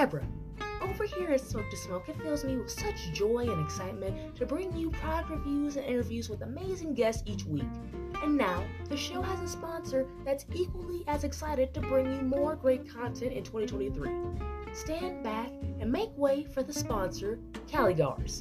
Kadabra. 0.00 0.24
Over 0.80 1.04
here 1.04 1.30
at 1.30 1.42
Smoke 1.42 1.68
to 1.68 1.76
Smoke, 1.76 2.08
it 2.08 2.16
fills 2.22 2.42
me 2.42 2.56
with 2.56 2.70
such 2.70 3.12
joy 3.12 3.50
and 3.50 3.62
excitement 3.62 4.34
to 4.36 4.46
bring 4.46 4.74
you 4.74 4.88
product 4.88 5.28
reviews 5.28 5.76
and 5.76 5.84
interviews 5.84 6.30
with 6.30 6.40
amazing 6.40 6.94
guests 6.94 7.22
each 7.26 7.44
week. 7.44 7.68
And 8.22 8.34
now, 8.34 8.64
the 8.88 8.96
show 8.96 9.20
has 9.20 9.40
a 9.40 9.48
sponsor 9.48 10.06
that's 10.24 10.46
equally 10.54 11.04
as 11.06 11.24
excited 11.24 11.74
to 11.74 11.82
bring 11.82 12.06
you 12.06 12.22
more 12.22 12.56
great 12.56 12.88
content 12.88 13.34
in 13.34 13.44
2023. 13.44 14.10
Stand 14.72 15.22
back 15.22 15.50
and 15.80 15.92
make 15.92 16.16
way 16.16 16.44
for 16.44 16.62
the 16.62 16.72
sponsor, 16.72 17.38
Caligars. 17.68 18.40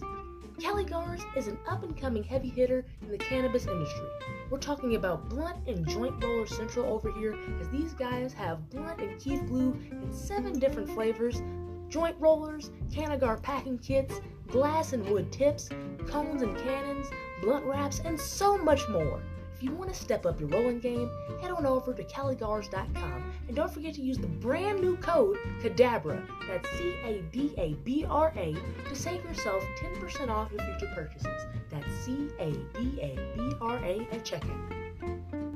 Caligars 0.59 1.21
is 1.37 1.47
an 1.47 1.57
up 1.69 1.83
and 1.83 1.95
coming 1.95 2.21
heavy 2.21 2.49
hitter 2.49 2.85
in 3.01 3.09
the 3.09 3.17
cannabis 3.17 3.65
industry. 3.65 4.07
We're 4.49 4.57
talking 4.57 4.95
about 4.95 5.29
blunt 5.29 5.67
and 5.67 5.87
joint 5.87 6.21
roller 6.21 6.47
central 6.47 6.85
over 6.91 7.11
here, 7.13 7.35
as 7.61 7.69
these 7.69 7.93
guys 7.93 8.33
have 8.33 8.69
blunt 8.69 8.99
and 8.99 9.17
keef 9.19 9.41
blue 9.43 9.79
in 9.89 10.11
seven 10.11 10.59
different 10.59 10.89
flavors, 10.89 11.41
joint 11.89 12.15
rollers, 12.19 12.71
Cannagar 12.91 13.41
packing 13.41 13.79
kits, 13.79 14.21
glass 14.47 14.93
and 14.93 15.07
wood 15.09 15.31
tips, 15.31 15.69
cones 16.07 16.41
and 16.41 16.57
cannons, 16.57 17.07
blunt 17.41 17.65
wraps, 17.65 17.99
and 18.05 18.19
so 18.19 18.57
much 18.57 18.87
more. 18.89 19.21
If 19.55 19.63
you 19.63 19.71
want 19.73 19.93
to 19.93 19.99
step 19.99 20.25
up 20.25 20.39
your 20.39 20.47
rolling 20.49 20.79
game, 20.79 21.11
head 21.41 21.51
on 21.51 21.65
over 21.65 21.93
to 21.93 22.03
caligars.com 22.05 23.23
and 23.47 23.55
don't 23.55 23.69
forget 23.69 23.93
to 23.95 24.01
use 24.01 24.17
the 24.17 24.27
brand 24.27 24.79
new 24.79 24.95
code 24.97 25.37
CADABRA, 25.61 26.25
that's 26.47 26.69
C 26.77 26.95
A 27.03 27.21
D 27.33 27.53
A 27.57 27.73
B 27.83 28.05
R 28.09 28.31
A, 28.37 28.55
to 28.87 28.95
save 28.95 29.21
yourself 29.25 29.61
10% 29.81 30.29
off 30.29 30.49
your 30.51 30.61
future 30.61 30.91
purchases. 30.95 31.45
That's 31.69 31.93
C 32.05 32.29
A 32.39 32.51
D 32.51 32.99
A 33.01 33.19
B 33.35 33.53
R 33.59 33.77
A 33.79 34.07
at 34.13 34.23
checkout. 34.23 35.48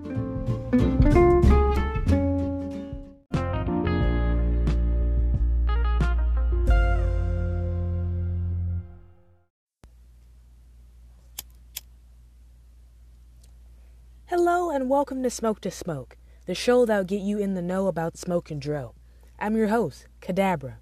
And 14.74 14.90
welcome 14.90 15.22
to 15.22 15.30
Smoke 15.30 15.62
to 15.62 15.70
Smoke, 15.70 16.18
the 16.48 16.56
show 16.56 16.84
that'll 16.84 17.04
get 17.04 17.22
you 17.22 17.38
in 17.38 17.54
the 17.54 17.62
know 17.62 17.86
about 17.86 18.18
smoke 18.18 18.50
and 18.50 18.60
drill. 18.60 18.96
I'm 19.38 19.56
your 19.56 19.68
host, 19.68 20.08
Kadabra. 20.20 20.78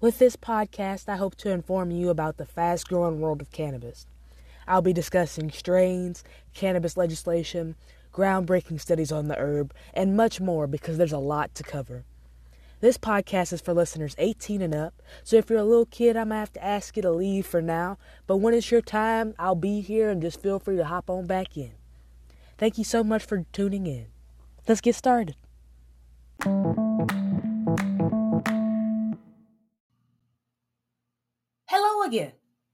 With 0.00 0.18
this 0.18 0.34
podcast, 0.34 1.06
I 1.06 1.16
hope 1.16 1.34
to 1.36 1.50
inform 1.50 1.90
you 1.90 2.08
about 2.08 2.38
the 2.38 2.46
fast 2.46 2.88
growing 2.88 3.20
world 3.20 3.42
of 3.42 3.52
cannabis. 3.52 4.06
I'll 4.66 4.80
be 4.80 4.94
discussing 4.94 5.50
strains, 5.50 6.24
cannabis 6.54 6.96
legislation, 6.96 7.76
groundbreaking 8.14 8.80
studies 8.80 9.12
on 9.12 9.28
the 9.28 9.38
herb, 9.38 9.74
and 9.92 10.16
much 10.16 10.40
more 10.40 10.66
because 10.66 10.96
there's 10.96 11.12
a 11.12 11.18
lot 11.18 11.54
to 11.56 11.62
cover. 11.62 12.06
This 12.80 12.96
podcast 12.96 13.52
is 13.52 13.60
for 13.60 13.74
listeners 13.74 14.16
18 14.16 14.62
and 14.62 14.74
up, 14.74 15.02
so 15.22 15.36
if 15.36 15.50
you're 15.50 15.58
a 15.58 15.64
little 15.64 15.84
kid, 15.84 16.16
I'm 16.16 16.30
gonna 16.30 16.40
have 16.40 16.54
to 16.54 16.64
ask 16.64 16.96
you 16.96 17.02
to 17.02 17.10
leave 17.10 17.44
for 17.44 17.60
now, 17.60 17.98
but 18.26 18.38
when 18.38 18.54
it's 18.54 18.70
your 18.70 18.80
time, 18.80 19.34
I'll 19.38 19.54
be 19.54 19.82
here 19.82 20.08
and 20.08 20.22
just 20.22 20.40
feel 20.40 20.58
free 20.58 20.78
to 20.78 20.86
hop 20.86 21.10
on 21.10 21.26
back 21.26 21.58
in. 21.58 21.72
Thank 22.58 22.78
you 22.78 22.84
so 22.84 23.04
much 23.04 23.22
for 23.22 23.44
tuning 23.52 23.86
in. 23.86 24.06
Let's 24.66 24.80
get 24.80 24.94
started. 24.94 25.36
Hello 31.68 32.02
again. 32.02 32.32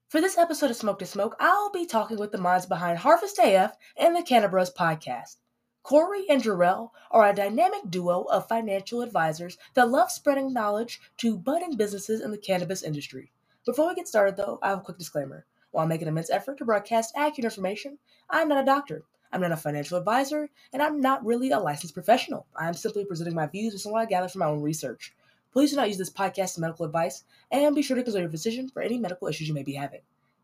For 0.08 0.20
this 0.20 0.38
episode 0.38 0.70
of 0.70 0.77
Smoke 0.77 1.00
to 1.00 1.06
Smoke, 1.06 1.34
I'll 1.41 1.72
be 1.72 1.84
talking 1.84 2.19
with 2.19 2.30
the 2.30 2.38
minds 2.38 2.66
behind 2.66 2.98
Harvest 2.98 3.41
AF 3.42 3.72
and 3.97 4.14
the 4.14 4.20
Cannabruhz 4.20 4.72
podcast. 4.72 5.38
Corey 5.83 6.27
and 6.28 6.41
Jerell 6.41 6.91
are 7.10 7.28
a 7.28 7.34
dynamic 7.34 7.91
duo 7.91 8.22
of 8.22 8.47
financial 8.47 9.03
advisors 9.03 9.58
that 9.75 9.91
love 9.91 10.12
spreading 10.12 10.53
knowledge 10.53 11.00
to 11.16 11.37
budding 11.37 11.76
businesses 11.76 12.21
in 12.21 12.31
the 12.31 12.38
cannabis 12.38 12.84
industry. 12.84 13.32
Before 13.66 13.88
we 13.88 13.97
get 13.97 14.06
started, 14.06 14.37
though, 14.37 14.60
I 14.62 14.69
have 14.69 14.78
a 14.78 14.82
quick 14.82 14.98
disclaimer. 14.98 15.44
While 15.72 15.87
I 15.87 15.88
make 15.88 16.03
an 16.03 16.09
immense 16.09 16.31
effort 16.31 16.59
to 16.59 16.65
broadcast 16.65 17.12
accurate 17.16 17.47
information, 17.47 17.98
I'm 18.31 18.48
not 18.48 18.62
a 18.62 18.65
doctor. 18.65 19.03
I'm 19.32 19.41
not 19.41 19.53
a 19.53 19.56
financial 19.56 19.98
advisor, 19.98 20.50
and 20.72 20.82
I'm 20.82 21.00
not 21.00 21.25
really 21.25 21.50
a 21.50 21.59
licensed 21.59 21.94
professional. 21.94 22.47
I'm 22.54 22.75
simply 22.75 23.04
presenting 23.04 23.34
my 23.34 23.47
views 23.47 23.72
based 23.72 23.87
on 23.87 23.93
what 23.93 24.03
I 24.03 24.06
gather 24.06 24.28
from 24.28 24.41
my 24.41 24.47
own 24.47 24.62
research. 24.62 25.15
Please 25.53 25.70
do 25.70 25.76
not 25.76 25.88
use 25.88 25.98
this 25.98 26.10
podcast 26.10 26.44
as 26.44 26.59
medical 26.59 26.84
advice, 26.87 27.25
and 27.50 27.75
be 27.75 27.82
sure 27.82 27.97
to 27.97 28.03
consult 28.03 28.22
your 28.22 28.31
physician 28.31 28.69
for 28.69 28.82
any 28.82 28.98
medical 28.98 29.28
issues 29.28 29.48
you 29.48 29.54
may 29.54 29.62
be 29.62 29.75
having. 29.75 30.00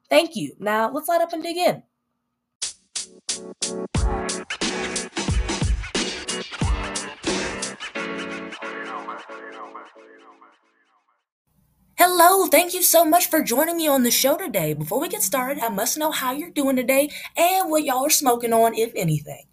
Thank 0.09 0.37
you. 0.37 0.55
Now, 0.59 0.91
let's 0.91 1.09
light 1.09 1.21
up 1.21 1.33
and 1.33 1.43
dig 1.43 1.57
in. 1.57 1.83
Hello, 12.21 12.49
thank 12.49 12.75
you 12.75 12.83
so 12.83 13.05
much 13.05 13.31
for 13.31 13.45
joining 13.45 13.77
me 13.77 13.87
on 13.87 14.03
the 14.03 14.11
show 14.11 14.37
today. 14.37 14.75
Before 14.75 14.99
we 14.99 15.09
get 15.09 15.23
started, 15.23 15.63
I 15.63 15.69
must 15.69 15.97
know 15.97 16.11
how 16.11 16.33
you're 16.33 16.51
doing 16.51 16.75
today 16.75 17.11
and 17.37 17.71
what 17.71 17.85
y'all 17.85 18.05
are 18.05 18.11
smoking 18.11 18.53
on, 18.53 18.75
if 18.75 18.91
anything. 18.97 19.45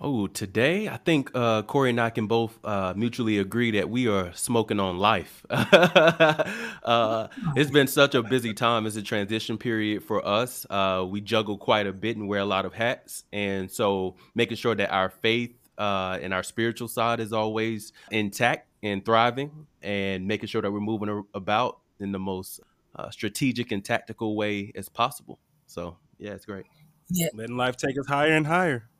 Oh, 0.00 0.26
today 0.26 0.88
I 0.88 0.96
think 0.96 1.32
uh, 1.34 1.64
Corey 1.64 1.90
and 1.90 2.00
I 2.00 2.08
can 2.08 2.26
both 2.26 2.58
uh, 2.64 2.94
mutually 2.96 3.36
agree 3.36 3.72
that 3.72 3.90
we 3.90 4.08
are 4.08 4.32
smoking 4.32 4.80
on 4.80 4.96
life. 4.96 5.44
uh, 5.50 7.28
it's 7.54 7.70
been 7.70 7.86
such 7.86 8.14
a 8.14 8.22
busy 8.22 8.54
time 8.54 8.86
It's 8.86 8.96
a 8.96 9.02
transition 9.02 9.58
period 9.58 10.02
for 10.02 10.26
us. 10.26 10.64
Uh, 10.70 11.04
we 11.06 11.20
juggle 11.20 11.58
quite 11.58 11.88
a 11.88 11.92
bit 11.92 12.16
and 12.16 12.26
wear 12.26 12.40
a 12.40 12.46
lot 12.46 12.64
of 12.64 12.72
hats, 12.72 13.24
and 13.34 13.70
so 13.70 14.16
making 14.34 14.56
sure 14.56 14.74
that 14.74 14.90
our 14.90 15.10
faith 15.10 15.54
uh, 15.76 16.18
and 16.22 16.32
our 16.32 16.42
spiritual 16.42 16.88
side 16.88 17.20
is 17.20 17.34
always 17.34 17.92
intact 18.10 18.69
and 18.82 19.04
thriving, 19.04 19.66
and 19.82 20.26
making 20.26 20.48
sure 20.48 20.62
that 20.62 20.70
we're 20.70 20.80
moving 20.80 21.24
about 21.34 21.80
in 21.98 22.12
the 22.12 22.18
most 22.18 22.60
uh, 22.96 23.10
strategic 23.10 23.72
and 23.72 23.84
tactical 23.84 24.36
way 24.36 24.72
as 24.74 24.88
possible. 24.88 25.38
So 25.66 25.96
yeah, 26.18 26.32
it's 26.32 26.46
great. 26.46 26.66
Yeah, 27.10 27.28
letting 27.34 27.56
life 27.56 27.76
take 27.76 27.98
us 27.98 28.06
higher 28.06 28.32
and 28.32 28.46
higher 28.46 28.90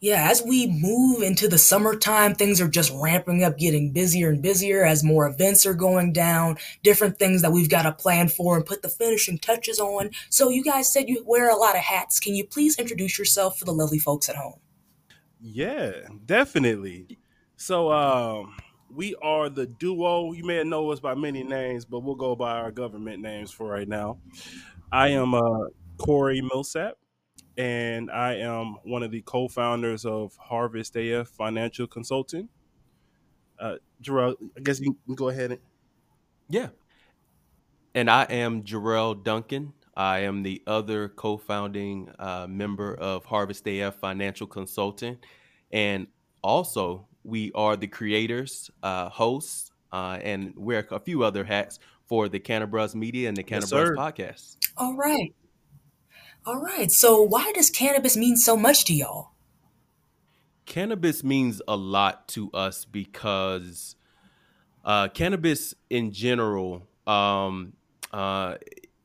yeah, 0.00 0.28
as 0.30 0.42
we 0.42 0.66
move 0.66 1.22
into 1.22 1.46
the 1.46 1.58
summertime, 1.58 2.34
things 2.34 2.58
are 2.60 2.68
just 2.68 2.90
ramping 2.94 3.44
up, 3.44 3.58
getting 3.58 3.92
busier 3.92 4.30
and 4.30 4.40
busier 4.40 4.82
as 4.82 5.04
more 5.04 5.26
events 5.26 5.66
are 5.66 5.74
going 5.74 6.14
down, 6.14 6.56
different 6.82 7.18
things 7.18 7.42
that 7.42 7.52
we've 7.52 7.68
got 7.68 7.82
to 7.82 7.92
plan 7.92 8.28
for 8.28 8.56
and 8.56 8.64
put 8.64 8.80
the 8.80 8.88
finishing 8.88 9.38
touches 9.38 9.78
on. 9.78 10.10
So, 10.30 10.48
you 10.48 10.64
guys 10.64 10.90
said 10.90 11.08
you 11.08 11.22
wear 11.26 11.50
a 11.50 11.56
lot 11.56 11.76
of 11.76 11.82
hats. 11.82 12.18
Can 12.18 12.34
you 12.34 12.46
please 12.46 12.78
introduce 12.78 13.18
yourself 13.18 13.58
for 13.58 13.66
the 13.66 13.74
lovely 13.74 13.98
folks 13.98 14.30
at 14.30 14.36
home? 14.36 14.60
Yeah, 15.38 15.92
definitely. 16.24 17.18
So, 17.56 17.92
um, 17.92 18.56
we 18.94 19.14
are 19.16 19.48
the 19.48 19.66
duo. 19.66 20.32
You 20.32 20.44
may 20.44 20.62
know 20.64 20.90
us 20.90 21.00
by 21.00 21.14
many 21.14 21.42
names, 21.42 21.84
but 21.84 22.00
we'll 22.00 22.14
go 22.14 22.34
by 22.34 22.58
our 22.58 22.70
government 22.70 23.22
names 23.22 23.50
for 23.50 23.66
right 23.66 23.88
now. 23.88 24.18
I 24.92 25.08
am 25.08 25.34
uh, 25.34 25.66
Corey 25.98 26.40
Milsap 26.42 26.92
and 27.56 28.10
I 28.10 28.36
am 28.36 28.76
one 28.84 29.02
of 29.02 29.10
the 29.10 29.20
co-founders 29.22 30.04
of 30.04 30.34
Harvest 30.36 30.96
AF 30.96 31.28
Financial 31.28 31.86
Consulting. 31.86 32.48
Uh, 33.58 33.76
Jerell, 34.02 34.36
I 34.56 34.60
guess 34.60 34.80
you 34.80 34.96
can 35.04 35.14
go 35.14 35.28
ahead 35.28 35.52
and 35.52 35.60
yeah. 36.48 36.68
And 37.94 38.10
I 38.10 38.22
am 38.24 38.62
Jerell 38.62 39.22
Duncan. 39.22 39.74
I 39.96 40.20
am 40.20 40.42
the 40.42 40.62
other 40.66 41.08
co-founding 41.08 42.10
uh, 42.18 42.46
member 42.48 42.94
of 42.94 43.26
Harvest 43.26 43.66
AF 43.66 43.96
Financial 43.96 44.46
Consulting, 44.46 45.18
and 45.70 46.06
also 46.42 47.08
we 47.30 47.52
are 47.54 47.76
the 47.76 47.86
creators, 47.86 48.70
uh, 48.82 49.08
hosts, 49.08 49.70
uh, 49.92 50.18
and 50.22 50.52
wear 50.56 50.86
a 50.90 51.00
few 51.00 51.22
other 51.22 51.44
hats 51.44 51.78
for 52.06 52.28
the 52.28 52.40
Cannabruhz 52.40 52.94
Media 52.94 53.28
and 53.28 53.36
the 53.36 53.44
Cannabruhz 53.44 53.96
yes, 53.96 53.96
Podcast. 53.96 54.56
All 54.76 54.96
right. 54.96 55.34
All 56.44 56.60
right. 56.60 56.90
So, 56.90 57.22
why 57.22 57.52
does 57.52 57.70
cannabis 57.70 58.16
mean 58.16 58.36
so 58.36 58.56
much 58.56 58.84
to 58.86 58.94
y'all? 58.94 59.30
Cannabis 60.66 61.22
means 61.22 61.62
a 61.68 61.76
lot 61.76 62.28
to 62.28 62.50
us 62.52 62.84
because 62.84 63.96
uh, 64.84 65.08
cannabis 65.08 65.74
in 65.88 66.12
general, 66.12 66.88
um, 67.06 67.74
uh, 68.12 68.56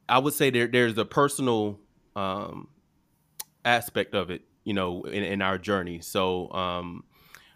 I 0.07 0.19
would 0.19 0.33
say 0.33 0.49
there, 0.49 0.67
there's 0.67 0.97
a 0.97 1.05
personal 1.05 1.79
um, 2.15 2.69
aspect 3.63 4.15
of 4.15 4.29
it, 4.29 4.43
you 4.63 4.73
know, 4.73 5.03
in, 5.03 5.23
in 5.23 5.41
our 5.41 5.57
journey. 5.57 5.99
So, 6.01 6.51
um, 6.51 7.03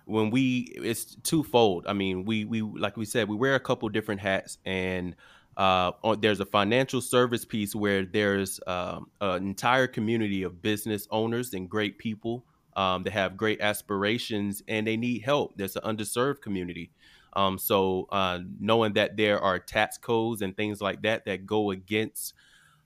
when 0.10 0.32
we, 0.32 0.72
it's 0.76 1.16
twofold. 1.16 1.86
I 1.88 1.94
mean, 1.94 2.26
we 2.26 2.46
we 2.46 2.62
like 2.62 2.98
we 2.98 3.06
said, 3.06 3.30
we 3.30 3.36
wear 3.36 3.56
a 3.56 3.60
couple 3.60 3.88
different 3.90 4.22
hats, 4.22 4.58
and 4.66 5.16
uh, 5.58 5.92
there's 6.20 6.40
a 6.40 6.46
financial 6.46 7.02
service 7.02 7.46
piece 7.46 7.76
where 7.76 8.06
there's 8.06 8.60
um, 8.66 9.10
an 9.20 9.46
entire 9.46 9.88
community 9.88 10.44
of 10.44 10.62
business 10.62 11.08
owners 11.12 11.54
and 11.54 11.70
great 11.70 11.98
people 11.98 12.46
um, 12.76 13.04
that 13.04 13.12
have 13.12 13.36
great 13.36 13.60
aspirations 13.60 14.64
and 14.70 14.88
they 14.88 14.96
need 14.96 15.22
help. 15.22 15.58
There's 15.58 15.76
an 15.76 15.84
underserved 15.84 16.42
community. 16.42 16.92
Um, 17.34 17.58
so 17.58 18.08
uh, 18.12 18.40
knowing 18.60 18.94
that 18.94 19.18
there 19.18 19.40
are 19.40 19.60
tax 19.60 19.98
codes 19.98 20.42
and 20.42 20.56
things 20.56 20.80
like 20.80 21.02
that 21.02 21.26
that 21.26 21.46
go 21.46 21.72
against 21.72 22.34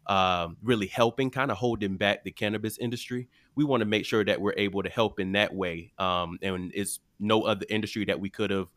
uh, 0.07 0.49
really 0.63 0.87
helping, 0.87 1.29
kind 1.29 1.51
of 1.51 1.57
holding 1.57 1.95
back 1.97 2.23
the 2.23 2.31
cannabis 2.31 2.77
industry, 2.77 3.29
we 3.55 3.63
want 3.63 3.81
to 3.81 3.85
make 3.85 4.05
sure 4.05 4.25
that 4.25 4.41
we're 4.41 4.55
able 4.57 4.83
to 4.83 4.89
help 4.89 5.19
in 5.19 5.33
that 5.33 5.53
way. 5.53 5.93
Um, 5.97 6.39
and 6.41 6.71
it's 6.73 6.99
no 7.23 7.43
other 7.43 7.65
industry 7.69 8.05
that 8.05 8.19
we 8.19 8.29
could 8.29 8.49
have 8.49 8.67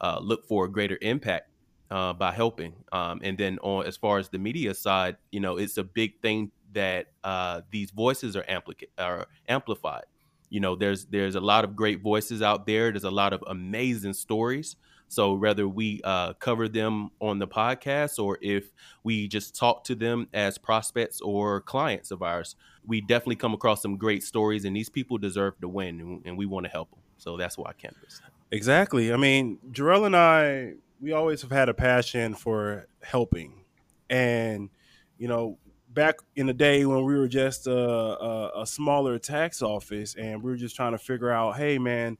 uh, 0.00 0.18
looked 0.20 0.46
for 0.46 0.64
a 0.64 0.70
greater 0.70 0.98
impact 1.00 1.50
uh, 1.90 2.12
by 2.12 2.32
helping. 2.32 2.74
Um, 2.92 3.20
and 3.22 3.36
then 3.36 3.58
on 3.62 3.86
as 3.86 3.96
far 3.96 4.18
as 4.18 4.28
the 4.28 4.38
media 4.38 4.74
side, 4.74 5.16
you 5.30 5.40
know, 5.40 5.56
it's 5.56 5.78
a 5.78 5.84
big 5.84 6.20
thing 6.20 6.50
that 6.72 7.08
uh, 7.24 7.62
these 7.70 7.90
voices 7.90 8.36
are, 8.36 8.44
ampli- 8.44 8.88
are 8.98 9.26
amplified. 9.48 10.04
You 10.48 10.60
know, 10.60 10.76
there's 10.76 11.06
there's 11.06 11.34
a 11.34 11.40
lot 11.40 11.64
of 11.64 11.74
great 11.74 12.00
voices 12.02 12.40
out 12.40 12.66
there. 12.66 12.92
There's 12.92 13.04
a 13.04 13.10
lot 13.10 13.32
of 13.32 13.42
amazing 13.46 14.12
stories. 14.12 14.76
So 15.08 15.34
whether 15.34 15.68
we 15.68 16.00
uh, 16.02 16.34
cover 16.34 16.68
them 16.68 17.10
on 17.20 17.38
the 17.38 17.46
podcast 17.46 18.22
or 18.22 18.38
if 18.40 18.72
we 19.04 19.28
just 19.28 19.56
talk 19.56 19.84
to 19.84 19.94
them 19.94 20.28
as 20.34 20.58
prospects 20.58 21.20
or 21.20 21.60
clients 21.60 22.10
of 22.10 22.22
ours, 22.22 22.56
we 22.84 23.00
definitely 23.00 23.36
come 23.36 23.54
across 23.54 23.82
some 23.82 23.96
great 23.96 24.22
stories, 24.22 24.64
and 24.64 24.74
these 24.74 24.88
people 24.88 25.18
deserve 25.18 25.60
to 25.60 25.68
win, 25.68 26.22
and, 26.24 26.36
we 26.36 26.46
want 26.46 26.64
to 26.64 26.70
help 26.70 26.90
them. 26.90 27.00
So 27.18 27.36
that's 27.36 27.56
why 27.56 27.72
Cannabis. 27.72 28.20
Exactly. 28.50 29.12
I 29.12 29.16
mean, 29.16 29.58
Jerell 29.70 30.06
and 30.06 30.16
I, 30.16 30.74
we 31.00 31.12
always 31.12 31.42
have 31.42 31.50
had 31.50 31.68
a 31.68 31.74
passion 31.74 32.34
for 32.34 32.86
helping, 33.02 33.64
and 34.08 34.70
you 35.18 35.28
know, 35.28 35.58
back 35.88 36.16
in 36.36 36.46
the 36.46 36.54
day 36.54 36.84
when 36.84 37.04
we 37.04 37.16
were 37.16 37.28
just 37.28 37.66
a, 37.66 37.72
a, 37.72 38.62
a 38.62 38.66
smaller 38.66 39.18
tax 39.18 39.62
office, 39.62 40.14
and 40.14 40.42
we 40.42 40.50
were 40.50 40.56
just 40.56 40.76
trying 40.76 40.92
to 40.92 40.98
figure 40.98 41.30
out, 41.30 41.56
hey, 41.56 41.78
man, 41.78 42.18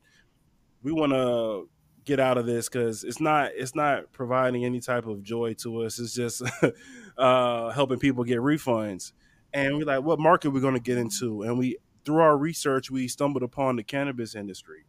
we 0.83 0.93
want 0.93 1.13
to 1.13 1.69
get 2.05 2.21
out 2.21 2.39
of 2.39 2.47
this 2.47 2.69
because 2.69 3.05
it's 3.05 3.21
not 3.21 3.51
it's 3.55 3.75
not 3.75 4.11
providing 4.13 4.65
any 4.65 4.81
type 4.81 5.07
of 5.07 5.23
joy 5.23 5.53
to 5.55 5.83
us. 5.83 5.99
It's 5.99 6.15
just 6.15 6.43
uh, 7.19 7.71
helping 7.71 7.99
people 7.99 8.25
get 8.25 8.39
refunds. 8.39 9.13
And 9.53 9.77
we're 9.77 9.85
like, 9.85 10.03
what 10.03 10.19
market 10.19 10.49
are 10.49 10.51
we 10.53 10.61
going 10.61 10.75
to 10.75 10.81
get 10.81 10.99
into? 10.99 11.43
And 11.43 11.59
we 11.59 11.77
through 12.07 12.21
our 12.21 12.37
research, 12.39 12.91
we 12.91 13.09
stumbled 13.09 13.43
upon 13.43 13.77
the 13.77 13.83
cannabis 13.83 14.35
industry, 14.35 14.87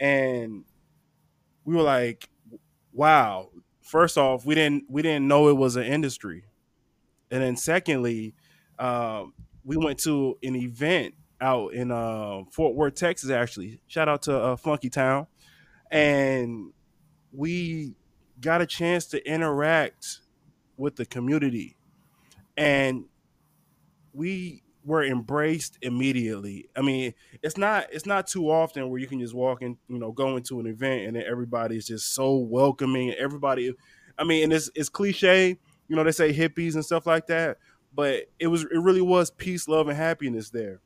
and 0.00 0.64
we 1.64 1.74
were 1.74 1.82
like, 1.82 2.28
wow. 2.92 3.50
First 3.82 4.16
off, 4.16 4.46
we 4.46 4.54
didn't 4.54 4.84
we 4.88 5.02
didn't 5.02 5.26
know 5.26 5.48
it 5.48 5.56
was 5.56 5.76
an 5.76 5.82
industry, 5.82 6.44
and 7.30 7.42
then 7.42 7.56
secondly, 7.56 8.34
um, 8.78 9.34
we 9.64 9.76
went 9.76 9.98
to 10.00 10.38
an 10.42 10.54
event 10.56 11.14
out 11.40 11.74
in 11.74 11.90
uh, 11.90 12.42
Fort 12.52 12.76
Worth, 12.76 12.94
Texas. 12.94 13.28
Actually, 13.28 13.80
shout 13.88 14.08
out 14.08 14.22
to 14.22 14.38
uh, 14.38 14.56
Funky 14.56 14.88
Town 14.88 15.26
and 15.92 16.72
we 17.32 17.94
got 18.40 18.62
a 18.62 18.66
chance 18.66 19.06
to 19.06 19.24
interact 19.30 20.20
with 20.78 20.96
the 20.96 21.04
community 21.04 21.76
and 22.56 23.04
we 24.14 24.61
were 24.84 25.04
embraced 25.04 25.78
immediately. 25.82 26.68
I 26.76 26.82
mean 26.82 27.14
it's 27.42 27.56
not 27.56 27.86
it's 27.92 28.06
not 28.06 28.26
too 28.26 28.50
often 28.50 28.90
where 28.90 29.00
you 29.00 29.06
can 29.06 29.20
just 29.20 29.34
walk 29.34 29.62
in 29.62 29.76
you 29.88 29.98
know 29.98 30.12
go 30.12 30.36
into 30.36 30.60
an 30.60 30.66
event 30.66 31.06
and 31.06 31.16
then 31.16 31.24
everybody's 31.26 31.86
just 31.86 32.14
so 32.14 32.36
welcoming. 32.36 33.12
Everybody 33.12 33.74
i 34.18 34.24
mean 34.24 34.44
and 34.44 34.52
it's, 34.52 34.70
it's 34.74 34.90
cliche 34.90 35.58
you 35.88 35.96
know 35.96 36.04
they 36.04 36.12
say 36.12 36.34
hippies 36.34 36.74
and 36.74 36.84
stuff 36.84 37.06
like 37.06 37.26
that 37.26 37.56
but 37.94 38.24
it 38.38 38.46
was 38.46 38.62
it 38.62 38.78
really 38.78 39.00
was 39.00 39.30
peace 39.30 39.68
love 39.68 39.88
and 39.88 39.96
happiness 39.96 40.50
there. 40.50 40.80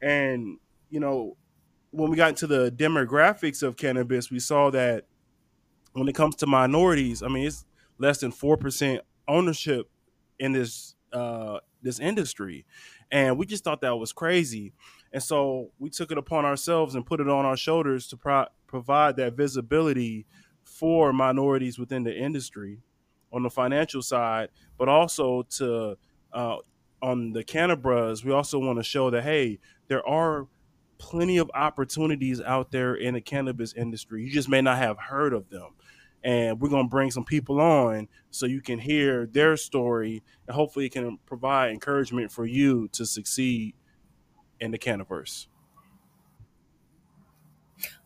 And 0.00 0.58
you 0.90 1.00
know 1.00 1.36
when 1.90 2.10
we 2.10 2.16
got 2.16 2.30
into 2.30 2.46
the 2.46 2.70
demographics 2.70 3.62
of 3.62 3.76
cannabis, 3.76 4.30
we 4.30 4.38
saw 4.38 4.70
that 4.70 5.04
when 5.92 6.08
it 6.08 6.14
comes 6.14 6.36
to 6.36 6.46
minorities, 6.46 7.22
I 7.22 7.28
mean, 7.28 7.46
it's 7.46 7.64
less 7.98 8.18
than 8.18 8.30
four 8.32 8.56
percent 8.56 9.02
ownership 9.28 9.90
in 10.38 10.52
this 10.52 10.94
uh, 11.12 11.58
this 11.86 11.98
industry, 11.98 12.66
and 13.10 13.38
we 13.38 13.46
just 13.46 13.64
thought 13.64 13.80
that 13.80 13.96
was 13.96 14.12
crazy. 14.12 14.72
And 15.12 15.22
so 15.22 15.70
we 15.78 15.88
took 15.88 16.12
it 16.12 16.18
upon 16.18 16.44
ourselves 16.44 16.94
and 16.94 17.06
put 17.06 17.20
it 17.20 17.28
on 17.28 17.46
our 17.46 17.56
shoulders 17.56 18.06
to 18.08 18.16
pro- 18.16 18.46
provide 18.66 19.16
that 19.16 19.34
visibility 19.34 20.26
for 20.64 21.12
minorities 21.12 21.78
within 21.78 22.02
the 22.02 22.14
industry 22.14 22.80
on 23.32 23.42
the 23.42 23.50
financial 23.50 24.02
side, 24.02 24.48
but 24.78 24.88
also 24.88 25.42
to 25.42 25.96
uh, 26.32 26.56
on 27.02 27.32
the 27.32 27.44
cannabis, 27.44 28.24
we 28.24 28.32
also 28.32 28.58
want 28.58 28.78
to 28.78 28.82
show 28.82 29.10
that 29.10 29.22
hey, 29.22 29.58
there 29.88 30.06
are 30.06 30.46
plenty 30.98 31.36
of 31.38 31.50
opportunities 31.54 32.40
out 32.40 32.70
there 32.70 32.94
in 32.94 33.14
the 33.14 33.20
cannabis 33.20 33.72
industry. 33.74 34.24
You 34.24 34.30
just 34.30 34.48
may 34.48 34.62
not 34.62 34.78
have 34.78 34.98
heard 34.98 35.32
of 35.32 35.50
them. 35.50 35.74
And 36.26 36.60
we're 36.60 36.70
going 36.70 36.86
to 36.86 36.90
bring 36.90 37.12
some 37.12 37.24
people 37.24 37.60
on 37.60 38.08
so 38.32 38.46
you 38.46 38.60
can 38.60 38.80
hear 38.80 39.26
their 39.26 39.56
story 39.56 40.24
and 40.48 40.56
hopefully 40.56 40.86
it 40.86 40.92
can 40.92 41.18
provide 41.24 41.70
encouragement 41.70 42.32
for 42.32 42.44
you 42.44 42.88
to 42.88 43.06
succeed 43.06 43.76
in 44.58 44.72
the 44.72 44.78
cannabis. 44.78 45.46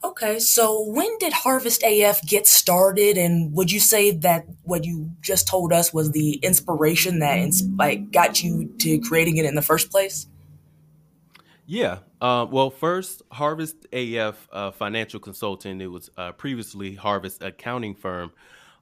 Okay, 0.04 0.38
so 0.38 0.84
when 0.86 1.16
did 1.18 1.32
Harvest 1.32 1.82
AF 1.82 2.22
get 2.22 2.46
started, 2.46 3.16
and 3.16 3.54
would 3.54 3.70
you 3.70 3.80
say 3.80 4.10
that 4.10 4.44
what 4.64 4.84
you 4.84 5.10
just 5.22 5.46
told 5.46 5.72
us 5.72 5.92
was 5.92 6.10
the 6.10 6.34
inspiration 6.42 7.20
that 7.20 7.38
like 7.78 8.10
got 8.10 8.42
you 8.42 8.74
to 8.80 8.98
creating 9.00 9.36
it 9.36 9.44
in 9.46 9.54
the 9.54 9.62
first 9.62 9.90
place? 9.90 10.26
Yeah. 11.66 11.98
Uh, 12.20 12.46
well, 12.50 12.70
first, 12.70 13.22
Harvest 13.30 13.86
AF 13.92 14.48
uh, 14.52 14.70
Financial 14.72 15.18
Consulting. 15.18 15.80
It 15.80 15.86
was 15.86 16.10
uh, 16.18 16.32
previously 16.32 16.94
Harvest 16.94 17.42
Accounting 17.42 17.94
Firm. 17.94 18.32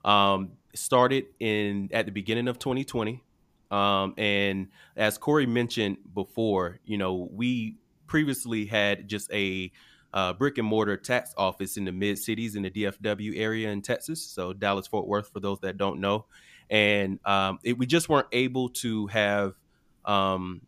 Um, 0.04 0.52
started 0.74 1.26
in 1.38 1.88
at 1.92 2.06
the 2.06 2.12
beginning 2.12 2.48
of 2.48 2.58
2020, 2.58 3.22
um, 3.70 4.14
and 4.16 4.68
as 4.96 5.18
Corey 5.18 5.46
mentioned 5.46 5.98
before, 6.14 6.80
you 6.84 6.98
know, 6.98 7.28
we 7.32 7.76
previously 8.06 8.64
had 8.64 9.08
just 9.08 9.30
a 9.32 9.70
uh, 10.14 10.32
brick 10.32 10.58
and 10.58 10.66
mortar 10.66 10.96
tax 10.96 11.34
office 11.36 11.76
in 11.76 11.84
the 11.84 11.92
mid 11.92 12.18
cities 12.18 12.56
in 12.56 12.62
the 12.62 12.70
DFW 12.70 13.38
area 13.38 13.70
in 13.70 13.82
Texas, 13.82 14.22
so 14.22 14.52
Dallas 14.52 14.86
Fort 14.86 15.06
Worth 15.06 15.30
for 15.32 15.40
those 15.40 15.60
that 15.60 15.76
don't 15.76 16.00
know, 16.00 16.26
and 16.70 17.18
um, 17.24 17.58
it, 17.62 17.76
we 17.78 17.86
just 17.86 18.08
weren't 18.08 18.28
able 18.32 18.68
to 18.70 19.06
have 19.08 19.54
um, 20.04 20.62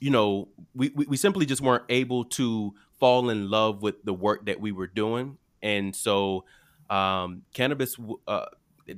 you 0.00 0.10
know, 0.10 0.48
we, 0.74 0.90
we, 0.94 1.06
we 1.06 1.16
simply 1.16 1.46
just 1.46 1.62
weren't 1.62 1.84
able 1.88 2.24
to 2.24 2.74
fall 2.98 3.30
in 3.30 3.50
love 3.50 3.82
with 3.82 4.02
the 4.04 4.14
work 4.14 4.46
that 4.46 4.60
we 4.60 4.72
were 4.72 4.86
doing. 4.86 5.38
And 5.62 5.94
so 5.94 6.44
um, 6.90 7.42
cannabis, 7.52 7.96
uh, 8.26 8.46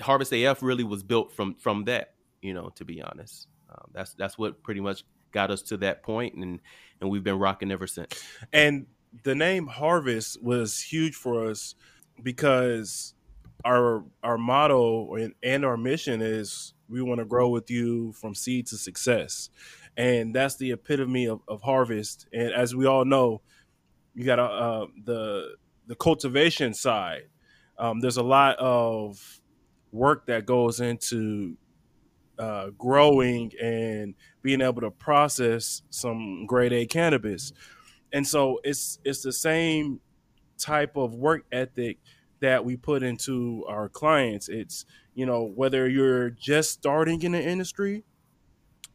Harvest 0.00 0.32
AF 0.32 0.62
really 0.62 0.84
was 0.84 1.02
built 1.02 1.32
from 1.32 1.54
from 1.54 1.84
that, 1.84 2.14
you 2.42 2.54
know, 2.54 2.70
to 2.76 2.84
be 2.84 3.02
honest. 3.02 3.46
Um, 3.70 3.90
that's 3.92 4.14
that's 4.14 4.36
what 4.36 4.62
pretty 4.62 4.80
much 4.80 5.04
got 5.32 5.50
us 5.50 5.62
to 5.62 5.76
that 5.78 6.02
point 6.02 6.34
and 6.34 6.60
and 7.00 7.10
we've 7.10 7.24
been 7.24 7.38
rocking 7.38 7.70
ever 7.70 7.86
since. 7.86 8.20
And 8.52 8.86
the 9.22 9.34
name 9.34 9.66
Harvest 9.66 10.42
was 10.42 10.80
huge 10.80 11.14
for 11.14 11.48
us 11.48 11.74
because 12.22 13.14
our 13.64 14.04
our 14.22 14.38
motto 14.38 15.14
and, 15.14 15.34
and 15.42 15.64
our 15.64 15.76
mission 15.76 16.20
is 16.20 16.74
we 16.88 17.02
want 17.02 17.18
to 17.18 17.24
grow 17.24 17.48
with 17.48 17.70
you 17.70 18.12
from 18.12 18.34
seed 18.34 18.66
to 18.68 18.76
success 18.76 19.50
and 19.96 20.34
that's 20.34 20.56
the 20.56 20.72
epitome 20.72 21.26
of, 21.26 21.40
of 21.48 21.62
harvest. 21.62 22.26
And 22.32 22.52
as 22.52 22.74
we 22.74 22.86
all 22.86 23.04
know, 23.04 23.40
you 24.14 24.24
got 24.24 24.38
uh, 24.38 24.86
the 25.04 25.56
the 25.86 25.94
cultivation 25.94 26.74
side. 26.74 27.28
Um, 27.78 28.00
there's 28.00 28.16
a 28.16 28.22
lot 28.22 28.56
of 28.58 29.40
work 29.92 30.26
that 30.26 30.46
goes 30.46 30.80
into 30.80 31.56
uh, 32.38 32.70
growing 32.76 33.52
and 33.62 34.14
being 34.42 34.60
able 34.60 34.80
to 34.80 34.90
process 34.90 35.82
some 35.90 36.46
grade 36.46 36.72
A 36.72 36.86
cannabis, 36.86 37.52
and 38.12 38.26
so 38.26 38.60
it's 38.64 38.98
it's 39.04 39.22
the 39.22 39.32
same 39.32 40.00
type 40.58 40.96
of 40.96 41.14
work 41.14 41.44
ethic 41.52 41.98
that 42.40 42.64
we 42.64 42.76
put 42.76 43.02
into 43.02 43.64
our 43.68 43.88
clients. 43.88 44.48
It's 44.48 44.84
you 45.14 45.26
know 45.26 45.44
whether 45.44 45.88
you're 45.88 46.30
just 46.30 46.70
starting 46.70 47.22
in 47.22 47.32
the 47.32 47.42
industry 47.42 48.04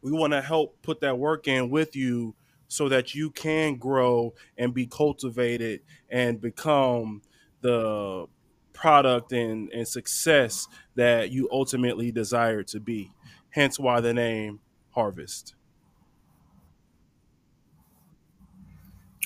we 0.02 0.12
want 0.12 0.32
to 0.32 0.42
help 0.42 0.76
put 0.82 1.00
that 1.00 1.18
work 1.18 1.48
in 1.48 1.70
with 1.70 1.96
you 1.96 2.34
so 2.68 2.88
that 2.88 3.14
you 3.14 3.30
can 3.30 3.76
grow 3.76 4.34
and 4.56 4.74
be 4.74 4.86
cultivated 4.86 5.80
and 6.10 6.40
become 6.40 7.22
the 7.60 8.26
product 8.72 9.32
and, 9.32 9.70
and 9.72 9.86
success 9.86 10.66
that 10.94 11.30
you 11.30 11.48
ultimately 11.52 12.10
desire 12.10 12.62
to 12.62 12.80
be. 12.80 13.12
Hence 13.50 13.78
why 13.78 14.00
the 14.00 14.14
name 14.14 14.60
Harvest. 14.90 15.54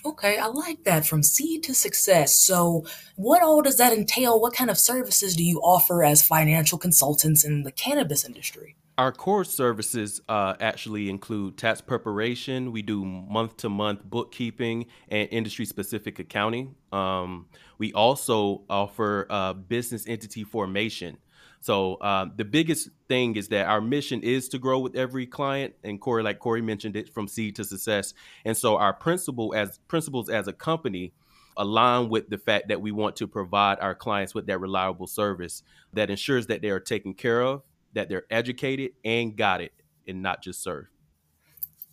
Okay, 0.04 0.38
I 0.38 0.46
like 0.46 0.84
that 0.84 1.04
from 1.04 1.24
seed 1.24 1.64
to 1.64 1.74
success. 1.74 2.40
So, 2.40 2.84
what 3.16 3.42
all 3.42 3.60
does 3.60 3.76
that 3.78 3.92
entail? 3.92 4.40
What 4.40 4.54
kind 4.54 4.70
of 4.70 4.78
services 4.78 5.34
do 5.34 5.42
you 5.42 5.58
offer 5.60 6.04
as 6.04 6.24
financial 6.24 6.78
consultants 6.78 7.44
in 7.44 7.64
the 7.64 7.72
cannabis 7.72 8.24
industry? 8.24 8.76
Our 8.98 9.12
core 9.12 9.44
services 9.44 10.22
uh, 10.26 10.54
actually 10.58 11.10
include 11.10 11.58
tax 11.58 11.82
preparation. 11.82 12.72
We 12.72 12.80
do 12.80 13.04
month 13.04 13.58
to 13.58 13.68
month 13.68 14.02
bookkeeping 14.04 14.86
and 15.10 15.28
industry 15.30 15.66
specific 15.66 16.18
accounting. 16.18 16.76
Um, 16.92 17.46
we 17.76 17.92
also 17.92 18.62
offer 18.70 19.26
uh, 19.28 19.52
business 19.52 20.06
entity 20.08 20.44
formation. 20.44 21.18
So 21.60 21.96
uh, 21.96 22.26
the 22.34 22.46
biggest 22.46 22.88
thing 23.06 23.36
is 23.36 23.48
that 23.48 23.66
our 23.66 23.82
mission 23.82 24.22
is 24.22 24.48
to 24.50 24.58
grow 24.58 24.78
with 24.78 24.96
every 24.96 25.26
client, 25.26 25.74
and 25.84 26.00
Corey, 26.00 26.22
like 26.22 26.38
Corey 26.38 26.62
mentioned 26.62 26.96
it, 26.96 27.12
from 27.12 27.28
seed 27.28 27.56
to 27.56 27.64
success. 27.64 28.14
And 28.46 28.56
so 28.56 28.78
our 28.78 28.94
principle 28.94 29.52
as 29.54 29.78
principles 29.88 30.30
as 30.30 30.48
a 30.48 30.54
company 30.54 31.12
align 31.58 32.08
with 32.08 32.30
the 32.30 32.38
fact 32.38 32.68
that 32.68 32.80
we 32.80 32.92
want 32.92 33.16
to 33.16 33.26
provide 33.26 33.78
our 33.80 33.94
clients 33.94 34.34
with 34.34 34.46
that 34.46 34.58
reliable 34.58 35.06
service 35.06 35.62
that 35.92 36.08
ensures 36.08 36.46
that 36.46 36.62
they 36.62 36.70
are 36.70 36.80
taken 36.80 37.12
care 37.12 37.42
of, 37.42 37.62
that 37.94 38.08
they're 38.08 38.26
educated 38.30 38.92
and 39.04 39.36
got 39.36 39.60
it, 39.60 39.72
and 40.06 40.22
not 40.22 40.42
just 40.42 40.62
served. 40.62 40.88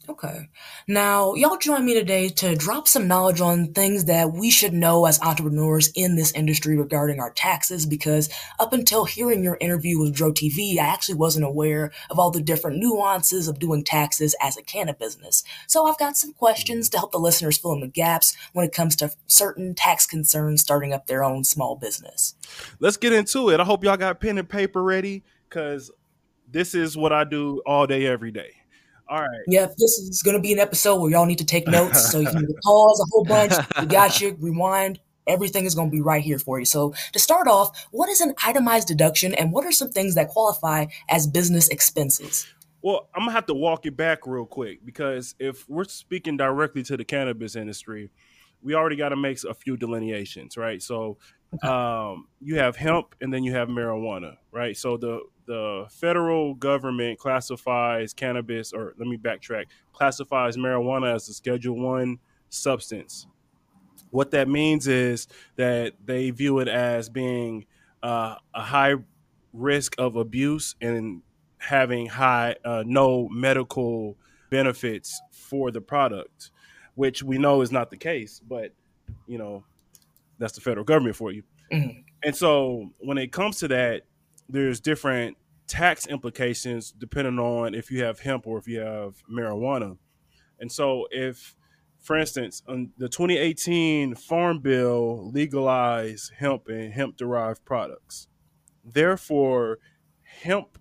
Okay. 0.09 0.49
Now, 0.85 1.33
y'all 1.33 1.55
join 1.55 1.85
me 1.85 1.93
today 1.93 2.27
to 2.27 2.55
drop 2.55 2.89
some 2.89 3.07
knowledge 3.07 3.39
on 3.39 3.71
things 3.71 4.05
that 4.05 4.33
we 4.33 4.51
should 4.51 4.73
know 4.73 5.05
as 5.05 5.21
entrepreneurs 5.21 5.89
in 5.95 6.17
this 6.17 6.33
industry 6.33 6.75
regarding 6.75 7.21
our 7.21 7.31
taxes 7.31 7.85
because 7.85 8.29
up 8.59 8.73
until 8.73 9.05
hearing 9.05 9.45
your 9.45 9.57
interview 9.61 9.97
with 10.01 10.13
Dro 10.13 10.33
TV, 10.33 10.77
I 10.77 10.87
actually 10.87 11.15
wasn't 11.15 11.45
aware 11.45 11.93
of 12.09 12.19
all 12.19 12.31
the 12.31 12.41
different 12.41 12.79
nuances 12.79 13.47
of 13.47 13.59
doing 13.59 13.85
taxes 13.85 14.35
as 14.41 14.57
a 14.57 14.61
cannabis 14.61 15.15
business. 15.15 15.43
So 15.67 15.85
I've 15.85 15.97
got 15.97 16.17
some 16.17 16.33
questions 16.33 16.89
to 16.89 16.97
help 16.97 17.13
the 17.13 17.17
listeners 17.17 17.57
fill 17.57 17.73
in 17.73 17.79
the 17.79 17.87
gaps 17.87 18.35
when 18.51 18.65
it 18.65 18.73
comes 18.73 18.97
to 18.97 19.11
certain 19.27 19.73
tax 19.73 20.05
concerns 20.05 20.61
starting 20.61 20.91
up 20.91 21.07
their 21.07 21.23
own 21.23 21.45
small 21.45 21.77
business. 21.77 22.35
Let's 22.79 22.97
get 22.97 23.13
into 23.13 23.49
it. 23.51 23.61
I 23.61 23.63
hope 23.63 23.85
y'all 23.85 23.95
got 23.95 24.19
pen 24.19 24.37
and 24.37 24.49
paper 24.49 24.83
ready 24.83 25.23
because 25.53 25.91
this 26.49 26.73
is 26.73 26.97
what 26.97 27.13
I 27.13 27.23
do 27.23 27.61
all 27.65 27.85
day, 27.87 28.05
every 28.05 28.31
day. 28.31 28.51
All 29.07 29.21
right. 29.21 29.41
Yep, 29.47 29.75
this 29.77 29.99
is 29.99 30.21
going 30.23 30.35
to 30.35 30.41
be 30.41 30.53
an 30.53 30.59
episode 30.59 30.99
where 30.99 31.11
y'all 31.11 31.25
need 31.25 31.39
to 31.39 31.45
take 31.45 31.67
notes. 31.67 32.11
So 32.11 32.19
you 32.19 32.27
can 32.27 32.47
pause 32.63 32.99
a 32.99 33.05
whole 33.11 33.25
bunch. 33.25 33.53
We 33.79 33.85
got 33.85 34.21
you. 34.21 34.35
Rewind. 34.39 34.99
Everything 35.27 35.65
is 35.65 35.75
going 35.75 35.89
to 35.89 35.91
be 35.91 36.01
right 36.01 36.23
here 36.23 36.39
for 36.39 36.59
you. 36.59 36.65
So 36.65 36.93
to 37.13 37.19
start 37.19 37.47
off, 37.47 37.87
what 37.91 38.09
is 38.09 38.21
an 38.21 38.33
itemized 38.43 38.87
deduction, 38.87 39.33
and 39.33 39.53
what 39.53 39.65
are 39.65 39.71
some 39.71 39.89
things 39.89 40.15
that 40.15 40.29
qualify 40.29 40.87
as 41.09 41.27
business 41.27 41.69
expenses? 41.69 42.47
Well, 42.81 43.07
I'm 43.15 43.21
gonna 43.21 43.31
have 43.31 43.45
to 43.45 43.53
walk 43.53 43.85
it 43.85 43.95
back 43.95 44.27
real 44.27 44.45
quick 44.45 44.83
because 44.83 45.35
if 45.39 45.69
we're 45.69 45.85
speaking 45.85 46.35
directly 46.35 46.83
to 46.83 46.97
the 46.97 47.05
cannabis 47.05 47.55
industry, 47.55 48.11
we 48.61 48.75
already 48.75 48.97
got 48.97 49.09
to 49.09 49.15
make 49.15 49.41
a 49.45 49.53
few 49.53 49.77
delineations, 49.77 50.57
right? 50.57 50.81
So 50.81 51.17
um, 51.61 52.27
you 52.41 52.57
have 52.57 52.75
hemp 52.75 53.15
and 53.21 53.33
then 53.33 53.43
you 53.43 53.53
have 53.53 53.67
marijuana, 53.67 54.35
right? 54.51 54.75
So 54.75 54.97
the 54.97 55.21
the 55.45 55.85
federal 55.89 56.53
government 56.55 57.19
classifies 57.19 58.13
cannabis, 58.13 58.73
or 58.73 58.93
let 58.97 59.07
me 59.07 59.17
backtrack, 59.17 59.65
classifies 59.91 60.57
marijuana 60.57 61.13
as 61.15 61.27
a 61.29 61.33
Schedule 61.33 61.77
One 61.77 62.19
substance. 62.49 63.27
What 64.11 64.31
that 64.31 64.47
means 64.47 64.87
is 64.87 65.27
that 65.55 65.93
they 66.05 66.29
view 66.29 66.59
it 66.59 66.67
as 66.67 67.09
being 67.09 67.65
uh, 68.03 68.35
a 68.53 68.61
high 68.61 68.95
risk 69.53 69.95
of 69.97 70.15
abuse 70.15 70.75
and 70.81 71.21
having 71.57 72.07
high 72.07 72.55
uh, 72.63 72.83
no 72.85 73.27
medical 73.29 74.17
benefits 74.49 75.19
for 75.31 75.71
the 75.71 75.81
product, 75.81 76.51
which 76.95 77.23
we 77.23 77.37
know 77.37 77.61
is 77.61 77.71
not 77.71 77.89
the 77.89 77.97
case. 77.97 78.39
But 78.47 78.71
you 79.27 79.37
know, 79.37 79.63
that's 80.37 80.53
the 80.53 80.61
federal 80.61 80.83
government 80.83 81.15
for 81.15 81.31
you. 81.31 81.43
Mm-hmm. 81.71 81.99
And 82.23 82.35
so 82.35 82.91
when 82.99 83.17
it 83.17 83.31
comes 83.31 83.57
to 83.59 83.67
that, 83.69 84.03
there's 84.49 84.79
different 84.79 85.37
tax 85.67 86.05
implications 86.07 86.91
depending 86.91 87.39
on 87.39 87.73
if 87.73 87.89
you 87.89 88.03
have 88.03 88.19
hemp 88.19 88.45
or 88.45 88.57
if 88.57 88.67
you 88.67 88.79
have 88.79 89.23
marijuana. 89.31 89.97
And 90.59 90.71
so 90.71 91.07
if 91.11 91.55
for 92.03 92.17
instance, 92.17 92.61
on 92.67 92.91
the 92.97 93.07
2018 93.07 94.15
Farm 94.15 94.59
Bill 94.59 95.31
legalized 95.31 96.33
hemp 96.37 96.67
and 96.67 96.93
hemp 96.93 97.15
derived 97.15 97.63
products. 97.63 98.27
Therefore, 98.83 99.79
hemp, 100.21 100.77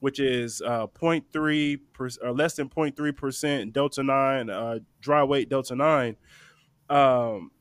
which 0.00 0.18
is 0.18 0.60
uh, 0.62 0.88
0.3 0.88 1.78
per, 1.92 2.08
or 2.22 2.32
less 2.32 2.54
than 2.54 2.68
0.3 2.68 3.16
percent 3.16 3.72
delta 3.72 4.02
nine, 4.02 4.50
uh, 4.50 4.80
dry 5.00 5.22
weight 5.22 5.48
delta 5.48 5.76
nine, 5.76 6.16
um, 6.90 7.52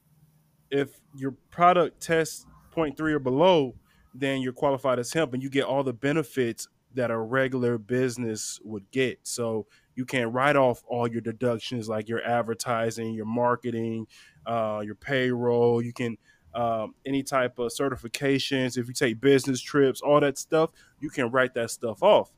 if 0.72 1.00
your 1.16 1.36
product 1.52 2.02
tests 2.02 2.48
0.3 2.76 3.00
or 3.00 3.20
below, 3.20 3.76
then 4.14 4.42
you're 4.42 4.54
qualified 4.54 5.00
as 5.00 5.12
hemp 5.14 5.34
and 5.34 5.42
you 5.42 5.50
get 5.50 5.64
all 5.64 5.84
the 5.84 5.94
benefits 5.94 6.68
that 6.94 7.12
a 7.12 7.18
regular 7.18 7.78
business 7.78 8.60
would 8.64 8.90
get. 8.92 9.20
So 9.24 9.66
you 9.96 10.06
can't 10.06 10.32
write 10.32 10.56
off 10.56 10.84
all 10.88 11.08
your 11.08 11.22
deductions 11.22 11.90
like 11.90 12.08
your 12.08 12.24
advertising, 12.24 13.14
your 13.14 13.26
marketing, 13.26 14.08
uh, 14.46 14.82
your 14.84 14.96
payroll. 14.96 15.82
You 15.82 15.94
can 15.94 16.18
um, 16.54 16.94
any 17.06 17.24
type 17.24 17.58
of 17.58 17.72
certifications. 17.72 18.78
If 18.78 18.88
you 18.88 18.94
take 18.94 19.20
business 19.20 19.60
trips, 19.60 20.02
all 20.02 20.20
that 20.20 20.38
stuff, 20.38 20.70
you 21.00 21.10
can 21.10 21.32
write 21.32 21.54
that 21.56 21.72
stuff 21.72 22.04
off. 22.04 22.32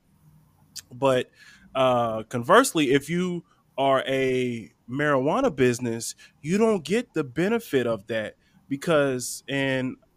But 0.93 1.29
uh, 1.73 2.23
conversely, 2.23 2.93
if 2.93 3.09
you 3.09 3.43
are 3.77 4.03
a 4.07 4.71
marijuana 4.89 5.53
business, 5.53 6.15
you 6.41 6.57
don't 6.57 6.83
get 6.83 7.13
the 7.13 7.23
benefit 7.23 7.87
of 7.87 8.07
that 8.07 8.35
because 8.69 9.43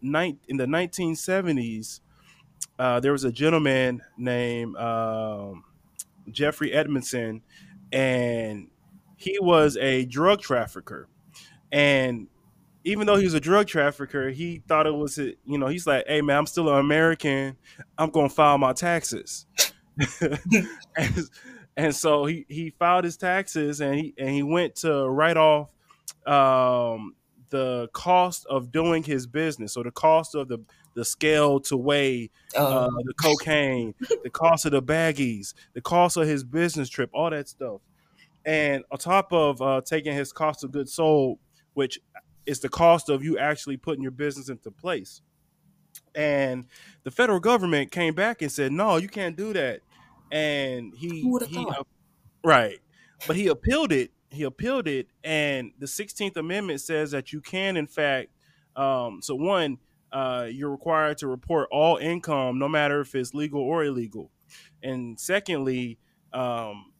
in 0.01 0.37
in 0.47 0.57
the 0.57 0.65
1970s, 0.65 2.01
uh, 2.77 2.99
there 2.99 3.11
was 3.11 3.23
a 3.23 3.31
gentleman 3.31 4.01
named 4.17 4.75
um, 4.77 5.63
Jeffrey 6.31 6.71
Edmondson, 6.71 7.41
and 7.91 8.69
he 9.17 9.37
was 9.41 9.77
a 9.77 10.05
drug 10.05 10.41
trafficker. 10.41 11.07
And 11.71 12.27
even 12.85 13.05
though 13.05 13.17
he 13.17 13.25
was 13.25 13.33
a 13.33 13.39
drug 13.39 13.67
trafficker, 13.67 14.29
he 14.29 14.63
thought 14.67 14.87
it 14.87 14.95
was, 14.95 15.17
you 15.17 15.37
know, 15.45 15.67
he's 15.67 15.85
like, 15.85 16.05
hey, 16.07 16.21
man, 16.21 16.37
I'm 16.37 16.45
still 16.45 16.69
an 16.69 16.79
American. 16.79 17.57
I'm 17.97 18.09
going 18.09 18.29
to 18.29 18.33
file 18.33 18.57
my 18.57 18.73
taxes. 18.73 19.45
and, 20.95 21.29
and, 21.75 21.95
so 21.95 22.25
he, 22.25 22.45
he 22.47 22.73
filed 22.79 23.03
his 23.03 23.17
taxes 23.17 23.81
and 23.81 23.95
he, 23.95 24.13
and 24.17 24.29
he 24.29 24.43
went 24.43 24.75
to 24.77 25.09
write 25.09 25.35
off 25.35 25.67
um, 26.25 27.13
the 27.49 27.89
cost 27.93 28.45
of 28.47 28.71
doing 28.71 29.03
his 29.03 29.27
business. 29.27 29.73
So 29.73 29.83
the 29.83 29.91
cost 29.91 30.35
of 30.35 30.47
the 30.47 30.59
the 30.95 31.05
scale 31.05 31.59
to 31.61 31.77
weigh 31.77 32.29
uh, 32.55 32.89
oh. 32.91 33.03
the 33.05 33.13
cocaine, 33.13 33.93
the 34.23 34.29
cost 34.29 34.65
of 34.65 34.71
the 34.71 34.81
baggies, 34.81 35.53
the 35.73 35.81
cost 35.81 36.17
of 36.17 36.27
his 36.27 36.43
business 36.43 36.89
trip, 36.89 37.09
all 37.13 37.29
that 37.29 37.47
stuff. 37.47 37.81
And 38.45 38.83
on 38.91 38.97
top 38.97 39.31
of 39.31 39.61
uh, 39.61 39.81
taking 39.85 40.13
his 40.13 40.31
cost 40.31 40.63
of 40.63 40.71
goods 40.71 40.93
sold, 40.93 41.39
which 41.73 41.99
is 42.45 42.59
the 42.59 42.69
cost 42.69 43.09
of 43.09 43.23
you 43.23 43.37
actually 43.37 43.77
putting 43.77 44.01
your 44.01 44.11
business 44.11 44.49
into 44.49 44.71
place. 44.71 45.21
And 46.15 46.65
the 47.03 47.11
federal 47.11 47.39
government 47.39 47.91
came 47.91 48.15
back 48.15 48.41
and 48.41 48.51
said, 48.51 48.71
"No, 48.71 48.97
you 48.97 49.07
can't 49.07 49.35
do 49.35 49.53
that." 49.53 49.81
And 50.31 50.93
he, 50.95 51.21
he 51.47 51.65
uh, 51.65 51.83
right, 52.43 52.79
but 53.27 53.35
he 53.35 53.47
appealed 53.47 53.91
it 53.91 54.11
he 54.31 54.43
appealed 54.43 54.87
it, 54.87 55.07
and 55.23 55.71
the 55.79 55.87
Sixteenth 55.87 56.37
Amendment 56.37 56.81
says 56.81 57.11
that 57.11 57.33
you 57.33 57.41
can, 57.41 57.77
in 57.77 57.87
fact, 57.87 58.29
um, 58.75 59.21
so 59.21 59.35
one, 59.35 59.77
uh, 60.11 60.47
you're 60.49 60.71
required 60.71 61.17
to 61.19 61.27
report 61.27 61.67
all 61.71 61.97
income, 61.97 62.59
no 62.59 62.67
matter 62.67 63.01
if 63.01 63.15
it's 63.15 63.33
legal 63.33 63.61
or 63.61 63.83
illegal, 63.83 64.31
and 64.83 65.19
secondly, 65.19 65.97
um, 66.33 66.91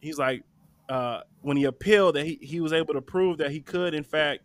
he's 0.00 0.18
like, 0.18 0.42
uh, 0.88 1.20
when 1.42 1.56
he 1.56 1.64
appealed, 1.64 2.16
that 2.16 2.26
he, 2.26 2.38
he 2.42 2.60
was 2.60 2.72
able 2.72 2.94
to 2.94 3.00
prove 3.00 3.38
that 3.38 3.50
he 3.50 3.60
could, 3.60 3.94
in 3.94 4.04
fact, 4.04 4.42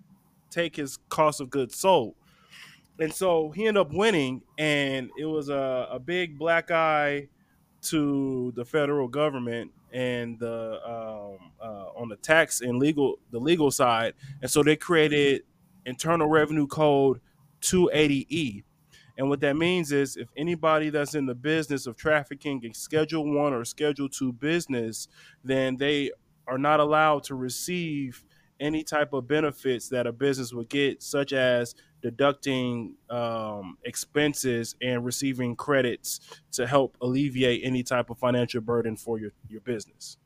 take 0.49 0.75
his 0.75 0.97
cost 1.09 1.41
of 1.41 1.49
goods 1.49 1.75
sold. 1.75 2.15
And 2.99 3.13
so 3.13 3.51
he 3.51 3.65
ended 3.65 3.81
up 3.81 3.93
winning, 3.93 4.41
and 4.57 5.09
it 5.17 5.25
was 5.25 5.49
a, 5.49 5.87
a 5.91 5.99
big 5.99 6.37
black 6.37 6.69
eye 6.71 7.27
to 7.83 8.51
the 8.55 8.65
federal 8.65 9.07
government 9.07 9.71
and 9.91 10.39
the 10.39 10.79
um, 10.85 11.51
uh, 11.61 11.89
on 11.95 12.09
the 12.09 12.15
tax 12.17 12.61
and 12.61 12.79
legal 12.79 13.19
the 13.31 13.39
legal 13.39 13.71
side, 13.71 14.13
and 14.41 14.49
so 14.49 14.63
they 14.63 14.75
created 14.75 15.43
Internal 15.85 16.27
Revenue 16.27 16.67
Code 16.67 17.21
280E. 17.61 18.63
And 19.17 19.27
what 19.27 19.41
that 19.41 19.57
means 19.57 19.91
is 19.91 20.15
if 20.15 20.29
anybody 20.37 20.89
that's 20.89 21.13
in 21.13 21.25
the 21.25 21.35
business 21.35 21.87
of 21.87 21.97
trafficking 21.97 22.65
a 22.65 22.73
Schedule 22.73 23.35
One 23.35 23.53
or 23.53 23.65
Schedule 23.65 24.07
Two 24.07 24.31
business, 24.31 25.07
then 25.43 25.77
they 25.77 26.11
are 26.47 26.57
not 26.57 26.79
allowed 26.79 27.23
to 27.25 27.35
receive 27.35 28.23
any 28.59 28.83
type 28.83 29.13
of 29.13 29.27
benefits 29.27 29.89
that 29.89 30.07
a 30.07 30.11
business 30.11 30.53
would 30.53 30.69
get, 30.69 31.01
such 31.01 31.33
as 31.33 31.75
deducting 32.01 32.95
um, 33.09 33.77
expenses 33.83 34.75
and 34.81 35.05
receiving 35.05 35.55
credits 35.55 36.19
to 36.53 36.65
help 36.65 36.97
alleviate 37.01 37.61
any 37.63 37.83
type 37.83 38.09
of 38.09 38.17
financial 38.17 38.61
burden 38.61 38.95
for 38.95 39.19
your, 39.19 39.31
your 39.47 39.61
business. 39.61 40.17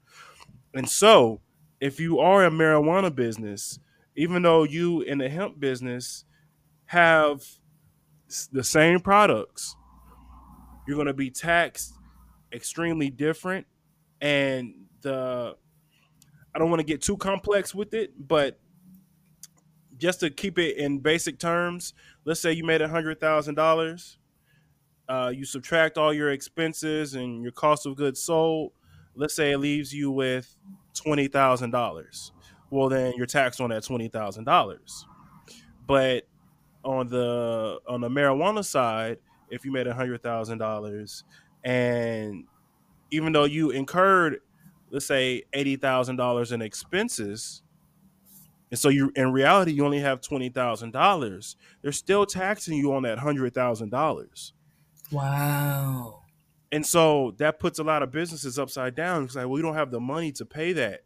And 0.73 0.89
so, 0.89 1.41
if 1.79 1.99
you 1.99 2.19
are 2.19 2.45
a 2.45 2.49
marijuana 2.49 3.13
business, 3.13 3.79
even 4.15 4.41
though 4.41 4.63
you 4.63 5.01
in 5.01 5.17
the 5.17 5.29
hemp 5.29 5.59
business 5.59 6.25
have 6.85 7.43
the 8.51 8.63
same 8.63 8.99
products, 8.99 9.75
you're 10.87 10.95
going 10.95 11.07
to 11.07 11.13
be 11.13 11.29
taxed 11.29 11.93
extremely 12.51 13.09
different. 13.09 13.65
And 14.21 14.73
the 15.01 15.55
I 16.55 16.59
don't 16.59 16.69
want 16.69 16.79
to 16.79 16.85
get 16.85 17.01
too 17.01 17.17
complex 17.17 17.73
with 17.73 17.93
it, 17.93 18.13
but 18.27 18.59
just 19.97 20.19
to 20.21 20.29
keep 20.29 20.57
it 20.57 20.77
in 20.77 20.99
basic 20.99 21.39
terms, 21.39 21.93
let's 22.25 22.39
say 22.39 22.51
you 22.51 22.63
made 22.63 22.81
a 22.81 22.87
hundred 22.87 23.19
thousand 23.19 23.57
uh, 23.57 23.63
dollars. 23.63 24.17
You 25.09 25.45
subtract 25.45 25.97
all 25.97 26.13
your 26.13 26.31
expenses 26.31 27.15
and 27.15 27.43
your 27.43 27.51
cost 27.51 27.85
of 27.85 27.95
goods 27.95 28.21
sold. 28.21 28.71
Let's 29.15 29.35
say 29.35 29.51
it 29.51 29.59
leaves 29.59 29.93
you 29.93 30.11
with 30.11 30.55
twenty 30.93 31.27
thousand 31.27 31.71
dollars. 31.71 32.31
Well, 32.69 32.89
then 32.89 33.13
you're 33.15 33.27
taxed 33.27 33.61
on 33.61 33.69
that 33.69 33.83
twenty 33.83 34.07
thousand 34.07 34.45
dollars. 34.45 35.05
But 35.85 36.23
on 36.83 37.07
the 37.07 37.79
on 37.87 38.01
the 38.01 38.09
marijuana 38.09 38.65
side, 38.65 39.19
if 39.49 39.65
you 39.65 39.71
made 39.71 39.87
a 39.87 39.93
hundred 39.93 40.23
thousand 40.23 40.57
dollars, 40.57 41.23
and 41.63 42.45
even 43.11 43.31
though 43.33 43.43
you 43.43 43.69
incurred, 43.69 44.39
let's 44.89 45.05
say 45.05 45.43
eighty 45.53 45.75
thousand 45.75 46.15
dollars 46.15 46.51
in 46.51 46.61
expenses, 46.61 47.61
and 48.73 48.79
so 48.79 48.89
you 48.89 49.11
in 49.15 49.31
reality 49.31 49.71
you 49.71 49.85
only 49.85 49.99
have 49.99 50.19
twenty 50.19 50.49
thousand 50.49 50.93
dollars, 50.93 51.57
they're 51.83 51.91
still 51.91 52.25
taxing 52.25 52.75
you 52.75 52.91
on 52.93 53.03
that 53.03 53.19
hundred 53.19 53.53
thousand 53.53 53.91
dollars. 53.91 54.53
Wow. 55.11 56.21
And 56.71 56.83
so 56.83 57.35
that 57.37 57.59
puts 57.59 57.77
a 57.77 57.83
lot 57.83 58.01
of 58.01 58.09
businesses 58.09 58.57
upside 58.57 58.95
down. 58.95 59.25
It's 59.25 59.35
like, 59.35 59.43
well, 59.45 59.53
we 59.53 59.61
don't 59.61 59.75
have 59.75 59.91
the 59.91 59.99
money 59.99 60.31
to 60.31 60.43
pay 60.43 60.73
that. 60.73 61.01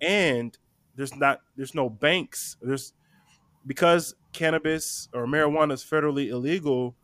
And 0.00 0.58
there's 0.96 1.14
not 1.14 1.38
there's 1.54 1.76
no 1.76 1.88
banks. 1.88 2.56
There's 2.60 2.92
because 3.64 4.16
cannabis 4.32 5.08
or 5.14 5.24
marijuana 5.26 5.74
is 5.74 5.84
federally 5.84 6.26
illegal, 6.26 6.96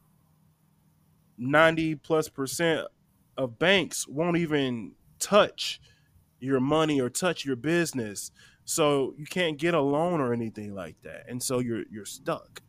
90 1.37 1.95
plus 1.95 2.29
percent 2.29 2.89
of 3.37 3.61
banks 3.61 4.09
won't 4.09 4.37
even 4.37 4.97
touch 5.21 5.81
your 6.41 6.59
money 6.59 7.01
or 7.01 7.09
touch 7.09 7.45
your 7.45 7.55
business. 7.55 8.33
So 8.71 9.15
you 9.17 9.25
can't 9.25 9.57
get 9.57 9.73
a 9.73 9.81
loan 9.81 10.21
or 10.21 10.35
anything 10.35 10.75
like 10.75 10.97
that. 11.03 11.25
And 11.27 11.43
so 11.43 11.59
you're 11.59 11.85
you're 11.91 12.05
stuck. 12.05 12.61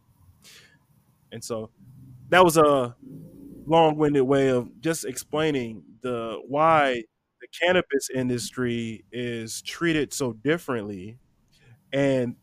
And 1.33 1.43
so 1.43 1.71
that 2.29 2.43
was 2.43 2.55
a 2.55 2.95
long-winded 3.67 4.23
way 4.23 4.47
of 4.47 4.69
just 4.79 5.03
explaining 5.03 5.83
the 6.01 6.39
why 6.47 7.03
the 7.41 7.47
cannabis 7.61 8.09
industry 8.15 9.03
is 9.11 9.61
treated 9.61 10.13
so 10.13 10.31
differently. 10.31 11.17
And 11.91 12.37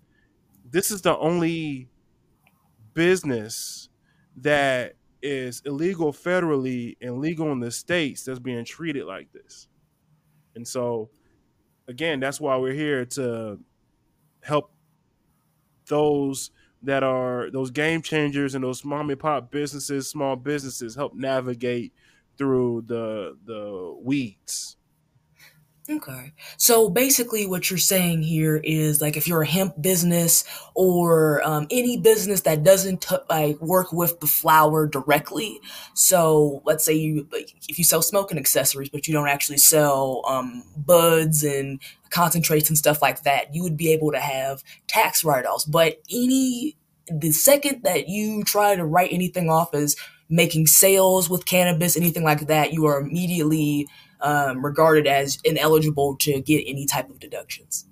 this 0.70 0.90
is 0.90 1.02
the 1.02 1.16
only 1.16 1.88
business 2.92 3.88
that 4.36 4.96
is 5.22 5.62
illegal 5.64 6.12
federally 6.12 6.96
and 7.00 7.20
legal 7.20 7.52
in 7.52 7.60
the 7.60 7.70
states 7.70 8.24
that's 8.24 8.38
being 8.38 8.66
treated 8.66 9.06
like 9.06 9.32
this. 9.32 9.66
And 10.54 10.68
so, 10.68 11.10
again, 11.88 12.20
that's 12.20 12.40
why 12.40 12.56
we're 12.56 12.72
here 12.72 13.04
to 13.04 13.58
help 14.42 14.70
those 15.88 16.50
that 16.82 17.02
are 17.02 17.50
those 17.50 17.70
game 17.70 18.02
changers 18.02 18.54
and 18.54 18.62
those 18.62 18.84
mom 18.84 19.10
and 19.10 19.18
pop 19.18 19.50
businesses, 19.50 20.08
small 20.08 20.36
businesses 20.36 20.94
help 20.94 21.14
navigate 21.14 21.92
through 22.38 22.84
the 22.86 23.36
the 23.44 23.96
weeds 24.02 24.75
Okay. 25.88 26.32
So 26.56 26.90
basically, 26.90 27.46
what 27.46 27.70
you're 27.70 27.78
saying 27.78 28.22
here 28.22 28.56
is 28.56 29.00
like 29.00 29.16
if 29.16 29.28
you're 29.28 29.42
a 29.42 29.46
hemp 29.46 29.80
business 29.80 30.42
or 30.74 31.46
um, 31.46 31.68
any 31.70 31.96
business 31.96 32.40
that 32.40 32.64
doesn't 32.64 33.02
t- 33.02 33.16
like 33.30 33.60
work 33.60 33.92
with 33.92 34.18
the 34.18 34.26
flower 34.26 34.88
directly. 34.88 35.60
So 35.94 36.60
let's 36.64 36.84
say 36.84 36.94
you 36.94 37.28
like, 37.30 37.54
if 37.68 37.78
you 37.78 37.84
sell 37.84 38.02
smoking 38.02 38.36
accessories, 38.36 38.88
but 38.88 39.06
you 39.06 39.14
don't 39.14 39.28
actually 39.28 39.58
sell 39.58 40.22
um, 40.26 40.64
buds 40.76 41.44
and 41.44 41.80
concentrates 42.10 42.68
and 42.68 42.76
stuff 42.76 43.00
like 43.00 43.22
that, 43.22 43.54
you 43.54 43.62
would 43.62 43.76
be 43.76 43.92
able 43.92 44.10
to 44.10 44.20
have 44.20 44.64
tax 44.88 45.22
write-offs. 45.22 45.64
But 45.64 46.00
any 46.10 46.76
the 47.08 47.30
second 47.30 47.84
that 47.84 48.08
you 48.08 48.42
try 48.42 48.74
to 48.74 48.84
write 48.84 49.12
anything 49.12 49.48
off 49.48 49.72
as 49.72 49.94
making 50.28 50.66
sales 50.66 51.30
with 51.30 51.46
cannabis, 51.46 51.96
anything 51.96 52.24
like 52.24 52.48
that, 52.48 52.72
you 52.72 52.86
are 52.86 52.98
immediately 52.98 53.86
um, 54.26 54.64
regarded 54.64 55.06
as 55.06 55.38
ineligible 55.44 56.16
to 56.16 56.40
get 56.40 56.64
any 56.66 56.84
type 56.84 57.08
of 57.08 57.20
deductions? 57.20 57.86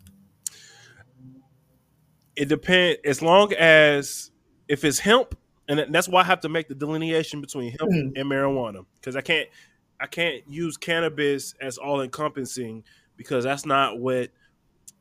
It 2.35 2.49
depends. 2.49 2.99
As 3.05 3.23
long 3.23 3.53
as 3.53 4.33
if 4.67 4.85
it's 4.85 4.99
hemp, 4.99 5.39
and 5.69 5.95
that's 5.95 6.09
why 6.09 6.23
I 6.23 6.25
have 6.25 6.41
to 6.41 6.49
make 6.49 6.67
the 6.67 6.75
delineation 6.75 7.41
between 7.41 7.71
hemp 7.71 7.93
mm-hmm. 7.93 8.17
and 8.17 8.31
marijuana 8.31 8.85
because 8.97 9.15
I 9.15 9.21
can't 9.21 9.49
I 10.01 10.07
can't 10.07 10.43
use 10.49 10.77
cannabis 10.77 11.55
as 11.61 11.79
all 11.79 12.03
encompassing 12.03 12.83
because 13.17 13.45
that's 13.45 13.65
not 13.65 14.01
what 14.01 14.31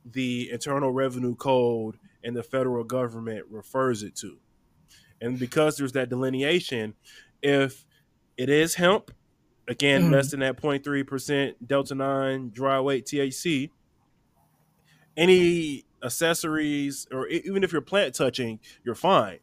the 0.06 0.52
Internal 0.52 0.92
Revenue 0.92 1.36
Code 1.36 1.98
and 2.24 2.36
the 2.36 2.44
federal 2.44 2.84
government 2.84 3.46
refers 3.50 4.04
it 4.04 4.16
to. 4.18 4.38
And 5.20 5.40
because 5.40 5.78
there's 5.78 5.94
that 5.94 6.10
delineation, 6.10 6.94
if 7.42 7.86
it 8.38 8.50
is 8.50 8.76
hemp 8.76 9.12
Again, 9.68 10.10
mm. 10.10 10.12
less 10.12 10.32
than 10.32 10.42
that 10.42 10.58
0.3% 10.58 11.56
Delta 11.66 11.96
9 11.96 12.50
dry 12.50 12.80
weight 12.80 13.06
THC. 13.06 13.70
Any 15.16 15.86
accessories, 16.04 17.08
or 17.12 17.28
even 17.28 17.64
if 17.64 17.72
you're 17.72 17.82
plant 17.82 18.16
touching, 18.16 18.60
you're 18.84 18.96
fine. 18.96 19.40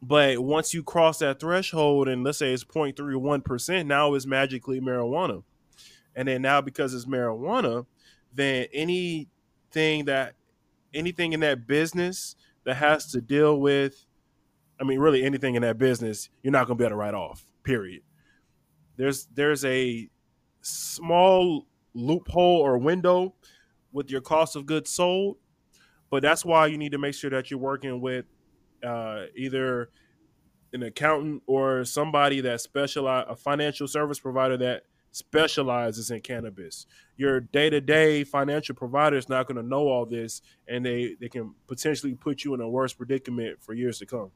But 0.00 0.38
once 0.38 0.72
you 0.72 0.82
cross 0.82 1.18
that 1.18 1.40
threshold, 1.40 2.08
and 2.08 2.24
let's 2.24 2.38
say 2.38 2.52
it's 2.52 2.64
0.31%, 2.64 3.86
now 3.86 4.14
it's 4.14 4.26
magically 4.26 4.80
marijuana. 4.80 5.42
And 6.14 6.28
then 6.28 6.42
now, 6.42 6.60
because 6.60 6.94
it's 6.94 7.06
marijuana, 7.06 7.86
then 8.32 8.66
anything 8.72 10.04
that 10.06 10.34
anything 10.94 11.32
in 11.32 11.40
that 11.40 11.66
business 11.66 12.36
that 12.64 12.76
has 12.76 13.10
to 13.12 13.20
deal 13.20 13.60
with, 13.60 14.06
I 14.80 14.84
mean, 14.84 15.00
really 15.00 15.24
anything 15.24 15.54
in 15.56 15.62
that 15.62 15.76
business, 15.76 16.30
you're 16.42 16.52
not 16.52 16.66
going 16.66 16.78
to 16.78 16.82
be 16.82 16.84
able 16.84 16.92
to 16.92 16.96
write 16.96 17.14
off, 17.14 17.44
period 17.64 18.02
there's 18.96 19.26
there's 19.34 19.64
a 19.64 20.08
small 20.60 21.66
loophole 21.94 22.60
or 22.60 22.78
window 22.78 23.34
with 23.92 24.10
your 24.10 24.20
cost 24.20 24.56
of 24.56 24.66
goods 24.66 24.90
sold, 24.90 25.36
but 26.10 26.22
that's 26.22 26.44
why 26.44 26.66
you 26.66 26.78
need 26.78 26.92
to 26.92 26.98
make 26.98 27.14
sure 27.14 27.30
that 27.30 27.50
you're 27.50 27.60
working 27.60 28.00
with 28.00 28.24
uh, 28.84 29.24
either 29.36 29.90
an 30.72 30.82
accountant 30.82 31.42
or 31.46 31.84
somebody 31.84 32.40
that 32.40 32.60
specialize 32.60 33.24
a 33.28 33.36
financial 33.36 33.86
service 33.86 34.18
provider 34.18 34.56
that 34.56 34.82
specializes 35.12 36.10
in 36.10 36.20
cannabis. 36.20 36.86
Your 37.16 37.38
day-to-day 37.38 38.24
financial 38.24 38.74
provider 38.74 39.16
is 39.16 39.28
not 39.28 39.46
going 39.46 39.56
to 39.56 39.62
know 39.62 39.86
all 39.86 40.04
this 40.04 40.42
and 40.66 40.84
they 40.84 41.14
they 41.20 41.28
can 41.28 41.54
potentially 41.68 42.14
put 42.14 42.42
you 42.42 42.52
in 42.54 42.60
a 42.60 42.68
worse 42.68 42.92
predicament 42.92 43.62
for 43.62 43.74
years 43.74 44.00
to 44.00 44.06
come. 44.06 44.32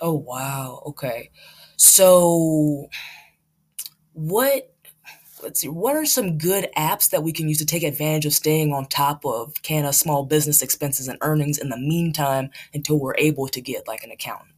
Oh 0.00 0.14
wow. 0.14 0.82
Okay. 0.86 1.30
So, 1.76 2.88
what 4.12 4.72
let's 5.42 5.60
see, 5.60 5.68
what 5.68 5.96
are 5.96 6.06
some 6.06 6.38
good 6.38 6.68
apps 6.76 7.10
that 7.10 7.22
we 7.22 7.32
can 7.32 7.48
use 7.48 7.58
to 7.58 7.66
take 7.66 7.82
advantage 7.82 8.26
of 8.26 8.32
staying 8.32 8.72
on 8.72 8.86
top 8.86 9.24
of 9.24 9.60
Canna 9.62 9.92
small 9.92 10.24
business 10.24 10.62
expenses 10.62 11.08
and 11.08 11.18
earnings 11.20 11.58
in 11.58 11.68
the 11.68 11.76
meantime 11.76 12.50
until 12.72 12.98
we're 12.98 13.16
able 13.18 13.48
to 13.48 13.60
get 13.60 13.88
like 13.88 14.04
an 14.04 14.10
accountant? 14.10 14.50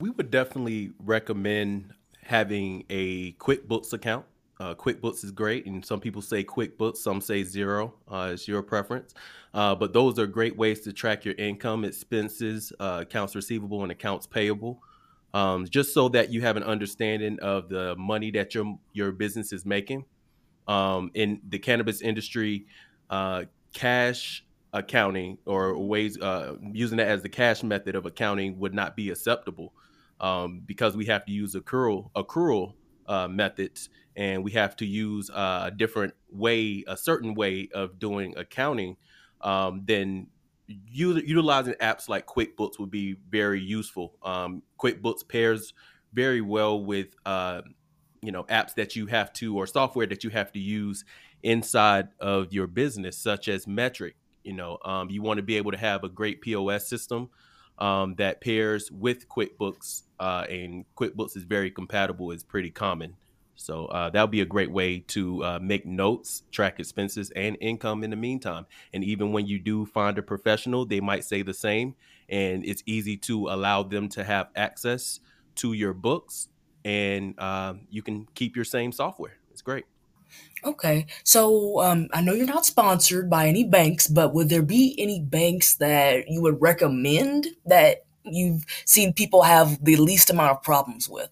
We 0.00 0.10
would 0.10 0.30
definitely 0.30 0.92
recommend 0.98 1.92
having 2.22 2.84
a 2.88 3.32
QuickBooks 3.32 3.92
account. 3.92 4.24
Uh, 4.60 4.74
QuickBooks 4.74 5.24
is 5.24 5.32
great, 5.32 5.66
and 5.66 5.84
some 5.84 5.98
people 5.98 6.22
say 6.22 6.44
QuickBooks, 6.44 6.98
some 6.98 7.20
say 7.20 7.42
Xero. 7.42 7.92
Uh, 8.08 8.30
it's 8.32 8.46
your 8.46 8.62
preference. 8.62 9.14
Uh, 9.52 9.74
but 9.74 9.92
those 9.92 10.18
are 10.18 10.26
great 10.26 10.56
ways 10.56 10.80
to 10.80 10.92
track 10.92 11.24
your 11.24 11.34
income, 11.34 11.84
expenses, 11.84 12.72
uh, 12.78 13.00
accounts 13.02 13.34
receivable, 13.34 13.82
and 13.82 13.90
accounts 13.90 14.26
payable 14.26 14.80
um, 15.34 15.66
just 15.66 15.92
so 15.92 16.08
that 16.08 16.30
you 16.30 16.40
have 16.40 16.56
an 16.56 16.62
understanding 16.62 17.38
of 17.40 17.68
the 17.68 17.94
money 17.96 18.30
that 18.30 18.54
your 18.54 18.78
your 18.92 19.12
business 19.12 19.52
is 19.52 19.66
making. 19.66 20.04
Um, 20.66 21.10
in 21.12 21.42
the 21.48 21.58
cannabis 21.58 22.00
industry, 22.00 22.66
uh, 23.10 23.44
cash 23.74 24.46
accounting 24.72 25.36
or 25.44 25.76
ways 25.76 26.18
uh, 26.18 26.54
using 26.72 26.96
that 26.96 27.08
as 27.08 27.22
the 27.22 27.28
cash 27.28 27.62
method 27.62 27.94
of 27.96 28.06
accounting 28.06 28.58
would 28.58 28.72
not 28.72 28.96
be 28.96 29.10
acceptable 29.10 29.74
um, 30.20 30.62
because 30.64 30.96
we 30.96 31.04
have 31.04 31.26
to 31.26 31.32
use 31.32 31.54
accrual 31.54 32.10
accrual 32.16 32.74
methods 33.28 33.90
and 34.16 34.44
we 34.44 34.52
have 34.52 34.76
to 34.76 34.86
use 34.86 35.30
a 35.30 35.72
different 35.74 36.14
way, 36.30 36.84
a 36.86 36.96
certain 36.96 37.34
way 37.34 37.68
of 37.74 37.98
doing 37.98 38.34
accounting 38.36 38.96
um, 39.40 39.82
than 39.84 40.28
utilizing 40.66 41.74
apps 41.74 42.08
like 42.08 42.26
QuickBooks 42.26 42.78
would 42.78 42.90
be 42.90 43.16
very 43.28 43.60
useful. 43.60 44.14
Um, 44.22 44.62
QuickBooks 44.80 45.26
pairs 45.28 45.74
very 46.12 46.40
well 46.40 46.82
with 46.82 47.08
uh, 47.26 47.62
you 48.22 48.32
know 48.32 48.44
apps 48.44 48.74
that 48.74 48.96
you 48.96 49.06
have 49.06 49.32
to 49.34 49.56
or 49.56 49.66
software 49.66 50.06
that 50.06 50.24
you 50.24 50.30
have 50.30 50.52
to 50.52 50.58
use 50.58 51.04
inside 51.42 52.08
of 52.20 52.52
your 52.52 52.66
business, 52.66 53.18
such 53.18 53.48
as 53.48 53.66
Metrc. 53.66 54.14
You 54.42 54.54
know, 54.54 54.78
um, 54.84 55.10
you 55.10 55.22
want 55.22 55.38
to 55.38 55.42
be 55.42 55.56
able 55.56 55.72
to 55.72 55.78
have 55.78 56.04
a 56.04 56.08
great 56.08 56.40
POS 56.40 56.88
system 56.88 57.30
um, 57.78 58.14
that 58.16 58.40
pairs 58.40 58.90
with 58.90 59.28
QuickBooks, 59.28 60.02
uh, 60.20 60.46
and 60.48 60.84
QuickBooks 60.96 61.36
is 61.36 61.44
very 61.44 61.70
compatible. 61.70 62.30
is 62.30 62.42
pretty 62.42 62.70
common. 62.70 63.16
So 63.56 63.86
uh, 63.86 64.10
that 64.10 64.20
would 64.20 64.30
be 64.30 64.40
a 64.40 64.46
great 64.46 64.70
way 64.70 65.00
to 65.08 65.44
uh, 65.44 65.58
make 65.60 65.86
notes, 65.86 66.42
track 66.50 66.80
expenses 66.80 67.30
and 67.30 67.56
income 67.60 68.02
in 68.02 68.10
the 68.10 68.16
meantime. 68.16 68.66
And 68.92 69.04
even 69.04 69.32
when 69.32 69.46
you 69.46 69.58
do 69.58 69.86
find 69.86 70.18
a 70.18 70.22
professional, 70.22 70.84
they 70.86 71.00
might 71.00 71.24
say 71.24 71.42
the 71.42 71.54
same. 71.54 71.94
And 72.28 72.64
it's 72.64 72.82
easy 72.86 73.16
to 73.18 73.48
allow 73.48 73.82
them 73.82 74.08
to 74.10 74.24
have 74.24 74.48
access 74.56 75.20
to 75.56 75.72
your 75.72 75.92
books, 75.92 76.48
and 76.84 77.34
uh, 77.38 77.74
you 77.90 78.02
can 78.02 78.26
keep 78.34 78.56
your 78.56 78.64
same 78.64 78.92
software. 78.92 79.38
It's 79.50 79.62
great. 79.62 79.84
Okay, 80.64 81.06
so 81.22 81.80
um, 81.80 82.08
I 82.12 82.20
know 82.20 82.32
you're 82.32 82.46
not 82.46 82.66
sponsored 82.66 83.30
by 83.30 83.46
any 83.46 83.64
banks, 83.64 84.08
but 84.08 84.34
would 84.34 84.48
there 84.48 84.62
be 84.62 84.94
any 84.98 85.20
banks 85.20 85.76
that 85.76 86.28
you 86.28 86.42
would 86.42 86.60
recommend 86.60 87.48
that 87.66 88.04
you've 88.24 88.64
seen 88.84 89.12
people 89.12 89.42
have 89.42 89.84
the 89.84 89.96
least 89.96 90.30
amount 90.30 90.50
of 90.52 90.62
problems 90.62 91.08
with? 91.08 91.30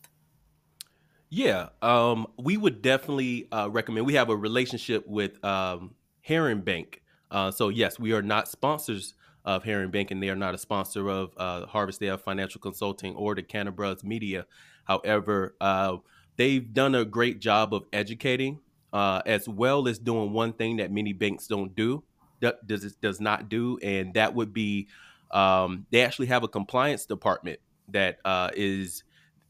Yeah, 1.35 1.71
um, 1.81 2.27
we 2.37 2.59
would 2.59 2.83
definitely 2.83 3.49
uh, 3.51 3.71
recommend. 3.71 4.05
We 4.05 4.13
have 4.17 4.29
a 4.29 4.37
relationship 4.37 5.07
with 5.07 5.43
um, 5.43 5.95
Herring 6.21 6.61
Bank. 6.61 7.01
Uh, 7.31 7.51
so, 7.51 7.71
yes, 7.71 7.99
we 7.99 8.13
are 8.13 8.21
not 8.21 8.49
sponsors 8.49 9.15
of 9.47 9.65
Herring 9.65 9.91
Bank, 9.91 10.11
and 10.11 10.23
they 10.23 10.29
are 10.29 10.37
not 10.37 10.55
a 10.55 10.59
sponsor 10.59 11.09
of 11.09 11.33
uh, 11.39 11.65
Harvest 11.65 12.03
AF 12.03 12.21
Financial 12.21 12.61
Consulting 12.61 13.17
or 13.17 13.35
the 13.35 13.43
Cannabruhz 13.43 14.05
Media. 14.05 14.45
However, 14.85 15.57
uh, 15.59 15.97
they've 16.37 16.71
done 16.71 16.95
a 16.95 17.07
great 17.07 17.41
job 17.41 17.73
of 17.73 17.87
educating, 17.95 18.61
uh, 18.93 19.23
as 19.25 19.49
well 19.49 19.89
as 19.89 19.99
doing 19.99 20.35
one 20.35 20.53
thing 20.53 20.77
that 20.77 20.93
many 20.93 21.15
banks 21.15 21.47
don't 21.47 21.75
do, 21.75 22.05
that 22.41 22.67
does 22.67 22.95
does 22.97 23.23
not 23.23 23.49
do, 23.49 23.79
and 23.83 24.13
that 24.13 24.35
would 24.35 24.53
be 24.53 24.87
um, 25.31 25.87
they 25.93 26.03
actually 26.03 26.27
have 26.27 26.43
a 26.43 26.49
compliance 26.49 27.07
department 27.07 27.59
that 27.89 28.19
uh, 28.23 28.51
is 28.55 29.03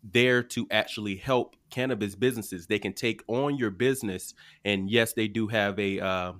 there 0.05 0.45
to 0.45 0.69
actually 0.71 1.17
help 1.17 1.57
cannabis 1.73 2.15
businesses. 2.15 2.69
They 2.69 2.79
can 2.79 2.93
take 2.93 3.25
on 3.27 3.57
your 3.57 3.71
business, 3.71 4.35
and 4.65 4.89
yes, 4.89 5.15
they 5.15 5.27
do 5.27 5.49
have 5.49 5.79
a 5.81 5.99
uh, 5.99 6.33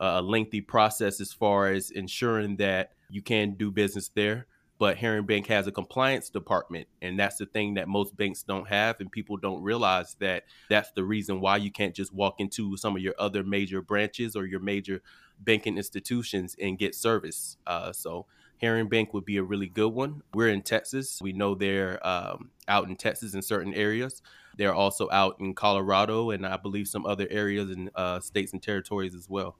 a 0.00 0.22
lengthy 0.22 0.62
process 0.62 1.20
as 1.20 1.32
far 1.32 1.68
as 1.68 1.90
ensuring 1.90 2.56
that 2.56 2.92
you 3.08 3.22
can 3.22 3.52
do 3.52 3.70
business 3.70 4.10
there. 4.14 4.46
But 4.78 4.96
Herring 4.96 5.26
Bank 5.26 5.46
has 5.48 5.66
a 5.66 5.72
compliance 5.72 6.30
department, 6.30 6.88
and 7.02 7.20
that's 7.20 7.36
the 7.36 7.44
thing 7.44 7.74
that 7.74 7.86
most 7.86 8.16
banks 8.16 8.42
don't 8.42 8.66
have, 8.66 8.98
and 8.98 9.12
people 9.12 9.36
don't 9.36 9.62
realize 9.62 10.16
that 10.20 10.44
that's 10.70 10.90
the 10.92 11.04
reason 11.04 11.42
why 11.42 11.58
you 11.58 11.70
can't 11.70 11.94
just 11.94 12.14
walk 12.14 12.36
into 12.38 12.78
some 12.78 12.96
of 12.96 13.02
your 13.02 13.14
other 13.18 13.44
major 13.44 13.82
branches 13.82 14.34
or 14.34 14.46
your 14.46 14.60
major 14.60 15.02
banking 15.38 15.76
institutions 15.76 16.56
and 16.58 16.78
get 16.78 16.94
service. 16.94 17.58
Uh, 17.66 17.92
so 17.92 18.24
Herring 18.60 18.88
Bank 18.88 19.14
would 19.14 19.24
be 19.24 19.38
a 19.38 19.42
really 19.42 19.68
good 19.68 19.88
one. 19.88 20.22
We're 20.34 20.50
in 20.50 20.62
Texas. 20.62 21.18
We 21.22 21.32
know 21.32 21.54
they're 21.54 22.04
um, 22.06 22.50
out 22.68 22.88
in 22.88 22.96
Texas 22.96 23.32
in 23.32 23.40
certain 23.40 23.72
areas. 23.72 24.20
They're 24.58 24.74
also 24.74 25.08
out 25.10 25.36
in 25.40 25.54
Colorado 25.54 26.30
and 26.30 26.46
I 26.46 26.58
believe 26.58 26.86
some 26.86 27.06
other 27.06 27.26
areas 27.30 27.70
and 27.70 27.90
uh, 27.94 28.20
states 28.20 28.52
and 28.52 28.62
territories 28.62 29.14
as 29.14 29.28
well. 29.30 29.56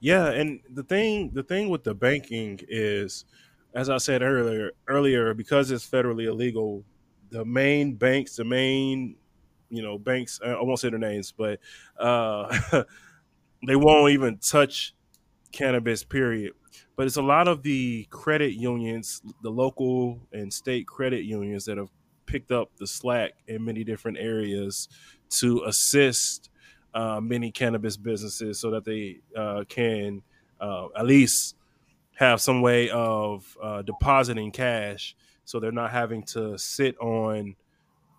Yeah, 0.00 0.30
and 0.30 0.60
the 0.68 0.82
thing 0.82 1.30
the 1.32 1.42
thing 1.42 1.70
with 1.70 1.84
the 1.84 1.94
banking 1.94 2.58
is, 2.68 3.24
as 3.72 3.88
I 3.88 3.98
said 3.98 4.20
earlier, 4.20 4.72
earlier 4.88 5.32
because 5.32 5.70
it's 5.70 5.88
federally 5.88 6.26
illegal, 6.26 6.84
the 7.30 7.44
main 7.44 7.94
banks, 7.94 8.36
the 8.36 8.44
main 8.44 9.16
you 9.70 9.80
know 9.80 9.98
banks, 9.98 10.40
I 10.44 10.60
won't 10.60 10.80
say 10.80 10.90
their 10.90 10.98
names, 10.98 11.32
but 11.32 11.60
uh, 11.98 12.84
they 13.66 13.76
won't 13.76 14.12
even 14.12 14.38
touch 14.38 14.94
cannabis. 15.52 16.02
Period 16.02 16.52
but 16.96 17.06
it's 17.06 17.16
a 17.16 17.22
lot 17.22 17.48
of 17.48 17.62
the 17.62 18.06
credit 18.10 18.52
unions, 18.52 19.22
the 19.42 19.50
local 19.50 20.20
and 20.32 20.52
state 20.52 20.86
credit 20.86 21.24
unions 21.24 21.64
that 21.64 21.78
have 21.78 21.90
picked 22.26 22.52
up 22.52 22.70
the 22.78 22.86
slack 22.86 23.32
in 23.46 23.64
many 23.64 23.84
different 23.84 24.18
areas 24.18 24.88
to 25.30 25.64
assist 25.64 26.50
uh, 26.94 27.20
many 27.20 27.50
cannabis 27.50 27.96
businesses 27.96 28.60
so 28.60 28.70
that 28.70 28.84
they 28.84 29.18
uh, 29.36 29.64
can 29.68 30.22
uh, 30.60 30.88
at 30.96 31.06
least 31.06 31.56
have 32.14 32.40
some 32.40 32.60
way 32.60 32.90
of 32.90 33.56
uh, 33.62 33.82
depositing 33.82 34.52
cash 34.52 35.16
so 35.44 35.58
they're 35.58 35.72
not 35.72 35.90
having 35.90 36.22
to 36.22 36.56
sit 36.56 36.96
on 36.98 37.56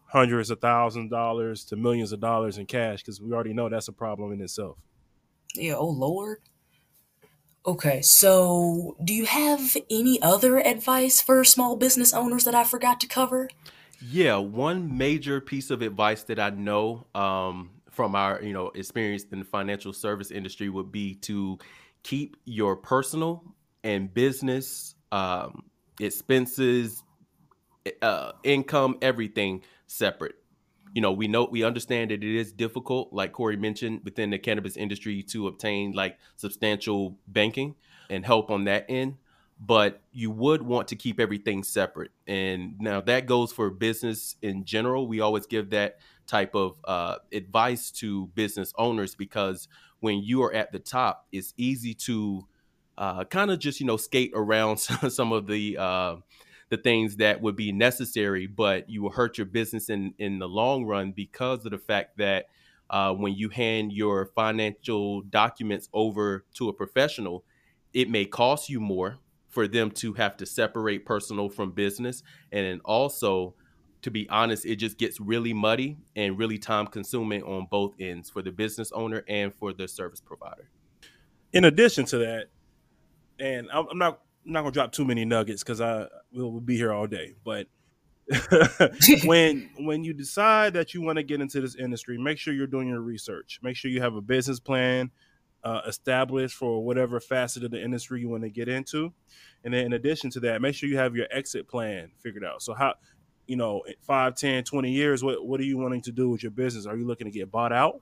hundreds 0.08 0.52
of 0.52 0.60
thousands 0.60 1.06
of 1.06 1.10
dollars 1.10 1.66
to 1.66 1.76
millions 1.76 2.12
of 2.12 2.20
dollars 2.20 2.58
in 2.58 2.66
cash 2.66 3.02
because 3.02 3.20
we 3.20 3.32
already 3.32 3.54
know 3.54 3.70
that's 3.70 3.88
a 3.88 3.94
problem 3.94 4.32
in 4.32 4.42
itself. 4.42 4.78
Yeah, 5.56 5.76
oh 5.76 5.90
Lord. 5.90 6.40
Okay, 7.66 8.02
so 8.02 8.98
do 9.02 9.14
you 9.14 9.26
have 9.26 9.78
any 9.90 10.22
other 10.22 10.60
advice 10.60 11.22
for 11.22 11.46
small 11.46 11.78
business 11.78 12.14
owners 12.14 12.44
that 12.44 12.54
I 12.54 12.66
forgot 12.66 13.00
to 13.02 13.08
cover? 13.08 13.50
Yeah, 14.02 14.36
one 14.36 14.98
major 14.98 15.40
piece 15.40 15.70
of 15.70 15.82
advice 15.82 16.24
that 16.24 16.40
I 16.40 16.50
know 16.50 17.08
um, 17.16 17.70
from 17.90 18.16
our 18.16 18.42
you 18.44 18.52
know 18.52 18.68
experience 18.76 19.24
in 19.32 19.40
the 19.40 19.46
financial 19.46 19.94
service 19.94 20.30
industry 20.30 20.68
would 20.68 20.92
be 20.92 21.16
to 21.16 21.58
keep 22.04 22.36
your 22.44 22.76
personal 22.76 23.44
and 23.82 24.14
business 24.14 24.96
um, 25.14 25.64
expenses, 26.02 27.02
uh, 28.02 28.34
income, 28.44 28.98
everything 29.02 29.62
separate 29.88 30.36
you 30.94 31.02
know, 31.02 31.12
we 31.12 31.28
know 31.28 31.48
we 31.50 31.64
understand 31.64 32.12
that 32.12 32.24
it 32.24 32.36
is 32.36 32.52
difficult, 32.52 33.12
like 33.12 33.34
Corey 33.34 33.58
mentioned, 33.58 34.02
within 34.04 34.30
the 34.30 34.38
cannabis 34.38 34.78
industry 34.78 35.24
to 35.24 35.48
obtain 35.48 35.92
like 35.92 36.18
substantial 36.36 37.18
banking 37.28 37.76
and 38.10 38.26
help 38.26 38.52
on 38.52 38.66
that 38.66 38.86
end. 38.88 39.18
But 39.60 40.02
you 40.12 40.30
would 40.30 40.62
want 40.62 40.88
to 40.90 40.96
keep 40.96 41.20
everything 41.20 41.64
separate. 41.64 42.12
And 42.28 42.76
now 42.80 43.02
that 43.02 43.26
goes 43.26 43.52
for 43.52 43.70
business 43.70 44.36
in 44.42 44.66
general. 44.66 45.08
We 45.08 45.20
always 45.20 45.48
give 45.48 45.72
that 45.72 45.98
type 46.28 46.54
of 46.54 46.80
uh, 46.84 47.18
advice 47.32 47.90
to 47.92 48.28
business 48.28 48.74
owners 48.78 49.16
because 49.16 49.68
when 50.00 50.22
you 50.22 50.44
are 50.44 50.54
at 50.54 50.72
the 50.72 50.80
top, 50.80 51.28
it's 51.32 51.54
easy 51.58 51.94
to 51.94 52.46
uh, 52.98 53.24
kind 53.24 53.52
of 53.52 53.60
just, 53.60 53.80
you 53.80 53.86
know, 53.86 53.98
skate 53.98 54.32
around 54.36 54.78
some 55.10 55.32
of 55.32 55.48
the 55.48 55.78
uh, 55.78 56.16
the 56.74 56.82
things 56.82 57.18
that 57.18 57.40
would 57.40 57.56
be 57.56 57.72
necessary, 57.72 58.48
but 58.48 58.90
you 58.90 59.04
will 59.04 59.12
hurt 59.12 59.38
your 59.38 59.46
business 59.46 59.90
in 59.90 60.12
in 60.18 60.40
the 60.40 60.48
long 60.48 60.86
run 60.86 61.12
because 61.12 61.64
of 61.66 61.72
the 61.72 61.78
fact 61.78 62.18
that 62.18 62.48
uh, 62.90 63.14
when 63.14 63.36
you 63.36 63.50
hand 63.50 63.94
your 63.94 64.26
financial 64.26 65.22
documents 65.22 65.88
over 65.94 66.46
to 66.56 66.70
a 66.70 66.74
professional, 66.74 67.46
it 67.94 68.10
may 68.10 68.26
cost 68.26 68.70
you 68.70 68.80
more 68.80 69.20
for 69.50 69.68
them 69.68 69.92
to 69.92 70.14
have 70.14 70.36
to 70.36 70.48
separate 70.48 71.06
personal 71.06 71.48
from 71.48 71.72
business, 71.72 72.24
and 72.52 72.66
then 72.66 72.82
also 72.84 73.54
to 74.02 74.10
be 74.10 74.28
honest, 74.30 74.66
it 74.66 74.78
just 74.78 74.98
gets 74.98 75.20
really 75.22 75.54
muddy 75.54 75.96
and 76.16 76.40
really 76.40 76.58
time 76.58 76.88
consuming 76.88 77.44
on 77.44 77.68
both 77.70 77.94
ends 78.00 78.32
for 78.32 78.42
the 78.42 78.52
business 78.52 78.92
owner 78.94 79.24
and 79.30 79.54
for 79.54 79.72
the 79.74 79.88
service 79.88 80.20
provider. 80.20 80.68
In 81.54 81.66
addition 81.66 82.04
to 82.06 82.18
that, 82.18 82.48
and 83.40 83.70
I'm 83.72 83.98
not 83.98 84.23
I'm 84.46 84.52
not 84.52 84.62
gonna 84.62 84.72
drop 84.72 84.92
too 84.92 85.06
many 85.06 85.26
nuggets 85.26 85.64
because 85.64 85.82
I 85.82 86.08
will 86.34 86.52
we'll 86.52 86.62
be 86.62 86.76
here 86.76 86.92
all 86.92 87.08
day. 87.08 87.36
But 87.44 87.68
when 89.26 89.70
when 89.78 90.04
you 90.04 90.14
decide 90.14 90.74
that 90.74 90.94
you 90.94 91.02
want 91.02 91.18
to 91.18 91.24
get 91.24 91.42
into 91.42 91.62
this 91.62 91.76
industry, 91.76 92.18
make 92.18 92.38
sure 92.38 92.54
you're 92.54 92.68
doing 92.68 92.88
your 92.88 93.02
research. 93.02 93.60
Make 93.62 93.76
sure 93.76 93.92
you 93.92 94.02
have 94.02 94.16
a 94.16 94.22
business 94.22 94.60
plan 94.60 95.12
uh, 95.64 95.82
established 95.88 96.56
for 96.56 96.84
whatever 96.84 97.20
facet 97.20 97.64
of 97.64 97.72
the 97.72 97.82
industry 97.82 98.20
you 98.20 98.30
want 98.30 98.44
to 98.44 98.50
get 98.50 98.68
into, 98.68 99.14
and 99.64 99.74
then 99.74 99.86
in 99.86 99.94
addition 99.94 100.30
to 100.32 100.40
that, 100.42 100.62
make 100.62 100.76
sure 100.76 100.90
you 100.90 100.98
have 100.98 101.16
your 101.16 101.28
exit 101.32 101.68
plan 101.68 102.12
figured 102.22 102.44
out. 102.44 102.62
So 102.62 102.74
how 102.74 102.96
you 103.48 103.56
know 103.56 103.84
5 104.02 104.36
10 104.36 104.64
20 104.64 104.92
years 104.92 105.24
what, 105.24 105.46
what 105.46 105.60
are 105.60 105.66
you 105.66 105.78
wanting 105.78 106.02
to 106.02 106.12
do 106.12 106.30
with 106.30 106.44
your 106.44 106.52
business 106.52 106.86
are 106.86 106.96
you 106.96 107.06
looking 107.06 107.26
to 107.26 107.32
get 107.32 107.52
bought 107.52 107.74
out 107.74 108.00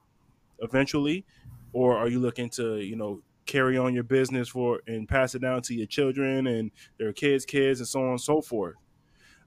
eventually 0.60 1.26
or 1.74 1.98
are 1.98 2.08
you 2.08 2.20
looking 2.20 2.50
to 2.50 2.78
you 2.78 2.96
know 2.96 3.22
carry 3.46 3.78
on 3.78 3.94
your 3.94 4.04
business 4.04 4.50
for 4.50 4.82
and 4.88 5.08
pass 5.08 5.36
it 5.36 5.40
down 5.40 5.62
to 5.64 5.74
your 5.74 5.88
children 5.88 6.48
and 6.48 6.72
their 6.98 7.14
kids' 7.14 7.46
kids 7.46 7.80
and 7.80 7.88
so 7.88 8.02
on 8.02 8.10
and 8.10 8.22
so 8.22 8.42
forth. 8.42 8.76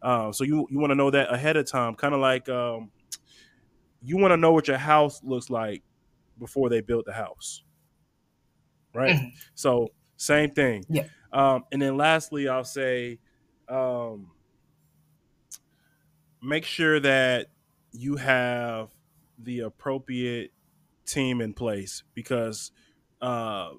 Uh, 0.03 0.31
so 0.33 0.45
you 0.45 0.67
you 0.71 0.79
want 0.79 0.91
to 0.91 0.95
know 0.95 1.11
that 1.11 1.33
ahead 1.33 1.57
of 1.57 1.67
time, 1.67 1.95
kind 1.95 2.15
of 2.15 2.21
like 2.21 2.49
um, 2.49 2.91
you 4.03 4.19
want 4.19 4.33
to 4.33 4.37
know 4.37 4.53
what 4.53 4.69
your 4.69 4.77
house 4.77 5.23
looks 5.25 5.49
like 5.49 5.83
before 6.39 6.69
they 6.69 6.81
build 6.81 7.05
the 7.07 7.13
house, 7.13 7.63
right? 8.93 9.17
Mm-hmm. 9.17 9.29
So 9.55 9.89
same 10.17 10.51
thing. 10.51 10.85
Yeah. 10.89 11.05
Um, 11.33 11.65
and 11.73 11.81
then 11.81 11.97
lastly, 11.97 12.49
I'll 12.49 12.65
say, 12.65 13.19
um, 13.69 14.31
make 16.43 16.65
sure 16.65 17.01
that 17.01 17.49
you 17.93 18.17
have 18.17 18.91
the 19.39 19.61
appropriate 19.61 20.53
team 21.07 21.41
in 21.41 21.55
place 21.55 22.03
because 22.15 22.73
uh, 23.25 23.71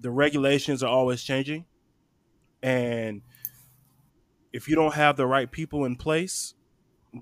the 0.00 0.10
regulations 0.10 0.82
are 0.82 0.90
always 0.90 1.22
changing, 1.22 1.64
and 2.64 3.22
if 4.52 4.68
you 4.68 4.74
don't 4.74 4.94
have 4.94 5.16
the 5.16 5.26
right 5.26 5.48
people 5.48 5.84
in 5.84 5.94
place, 5.94 6.54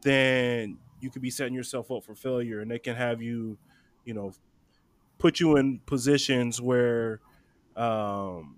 then 0.03 0.79
you 1.01 1.11
could 1.11 1.21
be 1.21 1.29
setting 1.29 1.53
yourself 1.53 1.91
up 1.91 2.03
for 2.03 2.15
failure, 2.15 2.61
and 2.61 2.71
they 2.71 2.79
can 2.79 2.97
have 2.97 3.21
you, 3.21 3.59
you 4.07 4.15
know, 4.15 4.33
put 5.19 5.39
you 5.39 5.57
in 5.57 5.81
positions 5.85 6.63
where 6.63 7.21
um, 7.77 8.57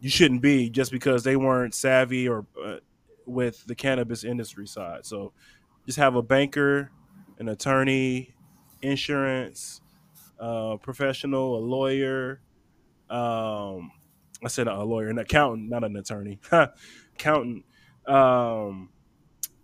you 0.00 0.10
shouldn't 0.10 0.42
be 0.42 0.68
just 0.68 0.92
because 0.92 1.22
they 1.22 1.36
weren't 1.36 1.74
savvy 1.74 2.28
or 2.28 2.44
uh, 2.62 2.76
with 3.24 3.64
the 3.64 3.74
cannabis 3.74 4.22
industry 4.22 4.66
side. 4.66 5.06
So 5.06 5.32
just 5.86 5.96
have 5.96 6.14
a 6.14 6.22
banker, 6.22 6.90
an 7.38 7.48
attorney, 7.48 8.34
insurance, 8.82 9.80
uh, 10.40 10.76
professional, 10.76 11.58
a 11.58 11.60
lawyer. 11.60 12.40
Um, 13.10 13.90
I 14.44 14.48
said 14.48 14.68
a 14.68 14.82
lawyer, 14.84 15.08
an 15.08 15.18
accountant, 15.18 15.68
not 15.68 15.84
an 15.84 15.96
attorney, 15.96 16.38
accountant. 17.14 17.64
Um, 18.06 18.90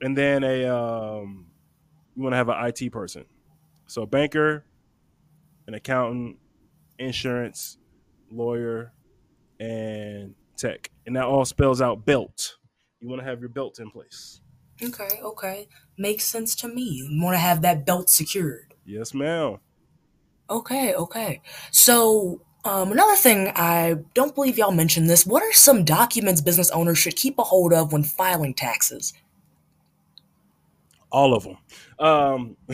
and 0.00 0.16
then 0.16 0.44
a 0.44 0.66
um, 0.66 1.46
you 2.14 2.22
want 2.22 2.32
to 2.32 2.37
have 2.37 2.48
an 2.48 2.56
IT 2.66 2.92
person 2.92 3.24
So 3.87 4.02
a 4.02 4.06
banker, 4.06 4.64
an 5.66 5.74
accountant, 5.74 6.37
insurance, 6.98 7.78
lawyer, 8.30 8.92
and 9.60 10.34
tech. 10.56 10.90
And 11.06 11.16
that 11.16 11.24
all 11.24 11.44
spells 11.44 11.80
out 11.80 12.04
belt. 12.04 12.56
You 13.00 13.08
want 13.08 13.20
to 13.20 13.26
have 13.26 13.40
your 13.40 13.48
belt 13.48 13.78
in 13.80 13.90
place. 13.90 14.40
Okay, 14.82 15.20
okay. 15.22 15.68
Makes 15.96 16.24
sense 16.24 16.54
to 16.56 16.68
me. 16.68 16.82
You 16.82 17.22
want 17.22 17.34
to 17.34 17.38
have 17.38 17.62
that 17.62 17.87
belt 17.87 18.10
secured. 18.10 18.74
Yes, 18.84 19.14
ma'am. 19.14 19.58
Okay, 20.50 20.94
okay. 20.94 21.40
So, 21.70 22.40
um, 22.64 22.92
another 22.92 23.16
thing, 23.16 23.52
I 23.54 23.96
don't 24.14 24.35
believe 24.35 24.59
y'all 24.59 24.72
mentioned 24.72 25.09
this. 25.09 25.26
What 25.26 25.42
are 25.42 25.52
some 25.52 25.85
documents 25.85 26.40
business 26.40 26.70
owners 26.70 26.98
should 26.98 27.16
keep 27.16 27.38
a 27.38 27.42
hold 27.42 27.72
of 27.72 27.92
when 27.92 28.02
filing 28.02 28.54
taxes? 28.54 29.12
All 31.11 31.35
of 31.35 31.44
them. 31.44 31.57
Um, 31.98 32.57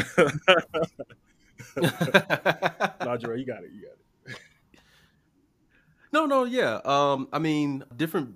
Najera, 1.77 3.39
you 3.39 3.45
got 3.45 3.65
it. 3.65 3.71
You 3.73 3.83
got 3.83 3.93
it. 3.93 4.37
No, 6.13 6.27
no, 6.27 6.45
yeah. 6.45 6.81
Um, 6.85 7.29
I 7.33 7.39
mean, 7.39 7.85
different. 7.97 8.35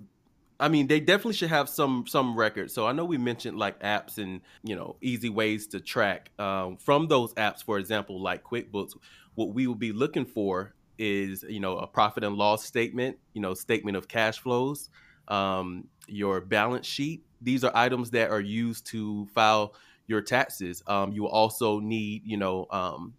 I 0.59 0.69
mean, 0.69 0.87
they 0.87 1.01
definitely 1.01 1.33
should 1.33 1.49
have 1.49 1.67
some 1.67 2.05
some 2.07 2.37
records. 2.37 2.73
So 2.73 2.87
I 2.87 2.93
know 2.93 3.03
we 3.03 3.17
mentioned 3.17 3.57
like 3.57 3.79
apps 3.81 4.17
and 4.17 4.41
you 4.63 4.75
know 4.75 4.95
easy 5.01 5.29
ways 5.29 5.67
to 5.67 5.81
track 5.81 6.31
um, 6.39 6.77
from 6.77 7.07
those 7.07 7.33
apps. 7.33 7.63
For 7.63 7.77
example, 7.77 8.21
like 8.21 8.43
QuickBooks, 8.43 8.93
what 9.35 9.53
we 9.53 9.67
will 9.67 9.75
be 9.75 9.91
looking 9.91 10.25
for 10.25 10.73
is 10.97 11.43
you 11.47 11.59
know 11.59 11.77
a 11.77 11.87
profit 11.87 12.23
and 12.23 12.35
loss 12.35 12.65
statement, 12.65 13.17
you 13.33 13.41
know 13.41 13.53
statement 13.53 13.97
of 13.97 14.07
cash 14.07 14.39
flows, 14.39 14.89
um, 15.27 15.87
your 16.07 16.41
balance 16.41 16.87
sheet. 16.87 17.23
These 17.41 17.63
are 17.63 17.71
items 17.75 18.11
that 18.11 18.31
are 18.31 18.41
used 18.41 18.87
to 18.87 19.27
file 19.27 19.75
your 20.07 20.21
taxes. 20.21 20.81
Um, 20.87 21.11
you 21.13 21.23
will 21.23 21.29
also 21.29 21.79
need 21.79 22.23
you 22.25 22.37
know 22.37 22.65
um, 22.71 23.13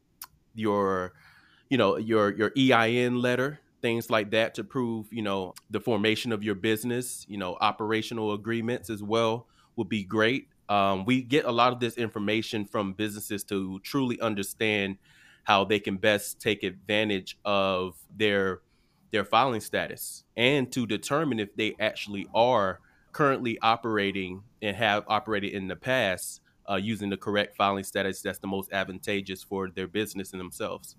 your 0.55 1.13
you 1.69 1.79
know 1.79 1.97
your 1.97 2.35
your 2.37 2.53
EIN 2.57 3.21
letter 3.21 3.61
things 3.83 4.11
like 4.11 4.31
that 4.31 4.55
to 4.55 4.65
prove 4.65 5.07
you 5.13 5.23
know 5.23 5.55
the 5.71 5.81
formation 5.81 6.33
of 6.33 6.43
your 6.43 6.55
business 6.55 7.27
you 7.29 7.37
know 7.37 7.57
operational 7.61 8.33
agreements 8.33 8.89
as 8.91 9.03
well 9.03 9.47
would 9.77 9.89
be 9.89 10.03
great 10.03 10.49
um, 10.69 11.05
we 11.05 11.23
get 11.23 11.45
a 11.45 11.53
lot 11.53 11.73
of 11.73 11.79
this 11.79 11.97
information 11.97 12.65
from 12.65 12.93
businesses 12.93 13.45
to 13.45 13.79
truly 13.81 14.19
understand 14.21 14.97
how 15.47 15.65
they 15.65 15.79
can 15.79 15.97
best 15.97 16.41
take 16.41 16.65
advantage 16.65 17.39
of 17.45 17.97
their 18.15 18.61
their 19.13 19.25
filing 19.25 19.61
status 19.61 20.25
and 20.37 20.73
to 20.73 20.85
determine 20.87 21.39
if 21.39 21.55
they 21.55 21.75
actually 21.79 22.27
are 22.35 22.81
currently 23.13 23.57
operating 23.63 24.43
and 24.61 24.77
have 24.77 25.05
operated 25.07 25.53
in 25.53 25.69
the 25.69 25.77
past 25.77 26.41
uh, 26.69 26.75
using 26.75 27.09
the 27.09 27.17
correct 27.17 27.57
filing 27.57 27.85
status 27.85 28.21
that's 28.21 28.41
the 28.41 28.47
most 28.47 28.73
advantageous 28.73 29.45
for 29.45 29.71
their 29.71 29.87
business 29.87 30.33
and 30.33 30.41
themselves 30.41 30.97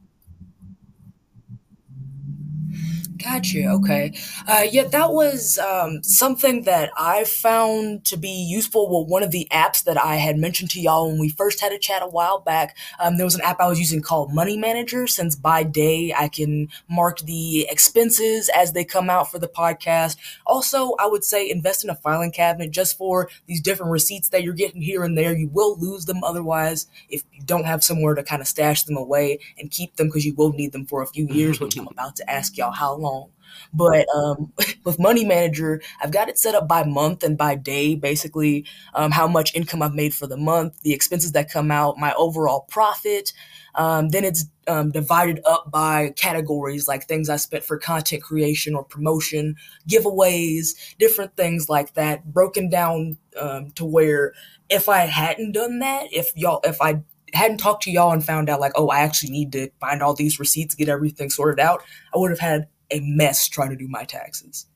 Gotcha. 3.18 3.66
Okay. 3.68 4.14
Uh, 4.48 4.66
yeah, 4.70 4.84
that 4.84 5.12
was 5.12 5.58
um, 5.58 6.04
something 6.04 6.64
that 6.64 6.92
I 6.98 7.24
found 7.24 8.06
to 8.06 8.18
be 8.18 8.30
useful. 8.30 8.90
Well, 8.90 9.06
one 9.06 9.24
of 9.24 9.32
the 9.32 9.48
apps 9.52 9.84
that 9.86 9.98
I 9.98 10.16
had 10.16 10.38
mentioned 10.38 10.70
to 10.72 10.82
y'all 10.82 11.10
when 11.10 11.20
we 11.20 11.30
first 11.30 11.60
had 11.62 11.72
a 11.72 11.80
chat 11.80 12.04
a 12.04 12.08
while 12.08 12.40
back, 12.40 12.78
um, 13.00 13.18
there 13.18 13.26
was 13.26 13.36
an 13.36 13.42
app 13.42 13.60
I 13.60 13.68
was 13.68 13.80
using 13.80 14.02
called 14.02 14.34
Money 14.34 14.58
Manager. 14.58 15.08
Since 15.08 15.36
by 15.36 15.64
day 15.64 16.14
I 16.16 16.28
can 16.28 16.70
mark 16.90 17.20
the 17.22 17.68
expenses 17.70 18.50
as 18.50 18.74
they 18.74 18.84
come 18.84 19.10
out 19.10 19.32
for 19.32 19.40
the 19.40 19.48
podcast. 19.48 20.18
Also, 20.46 20.94
I 21.00 21.08
would 21.08 21.24
say 21.24 21.50
invest 21.50 21.84
in 21.84 21.90
a 21.90 21.96
filing 21.96 22.32
cabinet 22.32 22.72
just 22.72 22.98
for 22.98 23.30
these 23.48 23.62
different 23.62 23.92
receipts 23.92 24.30
that 24.30 24.44
you're 24.44 24.54
getting 24.54 24.82
here 24.82 25.04
and 25.04 25.18
there. 25.18 25.34
You 25.34 25.50
will 25.50 25.78
lose 25.80 26.06
them 26.06 26.24
otherwise 26.24 26.88
if 27.10 27.24
you 27.32 27.42
don't 27.44 27.66
have 27.66 27.84
somewhere 27.84 28.16
to 28.16 28.24
kind 28.24 28.42
of 28.42 28.48
stash 28.48 28.84
them 28.84 28.98
away 28.98 29.40
and 29.58 29.72
keep 29.72 29.96
them 29.96 30.08
because 30.08 30.26
you 30.26 30.36
will 30.36 30.54
need 30.54 30.72
them 30.72 30.86
for 30.86 31.02
a 31.02 31.08
few 31.08 31.28
years, 31.28 31.60
which 31.60 31.78
I'm 31.78 31.88
about 31.88 32.16
to 32.18 32.30
ask 32.30 32.58
y'all 32.58 32.72
how 32.72 32.94
long 32.94 33.07
long. 33.08 33.32
But 33.74 34.08
um, 34.14 34.54
with 34.84 35.00
Money 35.00 35.26
Manager, 35.26 35.82
I've 36.02 36.12
got 36.12 36.30
it 36.30 36.38
set 36.38 36.56
up 36.56 36.68
by 36.68 36.84
month 36.84 37.24
and 37.24 37.38
by 37.38 37.56
day, 37.56 37.96
basically 37.96 38.66
um, 38.94 39.12
how 39.12 39.28
much 39.28 39.56
income 39.56 39.82
I've 39.82 39.94
made 39.94 40.14
for 40.14 40.28
the 40.28 40.38
month, 40.38 40.82
the 40.82 40.94
expenses 40.94 41.34
that 41.34 41.52
come 41.52 41.72
out, 41.72 41.98
my 41.98 42.14
overall 42.14 42.62
profit. 42.70 43.34
Um, 43.76 44.10
then 44.10 44.24
it's 44.24 44.46
um, 44.68 44.92
divided 44.92 45.40
up 45.46 45.70
by 45.70 46.14
categories 46.16 46.88
like 46.88 47.06
things 47.06 47.30
I 47.30 47.36
spent 47.36 47.64
for 47.64 47.78
content 47.78 48.24
creation 48.24 48.74
or 48.74 48.84
promotion, 48.84 49.56
giveaways, 49.88 50.70
different 50.98 51.36
things 51.38 51.70
like 51.70 51.94
that, 51.94 52.34
broken 52.34 52.70
down 52.70 53.18
um, 53.40 53.72
to 53.72 53.86
where 53.86 54.34
if 54.70 54.90
I 54.90 55.02
hadn't 55.02 55.52
done 55.52 55.80
that, 55.80 56.08
if 56.12 56.32
y'all, 56.36 56.60
if 56.64 56.82
I 56.82 57.04
hadn't 57.34 57.58
talked 57.58 57.84
to 57.84 57.92
y'all 57.92 58.12
and 58.12 58.24
found 58.24 58.50
out 58.50 58.60
like, 58.60 58.72
oh, 58.76 58.88
I 58.88 59.02
actually 59.02 59.32
need 59.32 59.52
to 59.52 59.70
find 59.80 60.02
all 60.02 60.16
these 60.16 60.40
receipts, 60.40 60.76
get 60.76 60.90
everything 60.90 61.30
sorted 61.30 61.60
out, 61.60 61.84
I 62.14 62.18
would 62.18 62.32
have 62.32 62.40
had 62.40 62.68
a 62.92 63.00
mess 63.02 63.48
trying 63.48 63.70
to 63.70 63.76
do 63.76 63.88
my 63.88 64.04
taxes. 64.04 64.68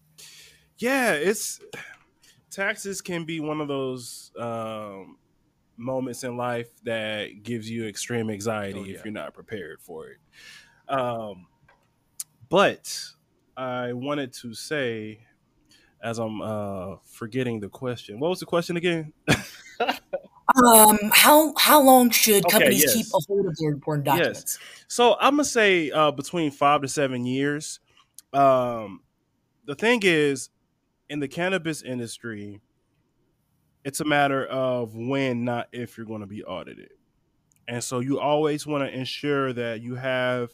Yeah, 0.77 1.13
it's 1.13 1.59
taxes 2.49 3.01
can 3.01 3.23
be 3.23 3.39
one 3.39 3.61
of 3.61 3.67
those 3.67 4.31
um, 4.37 5.17
moments 5.77 6.23
in 6.23 6.37
life 6.37 6.69
that 6.83 7.43
gives 7.43 7.69
you 7.69 7.87
extreme 7.87 8.29
anxiety 8.29 8.79
oh, 8.79 8.83
yeah. 8.83 8.95
if 8.95 9.05
you're 9.05 9.13
not 9.13 9.33
prepared 9.33 9.79
for 9.81 10.07
it. 10.07 10.17
Um, 10.87 11.47
but 12.49 12.93
I 13.55 13.93
wanted 13.93 14.33
to 14.33 14.53
say, 14.53 15.25
as 16.03 16.19
I'm 16.19 16.41
uh, 16.41 16.95
forgetting 17.05 17.59
the 17.59 17.69
question, 17.69 18.19
what 18.19 18.29
was 18.29 18.39
the 18.39 18.45
question 18.45 18.77
again? 18.77 19.13
um, 19.79 20.97
how 21.13 21.53
how 21.57 21.81
long 21.81 22.09
should 22.09 22.45
okay, 22.45 22.51
companies 22.51 22.83
yes. 22.83 22.93
keep 22.93 23.05
a 23.13 23.19
hold 23.27 23.45
of 23.45 23.55
their 23.57 23.71
important 23.71 24.05
documents? 24.05 24.57
Yes. 24.59 24.85
So 24.87 25.15
I'm 25.19 25.33
gonna 25.33 25.45
say 25.45 25.91
uh, 25.91 26.11
between 26.11 26.51
five 26.51 26.81
to 26.81 26.87
seven 26.87 27.25
years. 27.25 27.79
Um, 28.33 29.01
the 29.65 29.75
thing 29.75 30.01
is, 30.03 30.49
in 31.09 31.19
the 31.19 31.27
cannabis 31.27 31.81
industry, 31.81 32.61
it's 33.83 33.99
a 33.99 34.05
matter 34.05 34.45
of 34.45 34.95
when, 34.95 35.43
not 35.43 35.67
if 35.71 35.97
you're 35.97 36.05
going 36.05 36.21
to 36.21 36.27
be 36.27 36.43
audited. 36.43 36.91
And 37.67 37.83
so 37.83 37.99
you 37.99 38.19
always 38.19 38.65
want 38.65 38.83
to 38.83 38.97
ensure 38.97 39.53
that 39.53 39.81
you 39.81 39.95
have 39.95 40.51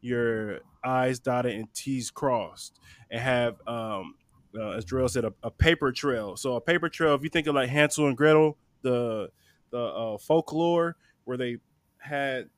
your 0.00 0.60
I's 0.82 1.18
dotted 1.18 1.54
and 1.54 1.72
T's 1.74 2.10
crossed 2.10 2.78
and 3.10 3.20
have, 3.20 3.56
um, 3.66 4.14
uh, 4.58 4.70
as 4.70 4.84
Jerell 4.84 5.10
said, 5.10 5.24
a, 5.24 5.32
a, 5.42 5.50
paper 5.50 5.92
trail. 5.92 6.36
So 6.36 6.56
a 6.56 6.60
paper 6.60 6.88
trail, 6.88 7.14
if 7.14 7.22
you 7.22 7.28
think 7.28 7.46
of 7.46 7.54
like 7.54 7.68
Hansel 7.68 8.06
and 8.06 8.16
Gretel, 8.16 8.56
the 8.82 9.30
the 9.70 9.78
uh, 9.78 10.18
folklore 10.18 10.96
where 11.24 11.36
they 11.36 11.58
had 11.98 12.48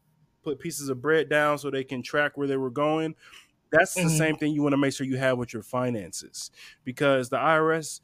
put 0.42 0.58
pieces 0.58 0.88
of 0.88 1.02
bread 1.02 1.28
down 1.28 1.58
so 1.58 1.70
they 1.70 1.84
can 1.84 2.02
track 2.02 2.36
where 2.36 2.46
they 2.46 2.56
were 2.56 2.70
going 2.70 3.14
that's 3.72 3.96
mm-hmm. 3.96 4.08
the 4.08 4.14
same 4.14 4.36
thing 4.36 4.52
you 4.52 4.62
want 4.62 4.74
to 4.74 4.78
make 4.78 4.92
sure 4.92 5.06
you 5.06 5.16
have 5.16 5.38
with 5.38 5.52
your 5.52 5.62
finances 5.62 6.50
because 6.84 7.30
the 7.30 7.38
IRS 7.38 8.00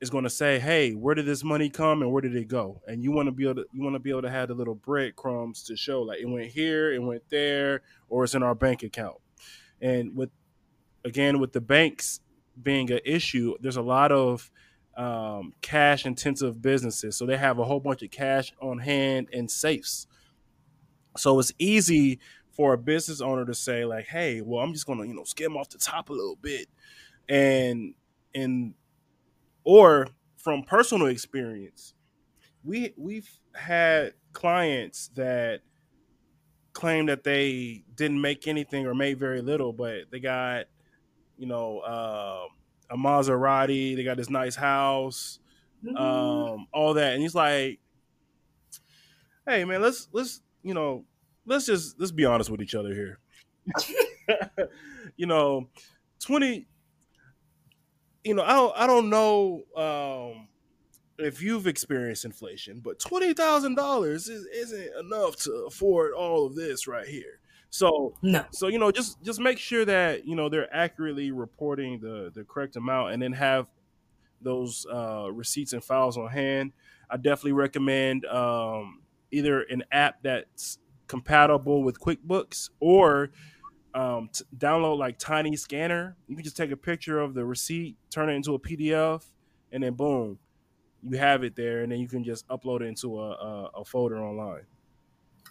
is 0.00 0.08
going 0.08 0.24
to 0.24 0.30
say, 0.30 0.58
"Hey, 0.58 0.92
where 0.92 1.14
did 1.14 1.26
this 1.26 1.44
money 1.44 1.68
come 1.68 2.02
and 2.02 2.10
where 2.10 2.22
did 2.22 2.34
it 2.34 2.48
go?" 2.48 2.80
And 2.88 3.04
you 3.04 3.12
want 3.12 3.26
to 3.26 3.32
be 3.32 3.44
able 3.44 3.62
to 3.62 3.66
you 3.72 3.82
want 3.82 3.94
to 3.94 4.00
be 4.00 4.10
able 4.10 4.22
to 4.22 4.30
have 4.30 4.48
the 4.48 4.54
little 4.54 4.74
breadcrumbs 4.74 5.62
to 5.64 5.76
show 5.76 6.02
like 6.02 6.20
it 6.20 6.28
went 6.28 6.48
here, 6.48 6.92
it 6.92 7.02
went 7.02 7.22
there, 7.28 7.82
or 8.08 8.24
it's 8.24 8.34
in 8.34 8.42
our 8.42 8.54
bank 8.54 8.82
account. 8.82 9.18
And 9.80 10.16
with 10.16 10.30
again 11.04 11.38
with 11.38 11.52
the 11.52 11.60
banks 11.60 12.20
being 12.60 12.90
an 12.90 13.00
issue, 13.04 13.56
there's 13.60 13.76
a 13.76 13.82
lot 13.82 14.10
of 14.10 14.50
um, 14.96 15.52
cash 15.60 16.06
intensive 16.06 16.60
businesses, 16.60 17.16
so 17.16 17.26
they 17.26 17.36
have 17.36 17.58
a 17.58 17.64
whole 17.64 17.80
bunch 17.80 18.02
of 18.02 18.10
cash 18.10 18.52
on 18.60 18.78
hand 18.78 19.28
in 19.32 19.48
safes. 19.48 20.06
So 21.16 21.38
it's 21.40 21.52
easy 21.58 22.20
for 22.50 22.74
a 22.74 22.78
business 22.78 23.20
owner 23.20 23.44
to 23.44 23.54
say 23.54 23.84
like, 23.84 24.06
"Hey, 24.06 24.40
well, 24.40 24.60
I'm 24.60 24.72
just 24.72 24.86
going 24.86 24.98
to 25.00 25.06
you 25.06 25.14
know 25.14 25.24
skim 25.24 25.56
off 25.56 25.68
the 25.68 25.78
top 25.78 26.10
a 26.10 26.12
little 26.12 26.36
bit," 26.36 26.68
and 27.28 27.94
and 28.34 28.74
or 29.64 30.08
from 30.36 30.62
personal 30.62 31.08
experience, 31.08 31.94
we 32.64 32.92
we've 32.96 33.30
had 33.54 34.14
clients 34.32 35.08
that 35.14 35.60
claim 36.72 37.06
that 37.06 37.24
they 37.24 37.84
didn't 37.94 38.20
make 38.20 38.46
anything 38.46 38.86
or 38.86 38.94
made 38.94 39.18
very 39.18 39.42
little, 39.42 39.72
but 39.72 40.10
they 40.10 40.20
got 40.20 40.66
you 41.36 41.46
know 41.46 41.80
uh, 41.80 42.46
a 42.90 42.96
Maserati, 42.96 43.96
they 43.96 44.04
got 44.04 44.16
this 44.16 44.30
nice 44.30 44.56
house, 44.56 45.38
mm-hmm. 45.84 45.96
um, 45.96 46.66
all 46.72 46.94
that, 46.94 47.12
and 47.14 47.22
he's 47.22 47.34
like, 47.34 47.78
"Hey, 49.46 49.64
man, 49.64 49.82
let's 49.82 50.08
let's 50.12 50.42
you 50.62 50.74
know." 50.74 51.04
Let's 51.46 51.66
just 51.66 51.98
let's 51.98 52.12
be 52.12 52.24
honest 52.24 52.50
with 52.50 52.62
each 52.62 52.74
other 52.74 52.94
here. 52.94 53.18
you 55.16 55.26
know, 55.26 55.68
twenty. 56.18 56.66
You 58.24 58.34
know, 58.34 58.42
I 58.42 58.52
don't 58.52 58.76
I 58.76 58.86
don't 58.86 59.08
know 59.10 59.62
um, 59.76 60.48
if 61.18 61.42
you've 61.42 61.66
experienced 61.66 62.24
inflation, 62.24 62.80
but 62.80 62.98
twenty 62.98 63.32
thousand 63.32 63.76
dollars 63.76 64.28
isn't 64.28 64.90
enough 64.98 65.36
to 65.36 65.64
afford 65.66 66.12
all 66.12 66.46
of 66.46 66.54
this 66.54 66.86
right 66.86 67.06
here. 67.06 67.40
So 67.70 68.14
no. 68.20 68.44
So 68.50 68.68
you 68.68 68.78
know, 68.78 68.90
just 68.90 69.22
just 69.22 69.40
make 69.40 69.58
sure 69.58 69.84
that 69.84 70.26
you 70.26 70.34
know 70.36 70.48
they're 70.48 70.72
accurately 70.74 71.30
reporting 71.30 72.00
the 72.00 72.30
the 72.34 72.44
correct 72.44 72.76
amount, 72.76 73.12
and 73.12 73.22
then 73.22 73.32
have 73.32 73.68
those 74.42 74.86
uh, 74.92 75.30
receipts 75.32 75.72
and 75.72 75.82
files 75.82 76.18
on 76.18 76.28
hand. 76.28 76.72
I 77.08 77.16
definitely 77.16 77.52
recommend 77.52 78.24
um, 78.26 79.02
either 79.30 79.62
an 79.62 79.84
app 79.92 80.22
that's 80.22 80.78
compatible 81.10 81.82
with 81.82 81.98
QuickBooks, 82.00 82.70
or 82.78 83.30
um, 83.94 84.30
t- 84.32 84.44
download 84.56 84.96
like 84.96 85.18
Tiny 85.18 85.56
Scanner. 85.56 86.16
You 86.28 86.36
can 86.36 86.44
just 86.44 86.56
take 86.56 86.70
a 86.70 86.76
picture 86.76 87.18
of 87.18 87.34
the 87.34 87.44
receipt, 87.44 87.96
turn 88.10 88.30
it 88.30 88.34
into 88.34 88.54
a 88.54 88.60
PDF, 88.60 89.24
and 89.72 89.82
then 89.82 89.94
boom, 89.94 90.38
you 91.02 91.18
have 91.18 91.42
it 91.42 91.56
there, 91.56 91.82
and 91.82 91.90
then 91.90 91.98
you 91.98 92.06
can 92.06 92.22
just 92.22 92.46
upload 92.46 92.82
it 92.82 92.84
into 92.84 93.18
a, 93.18 93.30
a, 93.32 93.70
a 93.78 93.84
folder 93.84 94.22
online. 94.22 94.62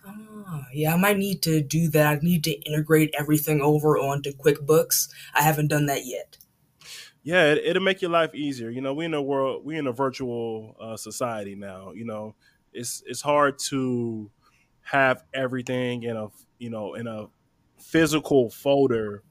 Ah, 0.05 0.65
yeah, 0.73 0.93
I 0.93 0.97
might 0.97 1.17
need 1.17 1.41
to 1.41 1.61
do 1.61 1.89
that. 1.89 2.07
I 2.07 2.19
need 2.21 2.45
to 2.45 2.51
integrate 2.51 3.13
everything 3.19 3.59
over 3.59 3.97
onto 3.97 4.31
QuickBooks. 4.31 5.09
I 5.35 5.41
haven't 5.41 5.67
done 5.67 5.87
that 5.87 6.05
yet. 6.05 6.37
Yeah, 7.21 7.51
it, 7.51 7.73
will 7.73 7.81
make 7.81 8.01
your 8.01 8.11
life 8.11 8.33
easier. 8.33 8.69
You 8.69 8.79
know, 8.79 8.93
we 8.93 9.03
in 9.03 9.13
a 9.13 9.21
world, 9.21 9.65
we 9.65 9.77
in 9.77 9.87
a 9.87 9.91
virtual 9.91 10.77
uh, 10.79 10.95
society 10.95 11.55
now. 11.55 11.91
You 11.91 12.05
know, 12.05 12.35
it's 12.71 13.03
it's 13.05 13.21
hard 13.21 13.59
to 13.69 14.31
have 14.83 15.23
everything 15.33 16.03
in 16.03 16.15
a 16.17 16.27
you 16.57 16.69
know 16.69 16.95
in 16.95 17.07
a 17.07 17.27
physical 17.77 18.49
folder. 18.49 19.23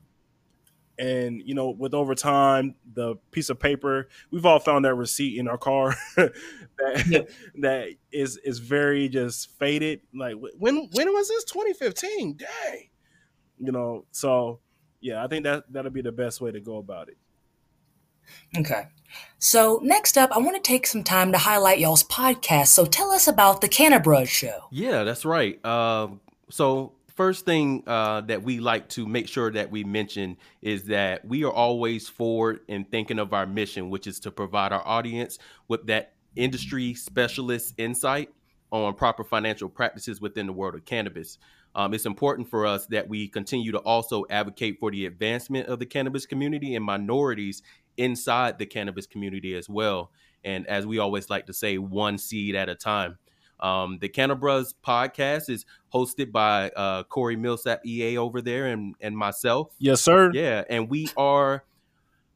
And 1.01 1.41
you 1.45 1.55
know 1.55 1.71
with 1.71 1.95
over 1.95 2.17
time 2.17 2.75
the 2.93 3.15
piece 3.31 3.51
of 3.51 3.61
paper 3.61 4.09
we've 4.33 4.45
all 4.45 4.59
found 4.59 4.85
that 4.85 4.97
receipt 4.97 5.39
in 5.39 5.47
our 5.47 5.57
car 5.57 5.95
that 6.17 7.05
yeah. 7.09 7.21
that 7.61 7.91
is 8.11 8.37
is 8.39 8.59
very 8.59 9.09
just 9.09 9.57
faded. 9.61 10.01
Like 10.13 10.35
when 10.59 10.89
when 10.93 11.13
was 11.13 11.29
this? 11.29 11.45
2015 11.45 12.37
dang. 12.37 12.89
You 13.59 13.71
know 13.71 14.07
so 14.11 14.59
yeah 15.01 15.25
i 15.25 15.29
think 15.29 15.45
that 15.45 15.65
that'll 15.71 15.91
be 15.91 16.03
the 16.03 16.13
best 16.13 16.41
way 16.41 16.51
to 16.51 16.61
go 16.61 16.77
about 16.77 17.09
it 17.09 17.17
okay. 18.57 18.87
So 19.41 19.81
next 19.83 20.19
up 20.19 20.31
i 20.33 20.39
want 20.39 20.57
to 20.57 20.63
take 20.63 20.87
some 20.87 21.05
time 21.05 21.33
to 21.33 21.39
highlight 21.39 21.79
y'all's 21.79 22.05
podcast. 22.05 22.69
So 22.69 22.85
tell 22.85 23.11
us 23.11 23.29
about 23.29 23.61
the 23.61 23.69
Cannabruhz 23.69 24.29
show. 24.29 24.65
Yeah 24.71 25.05
that's 25.05 25.25
right. 25.25 25.65
Um, 25.65 26.21
so 26.51 26.93
first 27.19 27.45
thing 27.45 27.83
uh, 27.89 28.21
that 28.23 28.45
we 28.45 28.61
like 28.61 28.89
to 28.89 29.05
make 29.05 29.27
sure 29.27 29.51
that 29.51 29.71
we 29.71 29.83
mention 29.83 30.37
is 30.63 30.85
that 30.85 31.25
we 31.25 31.43
are 31.45 31.53
always 31.53 32.09
forward 32.09 32.61
in 32.69 32.85
thinking 32.85 33.19
of 33.19 33.33
our 33.33 33.45
mission, 33.45 33.91
which 33.91 34.07
is 34.07 34.21
to 34.21 34.31
provide 34.31 34.73
our 34.73 34.87
audience 34.87 35.39
with 35.67 35.85
that 35.87 36.13
industry 36.37 36.95
specialist 36.95 37.75
insight 37.77 38.31
on 38.71 38.95
proper 38.95 39.25
financial 39.25 39.69
practices 39.69 40.21
within 40.21 40.47
the 40.47 40.53
world 40.53 40.77
of 40.77 40.85
cannabis. 40.85 41.39
Um, 41.75 41.93
it's 41.93 42.07
important 42.07 42.49
for 42.49 42.67
us 42.67 42.87
that 42.87 43.09
we 43.09 43.27
continue 43.27 43.73
to 43.73 43.79
also 43.79 44.25
advocate 44.31 44.79
for 44.79 44.91
the 44.93 45.07
advancement 45.07 45.67
of 45.69 45.81
the 45.81 45.87
cannabis 45.87 46.25
community 46.25 46.77
and 46.77 46.85
minorities 46.85 47.63
inside 47.99 48.59
the 48.59 48.67
cannabis 48.67 49.07
community 49.07 49.55
as 49.55 49.69
well. 49.69 50.11
And 50.45 50.67
as 50.67 50.87
we 50.87 50.99
always 50.99 51.29
like 51.29 51.47
to 51.47 51.53
say, 51.53 51.79
one 51.79 52.17
seed 52.17 52.55
at 52.55 52.69
a 52.69 52.75
time. 52.75 53.19
Um, 53.61 53.99
the 54.01 54.09
Cannabruhz 54.09 54.75
podcast 54.87 55.51
is 55.51 55.65
hosted 55.93 56.31
by 56.31 56.71
uh, 56.71 57.03
Corey 57.03 57.37
Milsap 57.37 57.85
EA 57.85 58.17
over 58.17 58.41
there 58.41 58.67
and, 58.67 58.95
and 59.01 59.19
myself. 59.19 59.75
Yes, 59.79 60.01
sir. 60.01 60.31
Yeah. 60.33 60.63
And 60.71 60.89
we 60.89 61.09
are 61.17 61.65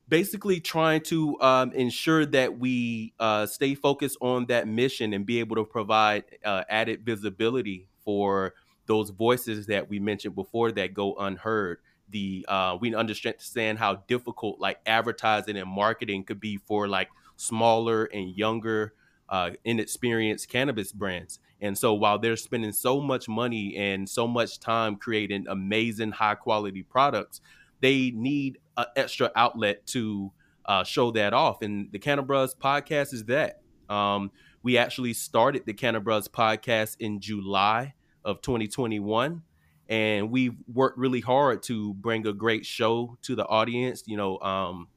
basically 0.08 0.60
trying 0.60 1.00
to 1.00 1.40
um, 1.40 1.72
ensure 1.72 2.26
that 2.26 2.58
we 2.58 3.14
uh, 3.20 3.46
stay 3.46 3.74
focused 3.74 4.18
on 4.20 4.46
that 4.46 4.66
mission 4.66 5.12
and 5.12 5.24
be 5.24 5.38
able 5.40 5.56
to 5.56 5.64
provide 5.64 6.24
uh, 6.44 6.64
added 6.68 7.04
visibility 7.04 7.86
for 8.04 8.54
those 8.86 9.10
voices 9.10 9.66
that 9.66 9.88
we 9.88 10.00
mentioned 10.00 10.34
before 10.34 10.72
that 10.72 10.92
go 10.92 11.14
unheard. 11.14 11.78
The 12.12 12.46
uh, 12.48 12.78
we 12.80 12.94
understand 12.94 13.78
how 13.78 13.96
difficult 14.06 14.60
like 14.60 14.78
advertising 14.86 15.56
and 15.56 15.68
marketing 15.68 16.24
could 16.24 16.40
be 16.40 16.58
for 16.58 16.86
like 16.86 17.08
smaller 17.36 18.04
and 18.04 18.36
younger 18.36 18.94
uh, 19.28 19.50
inexperienced 19.64 20.48
cannabis 20.48 20.92
brands. 20.92 21.40
And 21.60 21.76
so 21.76 21.94
while 21.94 22.18
they're 22.18 22.36
spending 22.36 22.72
so 22.72 23.00
much 23.00 23.28
money 23.28 23.76
and 23.76 24.08
so 24.08 24.28
much 24.28 24.60
time 24.60 24.96
creating 24.96 25.46
amazing 25.48 26.12
high 26.12 26.34
quality 26.34 26.82
products, 26.82 27.40
they 27.80 28.10
need 28.10 28.58
an 28.76 28.86
extra 28.96 29.30
outlet 29.34 29.86
to 29.88 30.32
uh, 30.66 30.84
show 30.84 31.10
that 31.12 31.32
off. 31.32 31.62
And 31.62 31.90
the 31.92 31.98
Cannabruhz 31.98 32.56
podcast 32.56 33.14
is 33.14 33.24
that. 33.24 33.60
Um, 33.88 34.30
we 34.62 34.78
actually 34.78 35.14
started 35.14 35.64
the 35.66 35.74
Cannabruhz 35.74 36.28
podcast 36.28 36.96
in 37.00 37.20
July 37.20 37.94
of 38.24 38.42
2021 38.42 39.42
and 39.88 40.30
we've 40.30 40.54
worked 40.72 40.98
really 40.98 41.20
hard 41.20 41.62
to 41.62 41.94
bring 41.94 42.26
a 42.26 42.32
great 42.32 42.64
show 42.64 43.16
to 43.22 43.34
the 43.34 43.46
audience 43.46 44.04
you 44.06 44.16
know 44.16 44.38
um, 44.40 44.88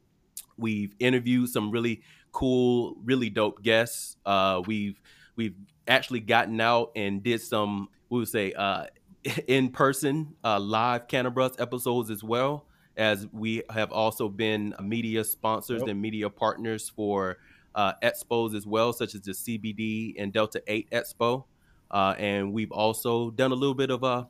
we've 0.57 0.93
interviewed 0.99 1.49
some 1.49 1.71
really 1.71 2.01
cool, 2.31 2.97
really 3.03 3.29
dope 3.29 3.63
guests. 3.63 4.17
Uh, 4.25 4.61
we've 4.65 5.01
we've 5.35 5.55
actually 5.87 6.19
gotten 6.19 6.59
out 6.61 6.91
and 6.95 7.23
did 7.23 7.41
some 7.41 7.89
we 8.09 8.19
would 8.19 8.27
say 8.27 8.51
uh, 8.53 8.85
in 9.47 9.69
person 9.69 10.35
uh, 10.43 10.59
live 10.59 11.07
Cannabruhz 11.07 11.59
episodes 11.59 12.09
as 12.09 12.23
well 12.23 12.65
as 12.97 13.27
we 13.33 13.61
have 13.69 13.91
also 13.91 14.29
been 14.29 14.73
media 14.81 15.23
sponsors 15.23 15.81
yep. 15.81 15.89
and 15.89 16.01
media 16.01 16.29
partners 16.29 16.89
for 16.89 17.37
uh, 17.73 17.91
expos 18.01 18.55
as 18.55 18.65
well, 18.65 18.93
such 18.93 19.15
as 19.15 19.21
the 19.21 19.31
CBD 19.31 20.13
and 20.17 20.31
Delta 20.31 20.61
Eight 20.67 20.89
Expo, 20.91 21.43
uh, 21.91 22.15
and 22.17 22.53
we've 22.53 22.71
also 22.71 23.31
done 23.31 23.51
a 23.51 23.55
little 23.55 23.75
bit 23.75 23.89
of 23.89 24.03
a 24.03 24.05
uh, 24.05 24.23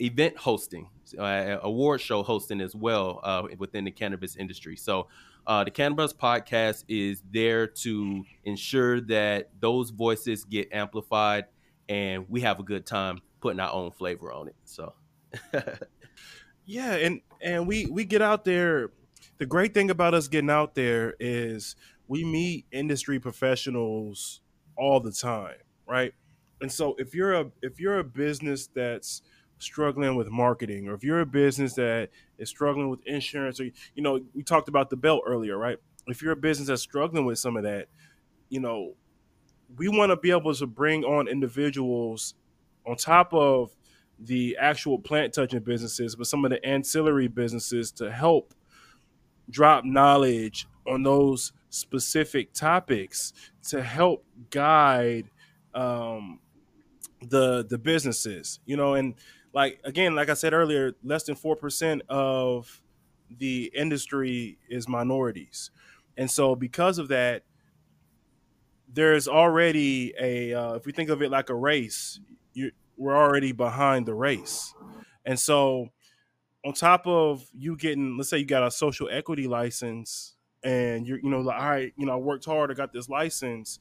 event 0.00 0.36
hosting, 0.36 0.88
uh, 1.18 1.58
award 1.62 2.00
show 2.00 2.22
hosting 2.22 2.60
as 2.60 2.74
well 2.74 3.20
uh, 3.22 3.42
within 3.58 3.84
the 3.84 3.90
cannabis 3.90 4.36
industry. 4.36 4.76
So 4.76 5.08
uh, 5.46 5.64
the 5.64 5.70
Cannabruhz 5.70 6.14
podcast 6.14 6.84
is 6.88 7.22
there 7.32 7.66
to 7.66 8.24
ensure 8.44 9.00
that 9.02 9.48
those 9.60 9.90
voices 9.90 10.44
get 10.44 10.72
amplified 10.72 11.46
and 11.88 12.26
we 12.28 12.42
have 12.42 12.60
a 12.60 12.62
good 12.62 12.84
time 12.84 13.20
putting 13.40 13.60
our 13.60 13.72
own 13.72 13.90
flavor 13.90 14.32
on 14.32 14.48
it. 14.48 14.56
So, 14.64 14.92
yeah, 16.66 16.94
and 16.94 17.20
and 17.40 17.66
we 17.66 17.86
we 17.86 18.04
get 18.04 18.22
out 18.22 18.44
there. 18.44 18.90
The 19.38 19.46
great 19.46 19.72
thing 19.72 19.90
about 19.90 20.14
us 20.14 20.28
getting 20.28 20.50
out 20.50 20.74
there 20.74 21.14
is 21.20 21.76
we 22.08 22.24
meet 22.24 22.66
industry 22.72 23.20
professionals 23.20 24.40
all 24.76 25.00
the 25.00 25.12
time, 25.12 25.56
right? 25.86 26.12
And 26.60 26.70
so 26.70 26.94
if 26.98 27.14
you're 27.14 27.34
a 27.34 27.46
if 27.62 27.80
you're 27.80 27.98
a 27.98 28.04
business 28.04 28.68
that's 28.74 29.22
struggling 29.58 30.16
with 30.16 30.28
marketing 30.28 30.88
or 30.88 30.94
if 30.94 31.02
you're 31.02 31.20
a 31.20 31.26
business 31.26 31.74
that 31.74 32.10
is 32.38 32.48
struggling 32.48 32.88
with 32.88 33.00
insurance 33.06 33.60
or 33.60 33.64
you 33.64 34.02
know 34.02 34.20
we 34.34 34.42
talked 34.42 34.68
about 34.68 34.90
the 34.90 34.96
belt 34.96 35.22
earlier 35.26 35.56
right? 35.56 35.78
If 36.06 36.22
you're 36.22 36.32
a 36.32 36.36
business 36.36 36.68
that's 36.68 36.82
struggling 36.82 37.24
with 37.24 37.38
some 37.38 37.56
of 37.56 37.64
that 37.64 37.88
you 38.48 38.60
know 38.60 38.94
we 39.76 39.88
want 39.88 40.10
to 40.10 40.16
be 40.16 40.30
able 40.30 40.54
to 40.54 40.66
bring 40.66 41.04
on 41.04 41.28
individuals 41.28 42.34
on 42.86 42.96
top 42.96 43.34
of 43.34 43.70
the 44.18 44.56
actual 44.58 44.98
plant 44.98 45.32
touching 45.32 45.60
businesses 45.60 46.16
but 46.16 46.26
some 46.26 46.44
of 46.44 46.50
the 46.50 46.64
ancillary 46.64 47.28
businesses 47.28 47.90
to 47.92 48.10
help 48.10 48.54
drop 49.50 49.84
knowledge 49.84 50.66
on 50.86 51.02
those 51.02 51.52
specific 51.70 52.52
topics 52.52 53.32
to 53.62 53.82
help 53.82 54.24
guide 54.50 55.30
um, 55.74 56.40
the 57.22 57.64
the 57.68 57.78
businesses 57.78 58.60
you 58.64 58.76
know 58.76 58.94
and 58.94 59.14
like 59.52 59.80
again, 59.84 60.14
like 60.14 60.28
I 60.28 60.34
said 60.34 60.52
earlier, 60.52 60.92
less 61.02 61.24
than 61.24 61.34
four 61.34 61.56
percent 61.56 62.02
of 62.08 62.80
the 63.30 63.70
industry 63.74 64.58
is 64.68 64.88
minorities, 64.88 65.70
and 66.16 66.30
so 66.30 66.54
because 66.54 66.98
of 66.98 67.08
that, 67.08 67.44
there's 68.92 69.28
already 69.28 70.14
a. 70.18 70.54
Uh, 70.54 70.74
if 70.74 70.86
we 70.86 70.92
think 70.92 71.10
of 71.10 71.22
it 71.22 71.30
like 71.30 71.50
a 71.50 71.54
race, 71.54 72.20
you, 72.52 72.72
we're 72.96 73.16
already 73.16 73.52
behind 73.52 74.06
the 74.06 74.14
race, 74.14 74.74
and 75.24 75.38
so 75.38 75.88
on 76.64 76.72
top 76.72 77.06
of 77.06 77.46
you 77.56 77.76
getting, 77.76 78.16
let's 78.16 78.28
say 78.30 78.38
you 78.38 78.44
got 78.44 78.66
a 78.66 78.70
social 78.70 79.08
equity 79.10 79.46
license, 79.46 80.34
and 80.62 81.06
you're, 81.06 81.18
you 81.18 81.30
know, 81.30 81.40
like, 81.40 81.60
all 81.60 81.68
right, 81.70 81.92
you 81.96 82.06
know, 82.06 82.12
I 82.12 82.16
worked 82.16 82.44
hard, 82.44 82.70
I 82.70 82.74
got 82.74 82.92
this 82.92 83.08
license. 83.08 83.78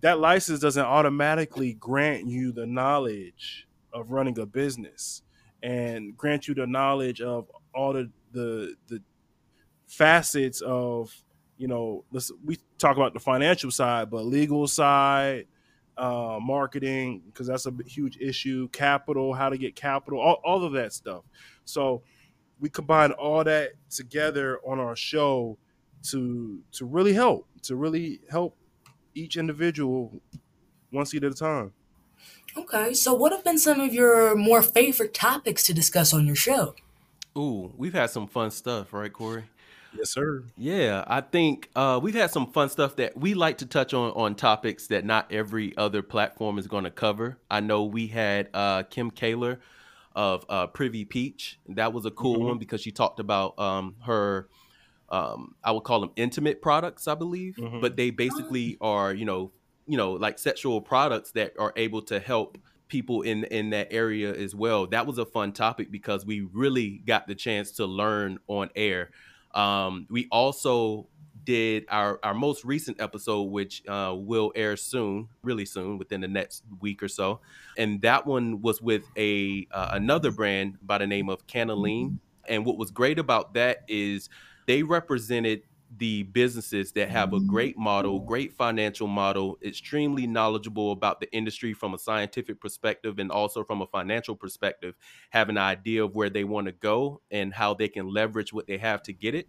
That 0.00 0.18
license 0.18 0.60
doesn't 0.60 0.84
automatically 0.84 1.72
grant 1.72 2.26
you 2.26 2.52
the 2.52 2.66
knowledge 2.66 3.66
of 3.94 4.10
running 4.10 4.38
a 4.38 4.46
business 4.46 5.22
and 5.62 6.16
grant 6.16 6.46
you 6.46 6.54
the 6.54 6.66
knowledge 6.66 7.20
of 7.20 7.50
all 7.74 7.92
the 7.92 8.10
the, 8.32 8.74
the 8.88 9.00
facets 9.86 10.60
of 10.60 11.14
you 11.56 11.68
know 11.68 12.04
let's 12.12 12.30
we 12.44 12.58
talk 12.78 12.96
about 12.96 13.14
the 13.14 13.20
financial 13.20 13.70
side 13.70 14.10
but 14.10 14.24
legal 14.24 14.66
side 14.66 15.46
uh, 15.96 16.38
marketing 16.42 17.22
because 17.26 17.46
that's 17.46 17.66
a 17.66 17.72
huge 17.86 18.18
issue 18.20 18.68
capital 18.70 19.32
how 19.32 19.48
to 19.48 19.56
get 19.56 19.76
capital 19.76 20.20
all, 20.20 20.40
all 20.44 20.64
of 20.64 20.72
that 20.72 20.92
stuff. 20.92 21.22
So 21.64 22.02
we 22.60 22.68
combine 22.68 23.12
all 23.12 23.44
that 23.44 23.72
together 23.90 24.58
on 24.66 24.80
our 24.80 24.96
show 24.96 25.58
to 26.04 26.60
to 26.72 26.84
really 26.84 27.12
help 27.12 27.46
to 27.62 27.76
really 27.76 28.20
help 28.30 28.56
each 29.14 29.36
individual 29.36 30.20
one 30.90 31.06
seat 31.06 31.24
at 31.24 31.32
a 31.32 31.34
time 31.34 31.72
Okay, 32.56 32.94
so 32.94 33.14
what 33.14 33.32
have 33.32 33.42
been 33.42 33.58
some 33.58 33.80
of 33.80 33.92
your 33.92 34.34
more 34.36 34.62
favorite 34.62 35.12
topics 35.12 35.64
to 35.64 35.74
discuss 35.74 36.14
on 36.14 36.26
your 36.26 36.36
show? 36.36 36.74
Ooh, 37.36 37.72
we've 37.76 37.94
had 37.94 38.10
some 38.10 38.26
fun 38.26 38.50
stuff, 38.50 38.92
right, 38.92 39.12
Corey? 39.12 39.44
Yes, 39.96 40.10
sir. 40.10 40.44
Yeah, 40.56 41.04
I 41.06 41.20
think 41.20 41.70
uh, 41.74 42.00
we've 42.02 42.14
had 42.14 42.30
some 42.30 42.50
fun 42.52 42.68
stuff 42.68 42.96
that 42.96 43.16
we 43.16 43.34
like 43.34 43.58
to 43.58 43.66
touch 43.66 43.94
on 43.94 44.10
on 44.12 44.34
topics 44.34 44.88
that 44.88 45.04
not 45.04 45.32
every 45.32 45.76
other 45.76 46.02
platform 46.02 46.58
is 46.58 46.66
going 46.66 46.84
to 46.84 46.90
cover. 46.90 47.38
I 47.50 47.60
know 47.60 47.84
we 47.84 48.08
had 48.08 48.48
uh, 48.54 48.84
Kim 48.84 49.10
Kaler 49.10 49.60
of 50.14 50.44
uh, 50.48 50.66
Privy 50.68 51.04
Peach. 51.04 51.58
That 51.68 51.92
was 51.92 52.06
a 52.06 52.10
cool 52.10 52.36
mm-hmm. 52.36 52.46
one 52.46 52.58
because 52.58 52.80
she 52.80 52.90
talked 52.90 53.20
about 53.20 53.58
um, 53.58 53.96
her, 54.02 54.48
um, 55.08 55.54
I 55.62 55.72
would 55.72 55.84
call 55.84 56.00
them 56.00 56.10
intimate 56.16 56.62
products, 56.62 57.08
I 57.08 57.14
believe, 57.14 57.56
mm-hmm. 57.56 57.80
but 57.80 57.96
they 57.96 58.10
basically 58.10 58.76
are, 58.80 59.12
you 59.12 59.24
know, 59.24 59.52
you 59.86 59.96
know, 59.96 60.12
like 60.12 60.38
sexual 60.38 60.80
products 60.80 61.32
that 61.32 61.54
are 61.58 61.72
able 61.76 62.02
to 62.02 62.20
help 62.20 62.58
people 62.88 63.22
in 63.22 63.44
in 63.44 63.70
that 63.70 63.88
area 63.90 64.32
as 64.32 64.54
well. 64.54 64.86
That 64.86 65.06
was 65.06 65.18
a 65.18 65.26
fun 65.26 65.52
topic 65.52 65.90
because 65.90 66.24
we 66.24 66.40
really 66.40 67.02
got 67.06 67.26
the 67.26 67.34
chance 67.34 67.72
to 67.72 67.86
learn 67.86 68.38
on 68.46 68.70
air. 68.76 69.10
Um, 69.54 70.06
we 70.10 70.28
also 70.30 71.08
did 71.44 71.84
our 71.88 72.18
our 72.22 72.34
most 72.34 72.64
recent 72.64 73.00
episode, 73.00 73.42
which 73.44 73.86
uh, 73.86 74.14
will 74.16 74.52
air 74.54 74.76
soon, 74.76 75.28
really 75.42 75.64
soon, 75.64 75.98
within 75.98 76.20
the 76.20 76.28
next 76.28 76.64
week 76.80 77.02
or 77.02 77.08
so, 77.08 77.40
and 77.76 78.00
that 78.02 78.26
one 78.26 78.62
was 78.62 78.80
with 78.80 79.04
a 79.16 79.66
uh, 79.70 79.90
another 79.92 80.30
brand 80.30 80.78
by 80.82 80.98
the 80.98 81.06
name 81.06 81.28
of 81.28 81.46
Canaline. 81.46 82.18
And 82.46 82.66
what 82.66 82.76
was 82.76 82.90
great 82.90 83.18
about 83.18 83.54
that 83.54 83.84
is 83.88 84.28
they 84.66 84.82
represented 84.82 85.62
the 85.98 86.24
businesses 86.24 86.92
that 86.92 87.08
have 87.08 87.32
a 87.32 87.40
great 87.40 87.78
model, 87.78 88.18
great 88.18 88.52
financial 88.52 89.06
model, 89.06 89.58
extremely 89.64 90.26
knowledgeable 90.26 90.92
about 90.92 91.20
the 91.20 91.32
industry 91.32 91.72
from 91.72 91.94
a 91.94 91.98
scientific 91.98 92.60
perspective 92.60 93.18
and 93.18 93.30
also 93.30 93.62
from 93.62 93.80
a 93.82 93.86
financial 93.86 94.34
perspective, 94.34 94.94
have 95.30 95.48
an 95.48 95.58
idea 95.58 96.04
of 96.04 96.16
where 96.16 96.30
they 96.30 96.44
want 96.44 96.66
to 96.66 96.72
go 96.72 97.20
and 97.30 97.54
how 97.54 97.74
they 97.74 97.88
can 97.88 98.08
leverage 98.08 98.52
what 98.52 98.66
they 98.66 98.78
have 98.78 99.02
to 99.02 99.12
get 99.12 99.34
it, 99.34 99.48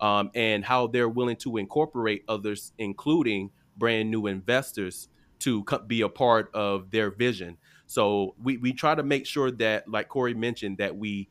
um, 0.00 0.30
and 0.34 0.64
how 0.64 0.86
they're 0.86 1.08
willing 1.08 1.36
to 1.36 1.56
incorporate 1.56 2.24
others, 2.28 2.72
including 2.78 3.50
brand 3.76 4.10
new 4.10 4.26
investors, 4.26 5.08
to 5.40 5.64
be 5.86 6.02
a 6.02 6.08
part 6.08 6.54
of 6.54 6.90
their 6.90 7.10
vision. 7.10 7.56
So 7.86 8.34
we, 8.42 8.58
we 8.58 8.72
try 8.72 8.94
to 8.94 9.02
make 9.02 9.26
sure 9.26 9.50
that, 9.52 9.88
like 9.88 10.08
Corey 10.08 10.34
mentioned, 10.34 10.78
that 10.78 10.96
we 10.96 11.28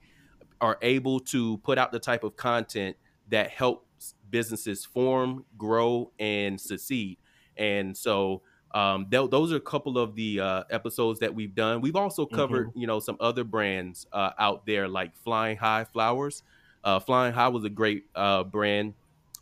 are 0.59 0.77
able 0.81 1.19
to 1.21 1.57
put 1.59 1.77
out 1.77 1.91
the 1.91 1.99
type 1.99 2.23
of 2.23 2.35
content 2.35 2.97
that 3.29 3.51
help 3.51 3.85
businesses 4.29 4.85
form, 4.85 5.45
grow, 5.57 6.11
and 6.19 6.59
succeed. 6.59 7.17
And 7.57 7.95
so 7.95 8.41
um, 8.73 9.07
th- 9.09 9.29
those 9.29 9.51
are 9.51 9.57
a 9.57 9.61
couple 9.61 9.97
of 9.97 10.15
the 10.15 10.39
uh, 10.39 10.63
episodes 10.69 11.19
that 11.19 11.33
we've 11.33 11.55
done. 11.55 11.81
We've 11.81 11.95
also 11.95 12.25
covered, 12.25 12.69
mm-hmm. 12.69 12.79
you 12.79 12.87
know, 12.87 12.99
some 12.99 13.17
other 13.19 13.43
brands 13.43 14.05
uh, 14.13 14.31
out 14.37 14.65
there 14.65 14.87
like 14.87 15.15
Flying 15.23 15.57
High 15.57 15.85
Flowers. 15.85 16.43
Uh, 16.83 16.99
Flying 16.99 17.33
High 17.33 17.49
was 17.49 17.63
a 17.65 17.69
great 17.69 18.05
uh, 18.15 18.43
brand 18.43 18.93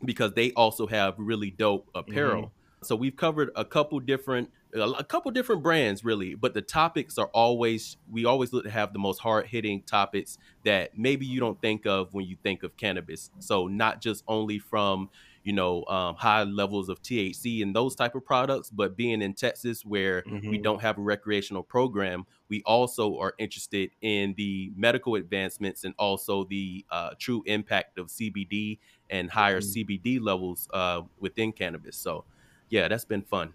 because 0.05 0.33
they 0.33 0.51
also 0.53 0.87
have 0.87 1.15
really 1.17 1.51
dope 1.51 1.89
apparel. 1.93 2.43
Mm-hmm. 2.43 2.85
So 2.85 2.95
we've 2.95 3.15
covered 3.15 3.51
a 3.55 3.65
couple 3.65 3.99
different 3.99 4.49
a 4.73 5.03
couple 5.03 5.31
different 5.31 5.63
brands 5.63 6.03
really 6.03 6.35
but 6.35 6.53
the 6.53 6.61
topics 6.61 7.17
are 7.17 7.27
always 7.27 7.97
we 8.11 8.25
always 8.25 8.51
look 8.51 8.63
to 8.63 8.69
have 8.69 8.91
the 8.93 8.99
most 8.99 9.19
hard-hitting 9.19 9.81
topics 9.83 10.37
that 10.65 10.97
maybe 10.97 11.25
you 11.25 11.39
don't 11.39 11.61
think 11.61 11.85
of 11.85 12.13
when 12.13 12.25
you 12.25 12.35
think 12.43 12.63
of 12.63 12.75
cannabis 12.75 13.29
so 13.39 13.67
not 13.67 14.01
just 14.01 14.23
only 14.27 14.59
from 14.59 15.09
you 15.43 15.53
know 15.53 15.85
um, 15.85 16.15
high 16.15 16.43
levels 16.43 16.89
of 16.89 17.01
thc 17.01 17.63
and 17.63 17.73
those 17.73 17.95
type 17.95 18.13
of 18.15 18.25
products 18.25 18.69
but 18.69 18.97
being 18.97 19.21
in 19.21 19.33
texas 19.33 19.85
where 19.85 20.21
mm-hmm. 20.23 20.49
we 20.49 20.57
don't 20.57 20.81
have 20.81 20.97
a 20.97 21.01
recreational 21.01 21.63
program 21.63 22.25
we 22.49 22.61
also 22.65 23.17
are 23.19 23.33
interested 23.37 23.89
in 24.01 24.33
the 24.37 24.71
medical 24.75 25.15
advancements 25.15 25.85
and 25.85 25.93
also 25.97 26.43
the 26.45 26.85
uh, 26.91 27.11
true 27.17 27.41
impact 27.45 27.97
of 27.97 28.07
cbd 28.07 28.79
and 29.09 29.31
higher 29.31 29.61
mm-hmm. 29.61 29.91
cbd 29.93 30.19
levels 30.21 30.67
uh, 30.73 31.01
within 31.19 31.53
cannabis 31.53 31.95
so 31.95 32.25
yeah 32.69 32.89
that's 32.89 33.05
been 33.05 33.21
fun 33.21 33.53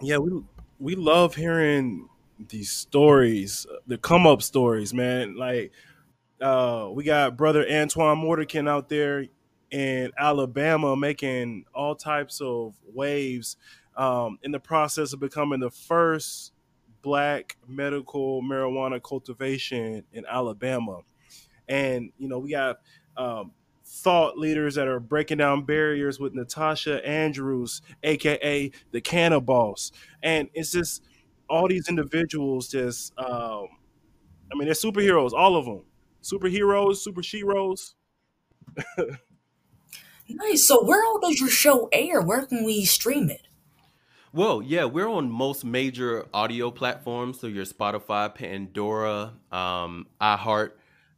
yeah, 0.00 0.18
we 0.18 0.42
we 0.78 0.94
love 0.94 1.34
hearing 1.34 2.08
these 2.48 2.70
stories, 2.70 3.66
the 3.86 3.98
come 3.98 4.26
up 4.26 4.42
stories, 4.42 4.94
man. 4.94 5.36
Like 5.36 5.72
uh, 6.40 6.88
we 6.92 7.04
got 7.04 7.36
brother 7.36 7.66
Antoine 7.70 8.18
Morderkin 8.18 8.68
out 8.68 8.88
there 8.88 9.26
in 9.70 10.10
Alabama 10.18 10.96
making 10.96 11.64
all 11.74 11.94
types 11.94 12.40
of 12.40 12.74
waves 12.92 13.56
um, 13.96 14.38
in 14.42 14.50
the 14.50 14.58
process 14.58 15.12
of 15.12 15.20
becoming 15.20 15.60
the 15.60 15.70
first 15.70 16.52
black 17.02 17.56
medical 17.68 18.42
marijuana 18.42 19.02
cultivation 19.02 20.04
in 20.12 20.24
Alabama. 20.26 21.00
And 21.68 22.10
you 22.18 22.28
know, 22.28 22.38
we 22.38 22.50
got 22.50 22.78
um, 23.16 23.52
thought 23.90 24.38
leaders 24.38 24.76
that 24.76 24.86
are 24.86 25.00
breaking 25.00 25.38
down 25.38 25.64
barriers 25.64 26.20
with 26.20 26.32
Natasha 26.34 27.04
Andrews, 27.06 27.82
aka 28.02 28.70
the 28.92 29.00
Canna 29.00 29.40
Boss, 29.40 29.90
and 30.22 30.48
it's 30.54 30.72
just 30.72 31.02
all 31.48 31.68
these 31.68 31.88
individuals 31.88 32.68
just. 32.68 33.12
Um, 33.18 33.68
I 34.52 34.56
mean, 34.56 34.66
they're 34.66 34.74
superheroes, 34.74 35.32
all 35.32 35.56
of 35.56 35.64
them, 35.64 35.82
superheroes, 36.22 36.96
super 36.96 37.22
sheroes. 37.22 37.94
nice. 40.28 40.66
So, 40.66 40.82
where 40.84 41.04
all 41.04 41.20
does 41.20 41.38
your 41.38 41.48
show 41.48 41.88
air? 41.92 42.20
Where 42.20 42.46
can 42.46 42.64
we 42.64 42.84
stream 42.84 43.30
it? 43.30 43.42
Well, 44.32 44.62
yeah, 44.62 44.84
we're 44.84 45.08
on 45.08 45.28
most 45.28 45.64
major 45.64 46.26
audio 46.32 46.70
platforms. 46.70 47.40
So 47.40 47.48
your 47.48 47.64
Spotify, 47.64 48.32
Pandora, 48.32 49.32
um, 49.50 50.06
iHeart, 50.20 50.70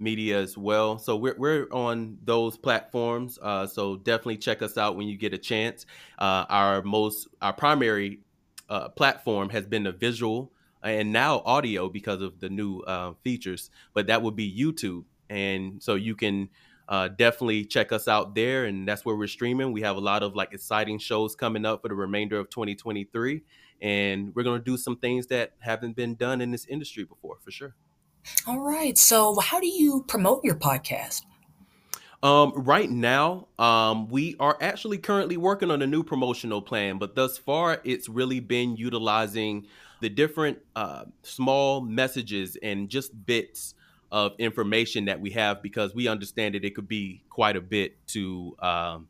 media 0.02 0.38
as 0.38 0.58
well. 0.58 0.98
So 0.98 1.16
we're, 1.16 1.36
we're 1.38 1.68
on 1.72 2.18
those 2.24 2.58
platforms. 2.58 3.38
Uh, 3.40 3.66
so 3.66 3.96
definitely 3.96 4.38
check 4.38 4.60
us 4.60 4.76
out 4.76 4.96
when 4.96 5.08
you 5.08 5.16
get 5.16 5.32
a 5.32 5.38
chance. 5.38 5.86
Uh, 6.18 6.44
our 6.48 6.82
most, 6.82 7.28
our 7.40 7.52
primary 7.52 8.20
uh, 8.68 8.88
platform 8.88 9.48
has 9.50 9.66
been 9.66 9.84
the 9.84 9.92
visual 9.92 10.52
and 10.82 11.12
now 11.12 11.42
audio 11.44 11.88
because 11.88 12.20
of 12.20 12.40
the 12.40 12.48
new 12.48 12.80
uh, 12.80 13.12
features, 13.22 13.70
but 13.94 14.08
that 14.08 14.22
would 14.22 14.36
be 14.36 14.52
YouTube. 14.52 15.04
And 15.30 15.82
so 15.82 15.94
you 15.94 16.16
can 16.16 16.48
uh, 16.88 17.08
definitely 17.08 17.64
check 17.64 17.92
us 17.92 18.08
out 18.08 18.34
there. 18.34 18.64
And 18.64 18.86
that's 18.86 19.04
where 19.04 19.16
we're 19.16 19.28
streaming. 19.28 19.72
We 19.72 19.82
have 19.82 19.96
a 19.96 20.00
lot 20.00 20.22
of 20.22 20.34
like 20.34 20.52
exciting 20.52 20.98
shows 20.98 21.34
coming 21.34 21.64
up 21.64 21.82
for 21.82 21.88
the 21.88 21.94
remainder 21.94 22.38
of 22.38 22.50
2023. 22.50 23.42
And 23.80 24.34
we're 24.34 24.42
going 24.42 24.60
to 24.60 24.64
do 24.64 24.76
some 24.76 24.96
things 24.96 25.26
that 25.28 25.52
haven't 25.60 25.96
been 25.96 26.14
done 26.14 26.40
in 26.40 26.50
this 26.50 26.66
industry 26.66 27.04
before 27.04 27.36
for 27.40 27.50
sure. 27.50 27.74
All 28.46 28.60
right. 28.60 28.96
So, 28.96 29.38
how 29.40 29.60
do 29.60 29.66
you 29.66 30.04
promote 30.06 30.44
your 30.44 30.54
podcast? 30.54 31.22
Um, 32.22 32.52
right 32.54 32.88
now, 32.88 33.48
um, 33.58 34.08
we 34.08 34.36
are 34.38 34.56
actually 34.60 34.98
currently 34.98 35.36
working 35.36 35.72
on 35.72 35.82
a 35.82 35.86
new 35.86 36.04
promotional 36.04 36.62
plan, 36.62 36.98
but 36.98 37.16
thus 37.16 37.36
far, 37.36 37.80
it's 37.82 38.08
really 38.08 38.38
been 38.38 38.76
utilizing 38.76 39.66
the 40.00 40.08
different 40.08 40.58
uh, 40.76 41.04
small 41.22 41.80
messages 41.80 42.56
and 42.62 42.88
just 42.88 43.26
bits 43.26 43.74
of 44.12 44.34
information 44.38 45.06
that 45.06 45.20
we 45.20 45.30
have 45.30 45.62
because 45.62 45.94
we 45.94 46.06
understand 46.06 46.54
that 46.54 46.64
it 46.64 46.74
could 46.74 46.86
be 46.86 47.22
quite 47.28 47.56
a 47.56 47.60
bit 47.60 47.96
to 48.08 48.54
um, 48.60 49.08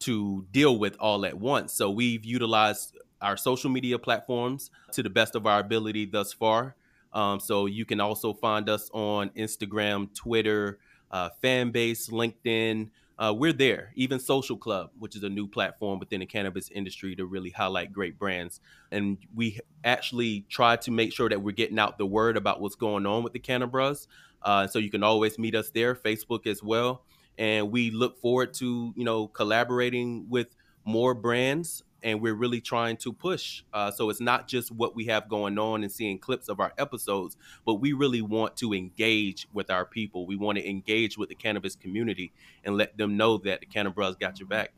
to 0.00 0.46
deal 0.52 0.78
with 0.78 0.96
all 1.00 1.26
at 1.26 1.38
once. 1.38 1.72
So 1.72 1.90
we've 1.90 2.24
utilized 2.24 2.96
our 3.20 3.36
social 3.36 3.70
media 3.70 3.98
platforms 3.98 4.70
to 4.92 5.02
the 5.02 5.10
best 5.10 5.34
of 5.34 5.46
our 5.46 5.58
ability 5.58 6.06
thus 6.06 6.32
far. 6.32 6.76
Um, 7.18 7.40
so 7.40 7.66
you 7.66 7.84
can 7.84 8.00
also 8.00 8.32
find 8.32 8.68
us 8.68 8.88
on 8.92 9.30
Instagram, 9.30 10.14
Twitter, 10.14 10.78
uh, 11.10 11.30
Fanbase, 11.42 12.08
LinkedIn. 12.12 12.90
Uh, 13.18 13.34
we're 13.36 13.52
there. 13.52 13.90
Even 13.96 14.20
Social 14.20 14.56
Club, 14.56 14.90
which 15.00 15.16
is 15.16 15.24
a 15.24 15.28
new 15.28 15.48
platform 15.48 15.98
within 15.98 16.20
the 16.20 16.26
cannabis 16.26 16.70
industry 16.70 17.16
to 17.16 17.26
really 17.26 17.50
highlight 17.50 17.92
great 17.92 18.20
brands. 18.20 18.60
And 18.92 19.18
we 19.34 19.58
actually 19.82 20.46
try 20.48 20.76
to 20.76 20.92
make 20.92 21.12
sure 21.12 21.28
that 21.28 21.42
we're 21.42 21.56
getting 21.56 21.80
out 21.80 21.98
the 21.98 22.06
word 22.06 22.36
about 22.36 22.60
what's 22.60 22.76
going 22.76 23.04
on 23.04 23.24
with 23.24 23.32
the 23.32 23.40
Cannabruhz. 23.40 24.06
Uh, 24.40 24.68
so 24.68 24.78
you 24.78 24.88
can 24.88 25.02
always 25.02 25.40
meet 25.40 25.56
us 25.56 25.70
there, 25.70 25.96
Facebook 25.96 26.46
as 26.46 26.62
well. 26.62 27.02
And 27.36 27.72
we 27.72 27.90
look 27.90 28.20
forward 28.20 28.54
to 28.54 28.92
you 28.96 29.04
know 29.04 29.26
collaborating 29.26 30.26
with 30.28 30.54
more 30.84 31.14
brands 31.14 31.82
and 32.02 32.20
we're 32.20 32.34
really 32.34 32.60
trying 32.60 32.96
to 32.98 33.12
push. 33.12 33.62
Uh, 33.72 33.90
so 33.90 34.10
it's 34.10 34.20
not 34.20 34.48
just 34.48 34.70
what 34.70 34.94
we 34.94 35.06
have 35.06 35.28
going 35.28 35.58
on 35.58 35.82
and 35.82 35.92
seeing 35.92 36.18
clips 36.18 36.48
of 36.48 36.60
our 36.60 36.72
episodes, 36.78 37.36
but 37.66 37.74
we 37.74 37.92
really 37.92 38.22
want 38.22 38.56
to 38.56 38.72
engage 38.72 39.48
with 39.52 39.70
our 39.70 39.84
people. 39.84 40.26
We 40.26 40.36
want 40.36 40.58
to 40.58 40.68
engage 40.68 41.18
with 41.18 41.28
the 41.28 41.34
cannabis 41.34 41.74
community 41.76 42.32
and 42.64 42.76
let 42.76 42.96
them 42.96 43.16
know 43.16 43.38
that 43.38 43.60
the 43.60 43.66
Cannabruhz 43.66 44.18
got 44.18 44.38
your 44.38 44.48
back. 44.48 44.72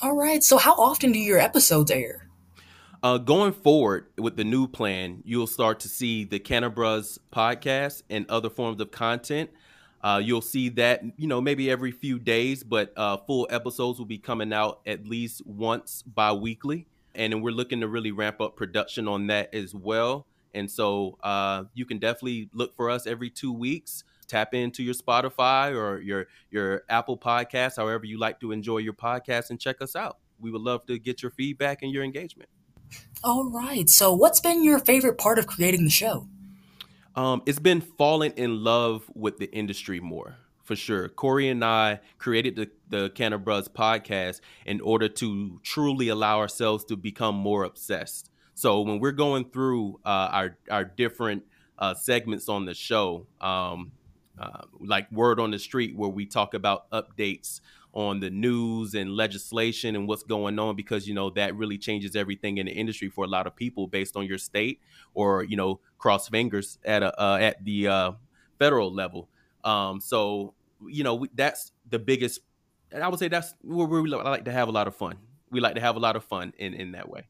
All 0.00 0.16
right. 0.16 0.42
So 0.42 0.58
how 0.58 0.74
often 0.74 1.12
do 1.12 1.18
your 1.18 1.38
episodes 1.38 1.90
air? 1.90 2.28
Uh, 3.02 3.18
going 3.18 3.52
forward 3.52 4.06
with 4.16 4.36
the 4.36 4.44
new 4.44 4.68
plan, 4.68 5.22
you'll 5.24 5.48
start 5.48 5.80
to 5.80 5.88
see 5.88 6.24
the 6.24 6.38
Cannabruhz 6.38 7.18
podcast 7.32 8.02
and 8.08 8.28
other 8.28 8.48
forms 8.48 8.80
of 8.80 8.92
content 8.92 9.50
uh, 10.02 10.20
you'll 10.22 10.40
see 10.40 10.68
that, 10.70 11.02
you 11.16 11.26
know, 11.26 11.40
maybe 11.40 11.70
every 11.70 11.92
few 11.92 12.18
days, 12.18 12.64
but 12.64 12.92
uh, 12.96 13.16
full 13.18 13.46
episodes 13.50 13.98
will 13.98 14.06
be 14.06 14.18
coming 14.18 14.52
out 14.52 14.80
at 14.86 15.06
least 15.06 15.46
once 15.46 16.02
bi 16.02 16.32
weekly. 16.32 16.86
And 17.14 17.32
then 17.32 17.42
we're 17.42 17.52
looking 17.52 17.80
to 17.80 17.88
really 17.88 18.10
ramp 18.10 18.40
up 18.40 18.56
production 18.56 19.06
on 19.06 19.26
that 19.28 19.54
as 19.54 19.74
well. 19.74 20.26
And 20.54 20.70
so 20.70 21.18
uh, 21.22 21.64
you 21.74 21.84
can 21.84 21.98
definitely 21.98 22.48
look 22.52 22.74
for 22.74 22.90
us 22.90 23.06
every 23.06 23.30
two 23.30 23.52
weeks 23.52 24.04
tap 24.32 24.54
into 24.54 24.82
your 24.82 24.94
Spotify 24.94 25.76
or 25.76 26.00
your 26.00 26.26
your 26.50 26.82
Apple 26.88 27.18
Podcast, 27.18 27.76
however 27.76 28.06
you 28.06 28.18
like 28.18 28.40
to 28.40 28.50
enjoy 28.50 28.78
your 28.78 28.94
podcast, 28.94 29.50
and 29.50 29.60
check 29.60 29.82
us 29.82 29.94
out. 29.94 30.18
We 30.40 30.50
would 30.50 30.62
love 30.62 30.86
to 30.86 30.98
get 30.98 31.22
your 31.22 31.30
feedback 31.30 31.82
and 31.82 31.92
your 31.92 32.02
engagement. 32.02 32.48
All 33.22 33.44
right. 33.44 33.88
So, 33.88 34.12
what's 34.12 34.40
been 34.40 34.64
your 34.64 34.78
favorite 34.78 35.18
part 35.18 35.38
of 35.38 35.46
creating 35.46 35.84
the 35.84 35.90
show? 35.90 36.26
Um, 37.14 37.42
it's 37.46 37.58
been 37.58 37.80
falling 37.80 38.32
in 38.36 38.64
love 38.64 39.04
with 39.14 39.38
the 39.38 39.50
industry 39.52 40.00
more 40.00 40.36
for 40.62 40.76
sure. 40.76 41.08
Corey 41.08 41.48
and 41.48 41.64
I 41.64 42.00
created 42.18 42.56
the, 42.56 42.70
the 42.88 43.10
Cannabruhz 43.10 43.68
podcast 43.68 44.40
in 44.64 44.80
order 44.80 45.08
to 45.08 45.60
truly 45.62 46.08
allow 46.08 46.38
ourselves 46.38 46.84
to 46.86 46.96
become 46.96 47.34
more 47.34 47.64
obsessed. 47.64 48.30
So 48.54 48.80
when 48.82 49.00
we're 49.00 49.12
going 49.12 49.46
through 49.50 50.00
uh, 50.04 50.28
our 50.32 50.58
our 50.70 50.84
different 50.84 51.44
uh, 51.78 51.94
segments 51.94 52.48
on 52.48 52.64
the 52.64 52.74
show, 52.74 53.26
um, 53.40 53.92
uh, 54.38 54.62
like 54.80 55.10
Word 55.10 55.40
on 55.40 55.50
the 55.50 55.58
Street, 55.58 55.96
where 55.96 56.10
we 56.10 56.26
talk 56.26 56.54
about 56.54 56.90
updates 56.90 57.60
on 57.92 58.20
the 58.20 58.30
news 58.30 58.94
and 58.94 59.14
legislation 59.14 59.94
and 59.94 60.08
what's 60.08 60.22
going 60.22 60.58
on 60.58 60.74
because 60.74 61.06
you 61.06 61.14
know 61.14 61.30
that 61.30 61.54
really 61.54 61.76
changes 61.76 62.16
everything 62.16 62.58
in 62.58 62.66
the 62.66 62.72
industry 62.72 63.08
for 63.08 63.24
a 63.24 63.28
lot 63.28 63.46
of 63.46 63.54
people 63.54 63.86
based 63.86 64.16
on 64.16 64.26
your 64.26 64.38
state 64.38 64.80
or 65.14 65.44
you 65.44 65.56
know 65.56 65.78
cross 65.98 66.28
fingers 66.28 66.78
at 66.84 67.02
a 67.02 67.22
uh, 67.22 67.36
at 67.36 67.62
the 67.64 67.88
uh, 67.88 68.12
federal 68.58 68.92
level. 68.92 69.28
Um, 69.64 70.00
so 70.00 70.54
you 70.86 71.04
know 71.04 71.26
that's 71.34 71.72
the 71.88 71.98
biggest 71.98 72.40
and 72.90 73.02
i 73.02 73.08
would 73.08 73.18
say 73.18 73.28
that's 73.28 73.54
where 73.62 73.86
we 73.86 74.08
like 74.08 74.44
to 74.44 74.52
have 74.52 74.68
a 74.68 74.72
lot 74.72 74.88
of 74.88 74.96
fun. 74.96 75.16
We 75.50 75.60
like 75.60 75.74
to 75.74 75.80
have 75.80 75.96
a 75.96 76.00
lot 76.00 76.16
of 76.16 76.24
fun 76.24 76.54
in 76.58 76.74
in 76.74 76.92
that 76.92 77.08
way. 77.08 77.26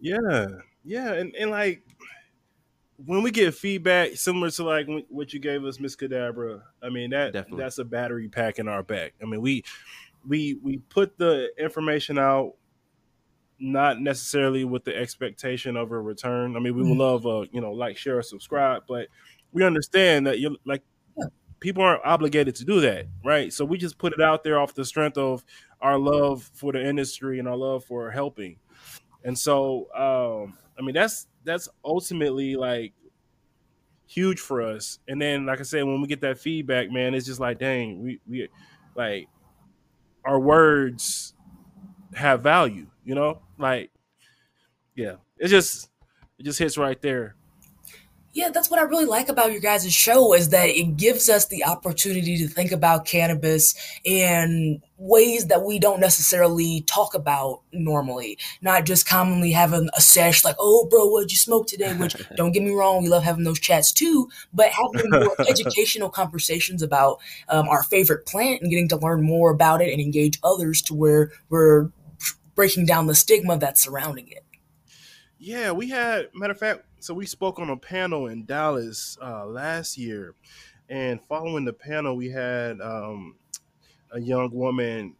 Yeah. 0.00 0.46
Yeah. 0.84 1.12
And, 1.12 1.34
and 1.36 1.50
like 1.50 1.82
when 3.06 3.22
we 3.22 3.30
get 3.30 3.54
feedback 3.54 4.16
similar 4.16 4.50
to 4.50 4.64
like 4.64 4.86
what 5.08 5.32
you 5.32 5.40
gave 5.40 5.64
us, 5.64 5.80
Miss 5.80 5.96
Cadabra, 5.96 6.62
I 6.82 6.88
mean 6.88 7.10
that 7.10 7.32
Definitely. 7.32 7.62
that's 7.62 7.78
a 7.78 7.84
battery 7.84 8.28
pack 8.28 8.58
in 8.58 8.68
our 8.68 8.82
back. 8.82 9.14
I 9.22 9.26
mean 9.26 9.40
we 9.40 9.64
we 10.26 10.58
we 10.62 10.78
put 10.78 11.18
the 11.18 11.48
information 11.58 12.18
out 12.18 12.54
not 13.58 14.00
necessarily 14.00 14.64
with 14.64 14.84
the 14.84 14.96
expectation 14.96 15.76
of 15.76 15.92
a 15.92 16.00
return. 16.00 16.56
I 16.56 16.60
mean 16.60 16.74
we 16.74 16.82
would 16.82 16.92
mm-hmm. 16.92 17.00
love 17.00 17.26
uh 17.26 17.44
you 17.52 17.60
know 17.60 17.72
like 17.72 17.96
share 17.96 18.18
or 18.18 18.22
subscribe, 18.22 18.82
but 18.86 19.08
we 19.52 19.64
understand 19.64 20.26
that 20.26 20.38
you 20.38 20.56
like 20.64 20.82
people 21.60 21.82
aren't 21.82 22.04
obligated 22.04 22.56
to 22.56 22.64
do 22.64 22.80
that, 22.80 23.06
right? 23.24 23.52
So 23.52 23.64
we 23.64 23.78
just 23.78 23.96
put 23.96 24.12
it 24.12 24.20
out 24.20 24.42
there 24.42 24.58
off 24.58 24.74
the 24.74 24.84
strength 24.84 25.16
of 25.16 25.44
our 25.80 25.96
love 25.98 26.50
for 26.54 26.72
the 26.72 26.84
industry 26.84 27.38
and 27.38 27.46
our 27.46 27.56
love 27.56 27.84
for 27.84 28.10
helping. 28.10 28.58
And 29.24 29.38
so 29.38 29.88
um 29.94 30.58
I 30.78 30.82
mean 30.82 30.94
that's 30.94 31.26
that's 31.44 31.68
ultimately 31.84 32.56
like 32.56 32.92
huge 34.06 34.40
for 34.40 34.62
us. 34.62 34.98
And 35.08 35.20
then, 35.20 35.46
like 35.46 35.60
I 35.60 35.62
said, 35.62 35.84
when 35.84 36.00
we 36.00 36.06
get 36.06 36.20
that 36.20 36.38
feedback, 36.38 36.90
man, 36.90 37.14
it's 37.14 37.26
just 37.26 37.40
like, 37.40 37.58
dang, 37.58 38.02
we 38.02 38.20
we 38.28 38.48
like 38.94 39.28
our 40.24 40.38
words 40.38 41.34
have 42.14 42.42
value, 42.42 42.86
you 43.04 43.14
know? 43.14 43.42
Like, 43.58 43.90
yeah, 44.94 45.16
it 45.38 45.48
just 45.48 45.90
it 46.38 46.44
just 46.44 46.58
hits 46.58 46.78
right 46.78 47.00
there. 47.00 47.36
Yeah, 48.34 48.48
that's 48.48 48.70
what 48.70 48.80
I 48.80 48.84
really 48.84 49.04
like 49.04 49.28
about 49.28 49.52
your 49.52 49.60
guys' 49.60 49.92
show 49.92 50.32
is 50.32 50.48
that 50.50 50.70
it 50.70 50.96
gives 50.96 51.28
us 51.28 51.46
the 51.46 51.64
opportunity 51.64 52.38
to 52.38 52.48
think 52.48 52.72
about 52.72 53.04
cannabis 53.04 53.74
in 54.04 54.80
ways 54.96 55.48
that 55.48 55.64
we 55.64 55.78
don't 55.78 56.00
necessarily 56.00 56.80
talk 56.86 57.14
about 57.14 57.60
normally. 57.72 58.38
Not 58.62 58.86
just 58.86 59.06
commonly 59.06 59.52
having 59.52 59.90
a 59.94 60.00
sesh 60.00 60.46
like, 60.46 60.56
oh, 60.58 60.86
bro, 60.88 61.06
what'd 61.08 61.30
you 61.30 61.36
smoke 61.36 61.66
today? 61.66 61.94
Which, 61.94 62.16
don't 62.36 62.52
get 62.52 62.62
me 62.62 62.70
wrong, 62.70 63.02
we 63.02 63.10
love 63.10 63.22
having 63.22 63.44
those 63.44 63.60
chats 63.60 63.92
too, 63.92 64.30
but 64.54 64.70
having 64.70 65.10
more 65.10 65.36
educational 65.46 66.08
conversations 66.08 66.80
about 66.80 67.20
um, 67.50 67.68
our 67.68 67.82
favorite 67.82 68.24
plant 68.24 68.62
and 68.62 68.70
getting 68.70 68.88
to 68.88 68.96
learn 68.96 69.22
more 69.22 69.50
about 69.50 69.82
it 69.82 69.92
and 69.92 70.00
engage 70.00 70.38
others 70.42 70.80
to 70.82 70.94
where 70.94 71.32
we're 71.50 71.90
breaking 72.54 72.86
down 72.86 73.08
the 73.08 73.14
stigma 73.14 73.58
that's 73.58 73.82
surrounding 73.82 74.28
it. 74.28 74.44
Yeah, 75.38 75.72
we 75.72 75.90
had, 75.90 76.28
matter 76.34 76.52
of 76.52 76.58
fact, 76.58 76.84
so 77.02 77.12
we 77.14 77.26
spoke 77.26 77.58
on 77.58 77.68
a 77.68 77.76
panel 77.76 78.28
in 78.28 78.44
Dallas 78.44 79.18
uh, 79.20 79.44
last 79.44 79.98
year, 79.98 80.34
and 80.88 81.20
following 81.20 81.64
the 81.64 81.72
panel, 81.72 82.16
we 82.16 82.30
had 82.30 82.80
um, 82.80 83.34
a 84.12 84.20
young 84.20 84.52
woman 84.52 85.14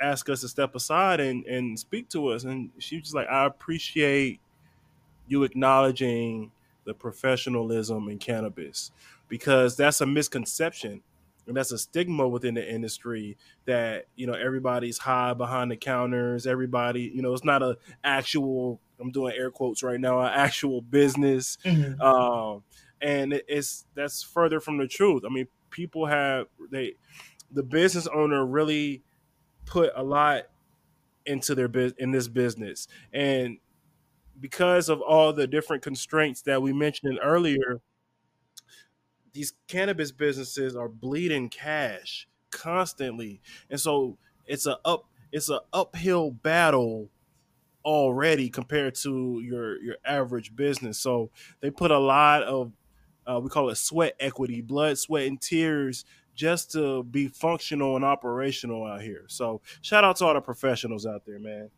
ask 0.00 0.28
us 0.28 0.40
to 0.40 0.48
step 0.48 0.74
aside 0.74 1.20
and, 1.20 1.46
and 1.46 1.78
speak 1.78 2.08
to 2.08 2.26
us, 2.28 2.42
and 2.42 2.70
she 2.78 2.96
was 2.96 3.04
just 3.04 3.14
like, 3.14 3.28
"I 3.28 3.46
appreciate 3.46 4.40
you 5.28 5.44
acknowledging 5.44 6.50
the 6.84 6.94
professionalism 6.94 8.08
in 8.08 8.18
cannabis 8.18 8.90
because 9.28 9.76
that's 9.76 10.00
a 10.00 10.06
misconception." 10.06 11.02
and 11.46 11.56
that's 11.56 11.72
a 11.72 11.78
stigma 11.78 12.28
within 12.28 12.54
the 12.54 12.72
industry 12.72 13.36
that 13.64 14.06
you 14.14 14.28
know 14.28 14.32
everybody's 14.32 14.98
high 14.98 15.34
behind 15.34 15.72
the 15.72 15.76
counters 15.76 16.46
everybody 16.46 17.10
you 17.12 17.20
know 17.20 17.32
it's 17.32 17.42
not 17.44 17.62
a 17.62 17.76
actual 18.04 18.80
I'm 19.02 19.10
doing 19.10 19.34
air 19.36 19.50
quotes 19.50 19.82
right 19.82 20.00
now, 20.00 20.20
an 20.20 20.32
actual 20.32 20.80
business. 20.80 21.58
Mm-hmm. 21.64 22.00
Um, 22.00 22.62
and 23.00 23.32
it's 23.48 23.84
that's 23.94 24.22
further 24.22 24.60
from 24.60 24.78
the 24.78 24.86
truth. 24.86 25.24
I 25.26 25.32
mean, 25.32 25.48
people 25.70 26.06
have 26.06 26.46
they 26.70 26.94
the 27.50 27.62
business 27.62 28.06
owner 28.06 28.46
really 28.46 29.02
put 29.66 29.92
a 29.94 30.02
lot 30.02 30.44
into 31.26 31.54
their 31.54 31.68
business 31.68 31.98
in 31.98 32.12
this 32.12 32.28
business, 32.28 32.86
and 33.12 33.58
because 34.40 34.88
of 34.88 35.00
all 35.00 35.32
the 35.32 35.46
different 35.46 35.82
constraints 35.82 36.42
that 36.42 36.62
we 36.62 36.72
mentioned 36.72 37.18
earlier, 37.22 37.80
these 39.32 39.52
cannabis 39.68 40.12
businesses 40.12 40.76
are 40.76 40.88
bleeding 40.88 41.48
cash 41.48 42.28
constantly, 42.50 43.40
and 43.68 43.80
so 43.80 44.16
it's 44.46 44.66
a 44.66 44.78
up 44.84 45.06
it's 45.32 45.48
an 45.48 45.60
uphill 45.72 46.30
battle 46.30 47.10
already 47.84 48.48
compared 48.48 48.94
to 48.96 49.40
your 49.44 49.80
your 49.82 49.96
average 50.04 50.54
business. 50.54 50.98
So 50.98 51.30
they 51.60 51.70
put 51.70 51.90
a 51.90 51.98
lot 51.98 52.42
of 52.42 52.72
uh, 53.26 53.40
we 53.42 53.48
call 53.48 53.70
it 53.70 53.76
sweat 53.76 54.14
equity, 54.18 54.60
blood, 54.60 54.98
sweat, 54.98 55.26
and 55.26 55.40
tears 55.40 56.04
just 56.34 56.72
to 56.72 57.02
be 57.04 57.28
functional 57.28 57.96
and 57.96 58.04
operational 58.04 58.84
out 58.84 59.02
here. 59.02 59.24
So 59.28 59.60
shout 59.82 60.04
out 60.04 60.16
to 60.16 60.26
all 60.26 60.34
the 60.34 60.40
professionals 60.40 61.06
out 61.06 61.24
there, 61.26 61.38
man. 61.38 61.70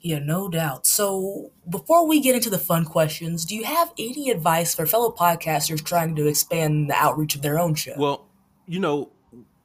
Yeah, 0.00 0.18
no 0.18 0.48
doubt. 0.48 0.86
So 0.86 1.52
before 1.68 2.06
we 2.06 2.20
get 2.20 2.34
into 2.34 2.50
the 2.50 2.58
fun 2.58 2.84
questions, 2.84 3.44
do 3.44 3.54
you 3.54 3.64
have 3.64 3.92
any 3.98 4.30
advice 4.30 4.74
for 4.74 4.84
fellow 4.84 5.10
podcasters 5.10 5.82
trying 5.82 6.16
to 6.16 6.26
expand 6.26 6.90
the 6.90 6.94
outreach 6.94 7.36
of 7.36 7.42
their 7.42 7.58
own 7.58 7.74
show? 7.74 7.94
Well, 7.96 8.26
you 8.66 8.80
know, 8.80 9.12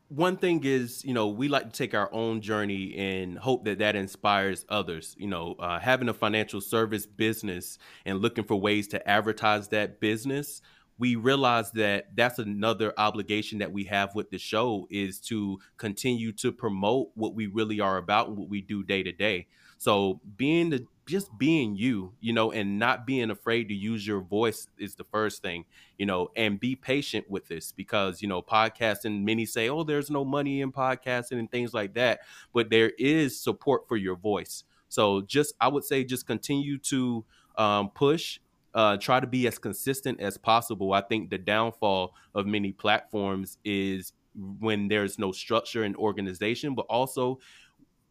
one 0.10 0.38
thing 0.38 0.64
is, 0.64 1.04
you 1.04 1.14
know, 1.14 1.28
we 1.28 1.48
like 1.48 1.66
to 1.66 1.78
take 1.78 1.94
our 1.94 2.10
own 2.14 2.42
journey 2.42 2.96
and 2.96 3.38
hope 3.38 3.66
that 3.66 3.80
that 3.80 3.96
inspires 3.96 4.66
others. 4.70 5.16
You 5.18 5.28
know, 5.28 5.56
uh, 5.60 5.80
having 5.80 6.08
a 6.08 6.14
financial 6.14 6.62
service 6.62 7.06
business 7.06 7.78
and 8.06 8.20
looking 8.20 8.46
for 8.46 8.56
ways 8.56 8.88
to 8.90 9.10
advertise 9.10 9.68
that 9.70 10.00
business, 10.00 10.62
we 10.98 11.16
realize 11.16 11.72
that 11.72 12.16
that's 12.16 12.40
another 12.40 12.94
obligation 12.98 13.60
that 13.60 13.72
we 13.72 13.84
have 13.84 14.16
with 14.16 14.30
the 14.32 14.38
show 14.38 14.88
is 14.90 15.20
to 15.22 15.60
continue 15.78 16.32
to 16.34 16.52
promote 16.52 17.10
what 17.16 17.36
we 17.36 17.48
really 17.48 17.80
are 17.80 17.98
about 17.98 18.30
and 18.30 18.38
what 18.38 18.50
we 18.50 18.62
do 18.62 18.84
day 18.84 19.04
to 19.04 19.12
day. 19.12 19.48
So 19.78 20.22
being 20.36 20.70
the 20.70 20.88
just 21.08 21.36
being 21.38 21.76
you, 21.76 22.14
you 22.20 22.34
know, 22.34 22.52
and 22.52 22.78
not 22.78 23.08
being 23.08 23.32
afraid 23.32 23.70
to 23.70 23.74
use 23.74 24.06
your 24.06 24.20
voice 24.20 24.68
is 24.78 24.96
the 24.96 25.06
first 25.06 25.42
thing, 25.42 25.66
you 25.98 26.06
know, 26.06 26.30
and 26.36 26.60
be 26.60 26.76
patient 26.76 27.30
with 27.30 27.48
this 27.48 27.72
because, 27.72 28.22
you 28.22 28.28
know, 28.28 28.42
podcasting, 28.42 29.24
many 29.24 29.46
say, 29.46 29.70
oh, 29.70 29.84
there's 29.84 30.12
no 30.12 30.26
money 30.26 30.62
in 30.62 30.72
podcasting 30.72 31.40
and 31.40 31.50
things 31.50 31.74
like 31.74 31.94
that, 31.96 32.20
but 32.54 32.70
there 32.70 32.92
is 33.00 33.40
support 33.40 33.88
for 33.88 33.96
your 33.96 34.16
voice. 34.16 34.66
So 34.90 35.22
just, 35.22 35.56
I 35.60 35.70
would 35.70 35.86
say, 35.86 36.04
just 36.04 36.28
continue 36.28 36.78
to 36.80 37.26
um, 37.58 37.90
push. 37.90 38.40
Uh, 38.74 38.96
try 38.96 39.20
to 39.20 39.26
be 39.26 39.48
as 39.48 39.58
consistent 39.58 40.22
as 40.22 40.38
possible. 40.38 40.94
I 40.94 41.02
think 41.02 41.32
the 41.32 41.40
downfall 41.40 42.14
of 42.36 42.46
many 42.46 42.74
platforms 42.74 43.58
is 43.66 44.14
when 44.36 44.88
there's 44.88 45.18
no 45.18 45.32
structure 45.32 45.82
and 45.82 45.96
organization, 45.96 46.76
but 46.76 46.86
also 46.88 47.40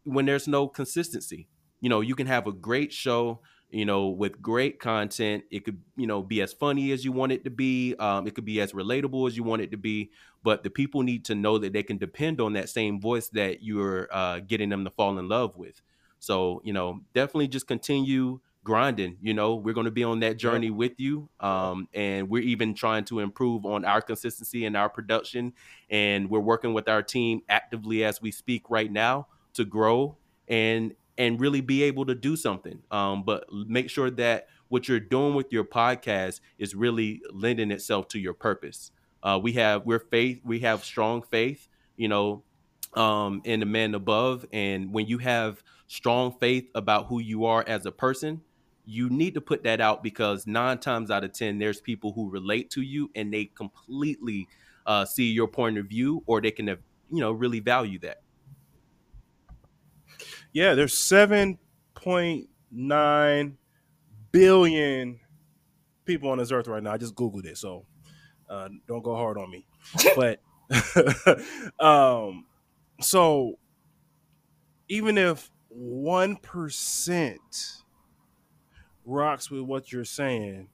when 0.03 0.25
there's 0.25 0.45
no 0.45 0.67
consistency 0.67 1.47
you 1.79 1.89
know, 1.89 2.01
you 2.01 2.15
can 2.15 2.27
have 2.27 2.47
a 2.47 2.51
great 2.51 2.91
show, 2.91 3.39
you 3.69 3.85
know, 3.85 4.07
with 4.07 4.41
great 4.41 4.79
content. 4.79 5.43
It 5.51 5.65
could, 5.65 5.81
you 5.95 6.07
know, 6.07 6.21
be 6.21 6.41
as 6.41 6.53
funny 6.53 6.91
as 6.91 7.03
you 7.03 7.11
want 7.11 7.31
it 7.31 7.43
to 7.43 7.49
be. 7.49 7.95
Um, 7.99 8.27
it 8.27 8.35
could 8.35 8.45
be 8.45 8.61
as 8.61 8.73
relatable 8.73 9.27
as 9.27 9.37
you 9.37 9.43
want 9.43 9.61
it 9.61 9.71
to 9.71 9.77
be. 9.77 10.11
But 10.43 10.63
the 10.63 10.69
people 10.69 11.03
need 11.03 11.25
to 11.25 11.35
know 11.35 11.57
that 11.57 11.73
they 11.73 11.83
can 11.83 11.97
depend 11.97 12.39
on 12.39 12.53
that 12.53 12.69
same 12.69 13.01
voice 13.01 13.29
that 13.29 13.63
you're 13.63 14.07
uh, 14.11 14.39
getting 14.39 14.69
them 14.69 14.85
to 14.85 14.91
fall 14.91 15.17
in 15.19 15.27
love 15.27 15.57
with. 15.57 15.81
So, 16.19 16.61
you 16.63 16.73
know, 16.73 17.01
definitely 17.13 17.49
just 17.49 17.67
continue 17.67 18.39
grinding. 18.63 19.17
You 19.21 19.33
know, 19.33 19.55
we're 19.55 19.73
going 19.73 19.85
to 19.85 19.91
be 19.91 20.03
on 20.03 20.19
that 20.21 20.37
journey 20.37 20.71
with 20.71 20.99
you. 20.99 21.29
Um, 21.39 21.87
and 21.93 22.29
we're 22.29 22.43
even 22.43 22.73
trying 22.73 23.05
to 23.05 23.19
improve 23.19 23.65
on 23.65 23.85
our 23.85 24.01
consistency 24.01 24.65
and 24.65 24.75
our 24.75 24.89
production. 24.89 25.53
And 25.89 26.29
we're 26.29 26.39
working 26.39 26.73
with 26.73 26.89
our 26.89 27.01
team 27.01 27.41
actively 27.47 28.03
as 28.03 28.21
we 28.21 28.31
speak 28.31 28.69
right 28.69 28.91
now 28.91 29.27
to 29.53 29.63
grow 29.63 30.17
and 30.47 30.93
and 31.17 31.39
really 31.39 31.61
be 31.61 31.83
able 31.83 32.05
to 32.05 32.15
do 32.15 32.35
something. 32.35 32.79
Um, 32.91 33.23
but 33.23 33.45
make 33.51 33.89
sure 33.89 34.09
that 34.11 34.47
what 34.69 34.87
you're 34.87 34.99
doing 34.99 35.33
with 35.35 35.51
your 35.51 35.63
podcast 35.63 36.41
is 36.57 36.75
really 36.75 37.21
lending 37.31 37.71
itself 37.71 38.07
to 38.09 38.19
your 38.19 38.33
purpose. 38.33 38.91
Uh, 39.23 39.39
we 39.41 39.53
have 39.53 39.85
we're 39.85 39.99
faith, 39.99 40.41
we 40.43 40.59
have 40.59 40.83
strong 40.83 41.21
faith, 41.21 41.67
you 41.95 42.07
know, 42.07 42.43
um, 42.93 43.41
in 43.45 43.59
the 43.59 43.65
man 43.65 43.95
above. 43.95 44.45
And 44.51 44.93
when 44.93 45.07
you 45.07 45.17
have 45.19 45.63
strong 45.87 46.31
faith 46.39 46.69
about 46.75 47.07
who 47.07 47.19
you 47.19 47.45
are 47.45 47.63
as 47.67 47.85
a 47.85 47.91
person, 47.91 48.41
you 48.85 49.09
need 49.09 49.33
to 49.33 49.41
put 49.41 49.63
that 49.63 49.81
out 49.81 50.01
because 50.01 50.47
nine 50.47 50.77
times 50.77 51.11
out 51.11 51.23
of 51.23 51.33
ten, 51.33 51.57
there's 51.59 51.81
people 51.81 52.13
who 52.13 52.29
relate 52.29 52.69
to 52.71 52.81
you 52.81 53.11
and 53.15 53.33
they 53.33 53.45
completely 53.45 54.47
uh, 54.85 55.03
see 55.03 55.31
your 55.31 55.47
point 55.47 55.77
of 55.77 55.87
view, 55.87 56.23
or 56.25 56.39
they 56.39 56.51
can, 56.51 56.67
you 56.67 56.77
know, 57.11 57.31
really 57.31 57.59
value 57.59 57.99
that. 57.99 58.21
Yeah, 60.57 60.73
there's 60.73 60.97
seven 60.97 61.59
point 61.93 62.49
nine 62.71 63.59
billion 64.31 65.19
people 66.03 66.31
on 66.31 66.39
this 66.39 66.51
earth 66.51 66.67
right 66.67 66.81
now. 66.81 66.93
I 66.93 66.97
just 66.97 67.13
googled 67.13 67.45
it, 67.45 67.59
so 67.59 67.85
uh, 68.49 68.67
don't 68.87 69.03
go 69.03 69.13
hard 69.13 69.37
on 69.37 69.51
me. 69.51 69.67
but 70.15 70.39
um, 71.79 72.47
so 72.99 73.59
even 74.89 75.19
if 75.19 75.51
one 75.69 76.37
percent 76.37 77.83
rocks 79.05 79.51
with 79.51 79.61
what 79.61 79.91
you're 79.91 80.05
saying, 80.05 80.69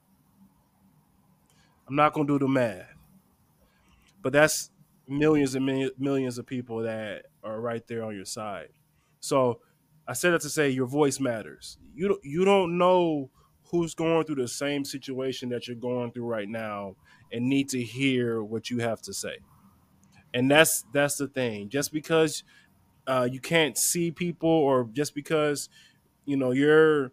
I'm 1.90 1.96
not 1.98 2.14
gonna 2.14 2.26
do 2.26 2.40
the 2.40 2.48
math, 2.48 2.88
but 4.22 4.32
that's 4.32 4.72
millions 5.10 5.56
and 5.56 5.92
millions 5.98 6.38
of 6.38 6.46
people 6.46 6.84
that 6.84 7.26
are 7.44 7.60
right 7.60 7.86
there 7.86 8.06
on 8.06 8.16
your 8.16 8.24
side. 8.24 8.70
So 9.20 9.60
I 10.08 10.14
said 10.14 10.34
that 10.34 10.42
to 10.42 10.50
say 10.50 10.70
your 10.70 10.88
voice 10.88 11.20
matters. 11.20 11.78
You 11.96 12.10
don't, 12.10 12.24
you 12.24 12.46
don't 12.46 12.78
know 12.78 13.30
who's 13.66 13.96
going 13.96 14.26
through 14.26 14.36
the 14.36 14.48
same 14.48 14.86
situation 14.86 15.50
that 15.50 15.68
you're 15.68 15.76
going 15.76 16.12
through 16.12 16.26
right 16.26 16.48
now 16.48 16.96
and 17.32 17.50
need 17.50 17.70
to 17.70 17.82
hear 17.82 18.44
what 18.44 18.70
you 18.70 18.80
have 18.80 19.02
to 19.04 19.14
say. 19.14 19.38
And 20.34 20.50
that's 20.50 20.84
that's 20.94 21.18
the 21.18 21.28
thing. 21.28 21.70
Just 21.70 21.92
because 21.92 22.44
uh, 23.08 23.28
you 23.32 23.40
can't 23.40 23.78
see 23.78 24.12
people, 24.12 24.50
or 24.50 24.90
just 24.92 25.14
because 25.16 25.70
you 26.26 26.38
know 26.38 26.52
your 26.52 27.12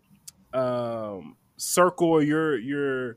um, 0.53 1.37
circle 1.57 2.09
or 2.09 2.23
your 2.23 2.59
your 2.59 3.17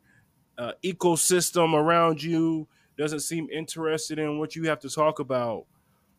uh, 0.57 0.73
ecosystem 0.83 1.73
around 1.73 2.21
you 2.21 2.67
doesn't 2.97 3.21
seem 3.21 3.49
interested 3.49 4.19
in 4.19 4.39
what 4.39 4.55
you 4.55 4.63
have 4.63 4.79
to 4.79 4.89
talk 4.89 5.19
about. 5.19 5.65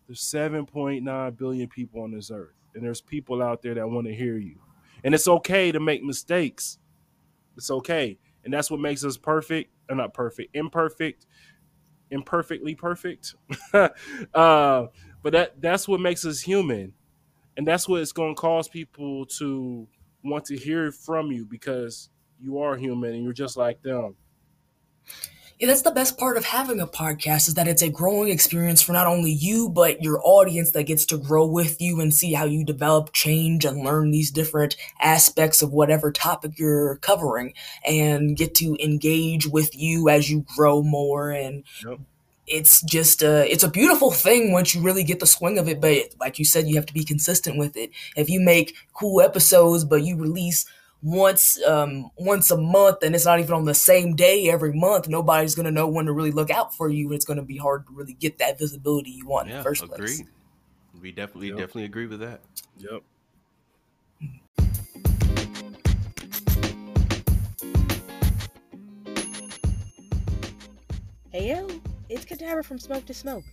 There's 0.06 0.20
7.9 0.20 1.36
billion 1.38 1.68
people 1.68 2.02
on 2.02 2.10
this 2.10 2.30
earth, 2.30 2.52
and 2.74 2.84
there's 2.84 3.00
people 3.00 3.42
out 3.42 3.62
there 3.62 3.74
that 3.74 3.88
want 3.88 4.06
to 4.06 4.14
hear 4.14 4.36
you. 4.36 4.56
And 5.02 5.14
it's 5.14 5.28
okay 5.28 5.70
to 5.72 5.80
make 5.80 6.02
mistakes. 6.02 6.78
It's 7.56 7.70
okay. 7.70 8.18
And 8.44 8.52
that's 8.52 8.70
what 8.70 8.80
makes 8.80 9.04
us 9.04 9.16
perfect, 9.16 9.70
or 9.88 9.96
not 9.96 10.14
perfect, 10.14 10.54
imperfect, 10.54 11.26
imperfectly 12.10 12.74
perfect. 12.74 13.34
uh, 13.72 13.88
but 14.34 15.32
that 15.32 15.60
that's 15.60 15.88
what 15.88 16.00
makes 16.00 16.24
us 16.24 16.40
human. 16.40 16.92
And 17.56 17.66
that's 17.66 17.88
what 17.88 18.00
it's 18.00 18.12
going 18.12 18.34
to 18.34 18.40
cause 18.40 18.68
people 18.68 19.26
to 19.38 19.86
want 20.24 20.44
to 20.46 20.56
hear 20.56 20.90
from 20.90 21.30
you 21.30 21.46
because 21.46 22.10
you 22.40 22.58
are 22.58 22.76
human 22.76 23.14
and 23.14 23.22
you're 23.22 23.32
just 23.32 23.56
like 23.56 23.80
them. 23.82 24.16
Yeah, 25.60 25.68
that's 25.68 25.82
the 25.82 25.92
best 25.92 26.18
part 26.18 26.36
of 26.36 26.44
having 26.44 26.80
a 26.80 26.86
podcast 26.86 27.46
is 27.46 27.54
that 27.54 27.68
it's 27.68 27.82
a 27.82 27.88
growing 27.88 28.28
experience 28.28 28.82
for 28.82 28.92
not 28.92 29.06
only 29.06 29.30
you, 29.30 29.68
but 29.68 30.02
your 30.02 30.20
audience 30.24 30.72
that 30.72 30.84
gets 30.84 31.06
to 31.06 31.16
grow 31.16 31.46
with 31.46 31.80
you 31.80 32.00
and 32.00 32.12
see 32.12 32.32
how 32.32 32.44
you 32.44 32.64
develop, 32.64 33.12
change, 33.12 33.64
and 33.64 33.84
learn 33.84 34.10
these 34.10 34.32
different 34.32 34.76
aspects 35.00 35.62
of 35.62 35.72
whatever 35.72 36.10
topic 36.10 36.58
you're 36.58 36.96
covering 36.96 37.54
and 37.86 38.36
get 38.36 38.56
to 38.56 38.76
engage 38.82 39.46
with 39.46 39.76
you 39.76 40.08
as 40.08 40.28
you 40.28 40.44
grow 40.56 40.82
more. 40.82 41.30
And 41.30 41.62
yep. 41.86 42.00
it's 42.48 42.82
just 42.82 43.22
a 43.22 43.48
it's 43.50 43.64
a 43.64 43.70
beautiful 43.70 44.10
thing 44.10 44.50
once 44.50 44.74
you 44.74 44.82
really 44.82 45.04
get 45.04 45.20
the 45.20 45.26
swing 45.26 45.58
of 45.58 45.68
it 45.68 45.80
but 45.80 45.96
like 46.20 46.38
you 46.38 46.44
said 46.44 46.68
you 46.68 46.74
have 46.74 46.86
to 46.86 46.94
be 46.94 47.04
consistent 47.04 47.58
with 47.58 47.76
it. 47.76 47.90
If 48.16 48.28
you 48.28 48.40
make 48.40 48.74
cool 48.92 49.20
episodes 49.20 49.84
but 49.84 50.02
you 50.02 50.16
release 50.16 50.66
once 51.04 51.62
um, 51.64 52.10
once 52.16 52.50
a 52.50 52.56
month 52.56 53.02
and 53.02 53.14
it's 53.14 53.26
not 53.26 53.38
even 53.38 53.52
on 53.52 53.66
the 53.66 53.74
same 53.74 54.16
day 54.16 54.48
every 54.48 54.72
month, 54.72 55.06
nobody's 55.06 55.54
gonna 55.54 55.70
know 55.70 55.86
when 55.86 56.06
to 56.06 56.12
really 56.12 56.30
look 56.30 56.50
out 56.50 56.74
for 56.74 56.88
you, 56.88 57.06
and 57.06 57.14
it's 57.14 57.26
gonna 57.26 57.42
be 57.42 57.58
hard 57.58 57.86
to 57.86 57.92
really 57.92 58.14
get 58.14 58.38
that 58.38 58.58
visibility 58.58 59.10
you 59.10 59.26
want 59.26 59.46
yeah, 59.46 59.52
in 59.52 59.58
the 59.58 59.64
first 59.64 59.84
agreed. 59.84 59.98
place. 59.98 60.22
We 61.02 61.12
definitely 61.12 61.48
yep. 61.48 61.58
definitely 61.58 61.84
agree 61.84 62.06
with 62.06 62.20
that. 62.20 62.40
Yep. 62.78 63.02
Hey 71.30 71.50
yo, 71.50 71.68
it's 72.08 72.24
Cadabra 72.24 72.64
from 72.64 72.78
Smoke 72.78 73.04
to 73.06 73.14
Smoke. 73.14 73.44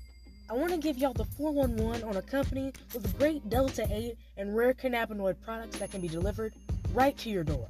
I 0.50 0.54
want 0.54 0.72
to 0.72 0.78
give 0.78 0.98
y'all 0.98 1.14
the 1.14 1.26
411 1.26 2.08
on 2.08 2.16
a 2.16 2.22
company 2.22 2.72
with 2.94 3.18
great 3.18 3.50
Delta 3.50 3.88
8 3.90 4.16
and 4.38 4.56
rare 4.56 4.74
cannabinoid 4.74 5.36
products 5.44 5.80
that 5.80 5.92
can 5.92 6.00
be 6.00 6.08
delivered 6.08 6.54
right 6.94 7.18
to 7.18 7.30
your 7.30 7.44
door. 7.44 7.70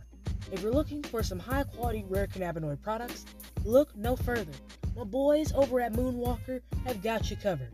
If 0.52 0.62
you're 0.62 0.74
looking 0.74 1.04
for 1.04 1.24
some 1.24 1.40
high 1.40 1.64
quality 1.64 2.04
rare 2.10 2.28
cannabinoid 2.28 2.82
products, 2.82 3.26
look 3.64 3.96
no 3.96 4.16
further. 4.16 4.52
My 4.96 5.04
boys 5.04 5.54
over 5.54 5.80
at 5.80 5.94
Moonwalker 5.94 6.62
have 6.86 7.02
got 7.02 7.30
you 7.30 7.38
covered. 7.38 7.72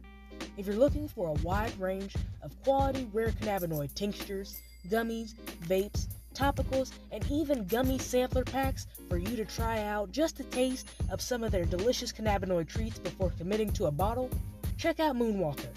If 0.57 0.65
you're 0.65 0.75
looking 0.75 1.07
for 1.07 1.29
a 1.29 1.41
wide 1.43 1.77
range 1.79 2.15
of 2.43 2.61
quality 2.63 3.07
rare 3.13 3.31
cannabinoid 3.31 3.93
tinctures, 3.93 4.59
gummies, 4.89 5.33
vapes, 5.67 6.07
topicals, 6.33 6.91
and 7.11 7.25
even 7.31 7.65
gummy 7.65 7.97
sampler 7.97 8.43
packs 8.43 8.85
for 9.09 9.17
you 9.17 9.35
to 9.35 9.45
try 9.45 9.81
out 9.81 10.11
just 10.11 10.39
a 10.39 10.43
taste 10.43 10.89
of 11.11 11.21
some 11.21 11.43
of 11.43 11.51
their 11.51 11.65
delicious 11.65 12.11
cannabinoid 12.11 12.67
treats 12.67 12.99
before 12.99 13.31
committing 13.37 13.71
to 13.71 13.85
a 13.85 13.91
bottle, 13.91 14.29
check 14.77 14.99
out 14.99 15.15
Moonwalker. 15.15 15.69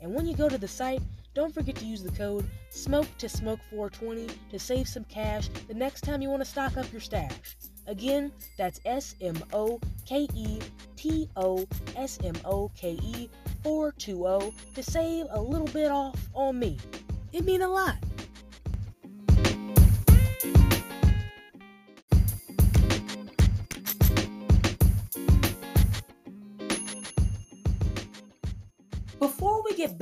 And 0.00 0.12
when 0.12 0.26
you 0.26 0.34
go 0.34 0.48
to 0.48 0.58
the 0.58 0.66
site, 0.66 1.02
don't 1.34 1.52
forget 1.52 1.76
to 1.76 1.84
use 1.84 2.02
the 2.02 2.12
code 2.12 2.44
SMOKE 2.70 3.06
to 3.18 3.28
SMOKE 3.28 3.60
420 3.70 4.26
to 4.50 4.58
save 4.58 4.88
some 4.88 5.04
cash 5.04 5.48
the 5.68 5.74
next 5.74 6.02
time 6.02 6.22
you 6.22 6.28
want 6.28 6.42
to 6.42 6.48
stock 6.48 6.76
up 6.76 6.90
your 6.92 7.00
stash. 7.00 7.56
Again, 7.86 8.30
that's 8.56 8.80
S 8.84 9.14
M 9.20 9.36
O 9.52 9.80
K 10.06 10.28
E 10.34 10.60
T 10.96 11.28
O 11.36 11.66
S 11.96 12.18
M 12.22 12.34
O 12.44 12.70
K 12.76 12.98
E 13.02 13.28
420 13.62 14.54
to 14.74 14.82
save 14.82 15.26
a 15.30 15.40
little 15.40 15.66
bit 15.68 15.90
off 15.90 16.28
on 16.34 16.58
me. 16.58 16.78
It 17.32 17.44
mean 17.44 17.62
a 17.62 17.68
lot. 17.68 17.96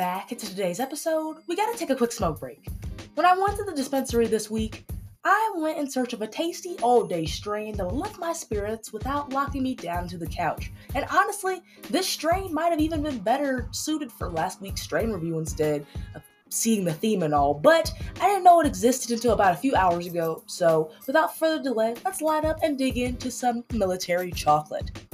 Back 0.01 0.32
into 0.32 0.46
today's 0.46 0.80
episode, 0.80 1.36
we 1.46 1.55
gotta 1.55 1.76
take 1.76 1.90
a 1.90 1.94
quick 1.94 2.11
smoke 2.11 2.40
break. 2.40 2.66
When 3.16 3.26
I 3.26 3.36
went 3.36 3.59
to 3.59 3.64
the 3.64 3.74
dispensary 3.74 4.26
this 4.26 4.51
week, 4.51 4.86
I 5.26 5.53
went 5.57 5.76
in 5.76 5.90
search 5.90 6.14
of 6.14 6.22
a 6.22 6.26
tasty 6.26 6.78
all 6.78 7.05
day 7.05 7.26
strain 7.26 7.76
that 7.76 7.84
would 7.84 7.94
lift 7.94 8.18
my 8.18 8.32
spirits 8.32 8.94
without 8.94 9.30
locking 9.30 9.62
me 9.62 9.74
down 9.74 10.09
to 10.09 10.16
the 10.16 10.26
couch. 10.26 10.72
And 10.94 11.05
honestly, 11.11 11.61
this 11.90 12.09
strain 12.09 12.55
might 12.55 12.70
have 12.70 12.80
even 12.80 13.03
been 13.03 13.18
better 13.18 13.68
suited 13.72 14.11
for 14.11 14.30
last 14.30 14.62
week's 14.62 14.80
strain 14.80 15.11
review 15.12 15.38
instead 15.38 15.84
of 16.14 16.22
seeing 16.48 16.86
the 16.86 16.94
theme 16.94 17.22
and 17.22 17.34
all, 17.34 17.53
but 17.53 17.92
I 18.22 18.26
didn't 18.26 18.44
know 18.44 18.59
it 18.62 18.66
existed 18.66 19.11
until 19.11 19.34
about 19.34 19.53
a 19.53 19.59
few 19.59 19.76
hours 19.76 20.07
ago. 20.07 20.42
So, 20.46 20.92
without 21.07 21.36
further 21.36 21.62
delay, 21.62 21.94
let's 22.07 22.22
line 22.22 22.46
up 22.46 22.57
and 22.62 22.78
dig 22.78 22.96
into 22.96 23.30
some 23.30 23.64
military 23.74 24.32
chocolate. 24.32 25.09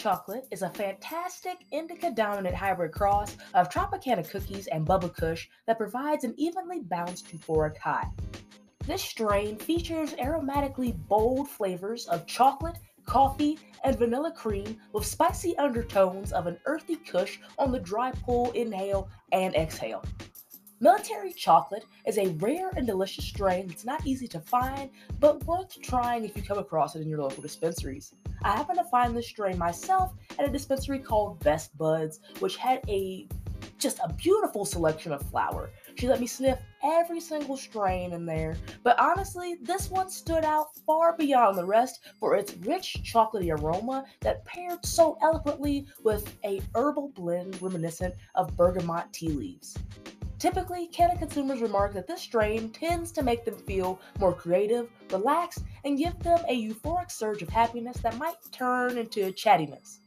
Chocolate 0.00 0.48
is 0.50 0.62
a 0.62 0.70
fantastic 0.70 1.58
indica 1.72 2.10
dominant 2.10 2.54
hybrid 2.54 2.90
cross 2.90 3.36
of 3.52 3.68
Tropicana 3.68 4.26
cookies 4.30 4.66
and 4.68 4.86
Bubba 4.86 5.14
Kush 5.14 5.46
that 5.66 5.76
provides 5.76 6.24
an 6.24 6.32
evenly 6.38 6.80
balanced 6.80 7.28
euphoric 7.36 7.76
high. 7.76 8.06
This 8.86 9.02
strain 9.02 9.58
features 9.58 10.14
aromatically 10.14 10.96
bold 11.06 11.50
flavors 11.50 12.06
of 12.06 12.26
chocolate, 12.26 12.78
coffee, 13.04 13.58
and 13.84 13.98
vanilla 13.98 14.32
cream 14.32 14.78
with 14.94 15.04
spicy 15.04 15.54
undertones 15.58 16.32
of 16.32 16.46
an 16.46 16.56
earthy 16.64 16.96
kush 16.96 17.38
on 17.58 17.70
the 17.70 17.80
dry 17.80 18.10
pull, 18.24 18.52
inhale, 18.52 19.10
and 19.32 19.54
exhale. 19.54 20.02
Military 20.82 21.34
chocolate 21.34 21.84
is 22.06 22.16
a 22.16 22.28
rare 22.38 22.70
and 22.74 22.86
delicious 22.86 23.26
strain 23.26 23.66
that's 23.68 23.84
not 23.84 24.06
easy 24.06 24.26
to 24.26 24.40
find, 24.40 24.88
but 25.18 25.44
worth 25.44 25.78
trying 25.82 26.24
if 26.24 26.34
you 26.34 26.42
come 26.42 26.56
across 26.56 26.96
it 26.96 27.02
in 27.02 27.08
your 27.08 27.20
local 27.20 27.42
dispensaries. 27.42 28.14
I 28.42 28.52
happened 28.56 28.78
to 28.78 28.84
find 28.84 29.14
this 29.14 29.26
strain 29.26 29.58
myself 29.58 30.14
at 30.38 30.48
a 30.48 30.50
dispensary 30.50 30.98
called 30.98 31.38
Best 31.40 31.76
Buds, 31.76 32.20
which 32.38 32.56
had 32.56 32.80
a 32.88 33.28
just 33.76 33.98
a 34.02 34.12
beautiful 34.14 34.64
selection 34.64 35.12
of 35.12 35.20
flower. 35.28 35.70
She 35.96 36.08
let 36.08 36.18
me 36.18 36.26
sniff 36.26 36.58
every 36.82 37.20
single 37.20 37.58
strain 37.58 38.14
in 38.14 38.24
there, 38.24 38.56
but 38.82 38.98
honestly, 38.98 39.56
this 39.60 39.90
one 39.90 40.08
stood 40.08 40.46
out 40.46 40.74
far 40.86 41.14
beyond 41.14 41.58
the 41.58 41.64
rest 41.64 42.00
for 42.18 42.36
its 42.36 42.56
rich 42.56 42.96
chocolatey 43.04 43.54
aroma 43.54 44.06
that 44.20 44.46
paired 44.46 44.84
so 44.86 45.18
eloquently 45.20 45.86
with 46.02 46.38
a 46.42 46.62
herbal 46.74 47.08
blend 47.08 47.60
reminiscent 47.60 48.14
of 48.34 48.56
bergamot 48.56 49.12
tea 49.12 49.28
leaves. 49.28 49.76
Typically, 50.40 50.86
Canna 50.86 51.18
consumers 51.18 51.60
remark 51.60 51.92
that 51.92 52.06
this 52.06 52.22
strain 52.22 52.70
tends 52.70 53.12
to 53.12 53.22
make 53.22 53.44
them 53.44 53.58
feel 53.58 54.00
more 54.18 54.32
creative, 54.32 54.88
relaxed, 55.10 55.64
and 55.84 55.98
give 55.98 56.18
them 56.20 56.40
a 56.48 56.68
euphoric 56.68 57.10
surge 57.10 57.42
of 57.42 57.50
happiness 57.50 57.98
that 57.98 58.16
might 58.16 58.36
turn 58.50 58.96
into 58.96 59.30
chattiness. 59.32 59.98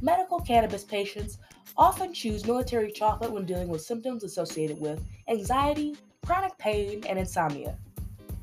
Medical 0.00 0.40
cannabis 0.40 0.84
patients 0.84 1.36
often 1.76 2.14
choose 2.14 2.46
military 2.46 2.90
chocolate 2.90 3.30
when 3.30 3.44
dealing 3.44 3.68
with 3.68 3.82
symptoms 3.82 4.24
associated 4.24 4.80
with 4.80 5.04
anxiety, 5.28 5.94
chronic 6.24 6.56
pain, 6.56 7.04
and 7.06 7.18
insomnia. 7.18 7.76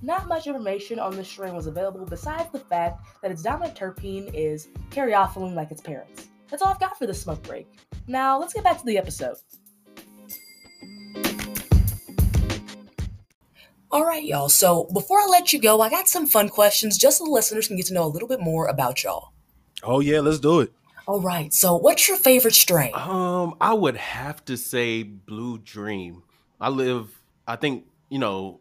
Not 0.03 0.28
much 0.28 0.45
information 0.45 0.99
on 0.99 1.15
this 1.15 1.28
strain 1.28 1.55
was 1.55 1.65
available 1.65 2.05
besides 2.05 2.51
the 2.51 2.59
fact 2.59 3.03
that 3.23 3.32
its 3.32 3.41
dominant 3.41 3.76
terpene 3.76 4.30
is 4.32 4.67
caryophyllene 4.91 5.55
like 5.55 5.71
its 5.71 5.82
parents. 5.82 6.28
That's 6.51 6.61
all 6.61 6.69
I've 6.69 6.80
got 6.80 6.99
for 6.99 7.07
this 7.07 7.19
smoke 7.19 7.41
break. 7.41 7.67
Now, 8.05 8.39
let's 8.39 8.53
get 8.53 8.63
back 8.63 8.78
to 8.78 8.86
the 8.86 8.99
episode. 8.99 9.38
All 13.95 14.03
right, 14.03 14.25
y'all. 14.25 14.49
So 14.49 14.89
before 14.91 15.19
I 15.19 15.25
let 15.27 15.53
you 15.53 15.61
go, 15.61 15.79
I 15.79 15.89
got 15.89 16.09
some 16.09 16.27
fun 16.27 16.49
questions 16.49 16.97
just 16.97 17.19
so 17.19 17.23
the 17.23 17.31
listeners 17.31 17.69
can 17.69 17.77
get 17.77 17.85
to 17.85 17.93
know 17.93 18.03
a 18.03 18.11
little 18.11 18.27
bit 18.27 18.41
more 18.41 18.67
about 18.67 19.01
y'all. 19.05 19.31
Oh 19.83 20.01
yeah, 20.01 20.19
let's 20.19 20.37
do 20.37 20.59
it. 20.59 20.73
All 21.07 21.21
right. 21.21 21.53
So 21.53 21.77
what's 21.77 22.05
your 22.09 22.17
favorite 22.17 22.55
strain? 22.55 22.91
Um, 22.93 23.55
I 23.61 23.73
would 23.73 23.95
have 23.95 24.43
to 24.45 24.57
say 24.57 25.03
Blue 25.03 25.59
Dream. 25.59 26.23
I 26.59 26.67
live. 26.67 27.07
I 27.47 27.55
think 27.55 27.85
you 28.09 28.19
know. 28.19 28.59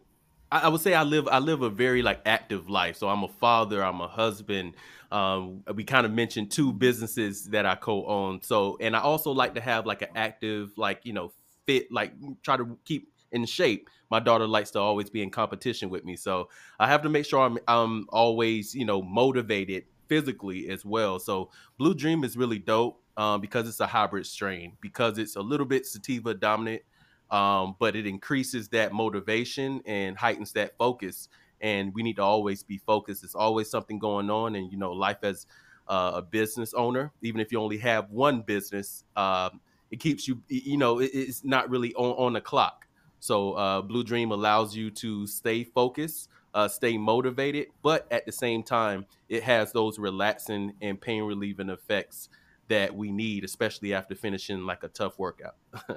I, 0.49 0.59
I 0.59 0.67
would 0.69 0.79
say 0.79 0.93
I 0.93 1.03
live. 1.03 1.27
I 1.27 1.39
live 1.39 1.63
a 1.63 1.69
very 1.69 2.01
like 2.01 2.21
active 2.25 2.69
life. 2.69 2.95
So 2.95 3.09
I'm 3.09 3.25
a 3.25 3.27
father. 3.27 3.83
I'm 3.83 3.99
a 3.99 4.07
husband. 4.07 4.75
Um, 5.11 5.63
we 5.75 5.83
kind 5.83 6.05
of 6.05 6.13
mentioned 6.13 6.49
two 6.49 6.71
businesses 6.71 7.47
that 7.47 7.65
I 7.65 7.75
co-own. 7.75 8.41
So, 8.41 8.77
and 8.79 8.95
I 8.95 9.01
also 9.01 9.31
like 9.31 9.55
to 9.55 9.61
have 9.61 9.85
like 9.85 10.01
an 10.01 10.09
active, 10.15 10.71
like 10.77 11.01
you 11.03 11.11
know, 11.11 11.33
fit, 11.65 11.91
like 11.91 12.13
try 12.41 12.55
to 12.55 12.77
keep 12.85 13.11
in 13.35 13.45
shape. 13.45 13.89
My 14.09 14.19
daughter 14.19 14.47
likes 14.47 14.71
to 14.71 14.79
always 14.79 15.09
be 15.09 15.21
in 15.21 15.29
competition 15.29 15.89
with 15.89 16.05
me, 16.05 16.15
so 16.15 16.49
I 16.79 16.87
have 16.87 17.01
to 17.03 17.09
make 17.09 17.25
sure 17.25 17.41
I'm 17.41 17.57
I'm 17.67 18.07
always 18.09 18.73
you 18.73 18.85
know 18.85 19.01
motivated 19.01 19.85
physically 20.07 20.69
as 20.69 20.85
well. 20.85 21.19
So 21.19 21.51
Blue 21.77 21.93
Dream 21.93 22.23
is 22.23 22.37
really 22.37 22.59
dope 22.59 23.01
um, 23.17 23.41
because 23.41 23.67
it's 23.67 23.79
a 23.79 23.87
hybrid 23.87 24.25
strain 24.25 24.77
because 24.81 25.17
it's 25.17 25.35
a 25.35 25.41
little 25.41 25.65
bit 25.65 25.85
sativa 25.85 26.33
dominant, 26.33 26.83
um, 27.31 27.75
but 27.79 27.95
it 27.95 28.05
increases 28.05 28.69
that 28.69 28.93
motivation 28.93 29.81
and 29.85 30.17
heightens 30.17 30.53
that 30.53 30.77
focus. 30.77 31.27
And 31.61 31.93
we 31.93 32.03
need 32.03 32.17
to 32.17 32.23
always 32.23 32.63
be 32.63 32.77
focused. 32.77 33.21
There's 33.21 33.35
always 33.35 33.69
something 33.69 33.97
going 33.97 34.29
on, 34.29 34.55
and 34.55 34.71
you 34.71 34.77
know, 34.77 34.91
life 34.91 35.23
as 35.23 35.47
uh, 35.87 36.13
a 36.15 36.21
business 36.21 36.73
owner, 36.73 37.11
even 37.21 37.39
if 37.41 37.51
you 37.51 37.59
only 37.59 37.77
have 37.77 38.09
one 38.11 38.41
business, 38.41 39.03
um, 39.15 39.61
it 39.91 39.99
keeps 39.99 40.27
you. 40.27 40.41
You 40.47 40.77
know, 40.77 40.99
it, 40.99 41.11
it's 41.13 41.43
not 41.43 41.69
really 41.69 41.93
on, 41.95 42.11
on 42.25 42.33
the 42.33 42.41
clock. 42.41 42.84
So 43.25 43.53
uh, 43.53 43.81
Blue 43.81 44.03
Dream 44.03 44.29
allows 44.31 44.75
you 44.75 44.91
to 44.91 45.25
stay 45.25 45.63
focused, 45.63 46.29
uh, 46.53 46.67
stay 46.67 46.95
motivated, 46.95 47.69
but 47.81 48.05
at 48.11 48.27
the 48.27 48.31
same 48.31 48.61
time, 48.61 49.07
it 49.29 49.41
has 49.41 49.71
those 49.71 49.97
relaxing 49.97 50.73
and 50.79 51.01
pain 51.01 51.23
relieving 51.23 51.69
effects 51.69 52.29
that 52.67 52.95
we 52.95 53.11
need, 53.11 53.43
especially 53.43 53.95
after 53.95 54.13
finishing 54.13 54.67
like 54.67 54.83
a 54.83 54.89
tough 54.89 55.17
workout. 55.17 55.55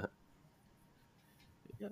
yeah. 1.78 1.88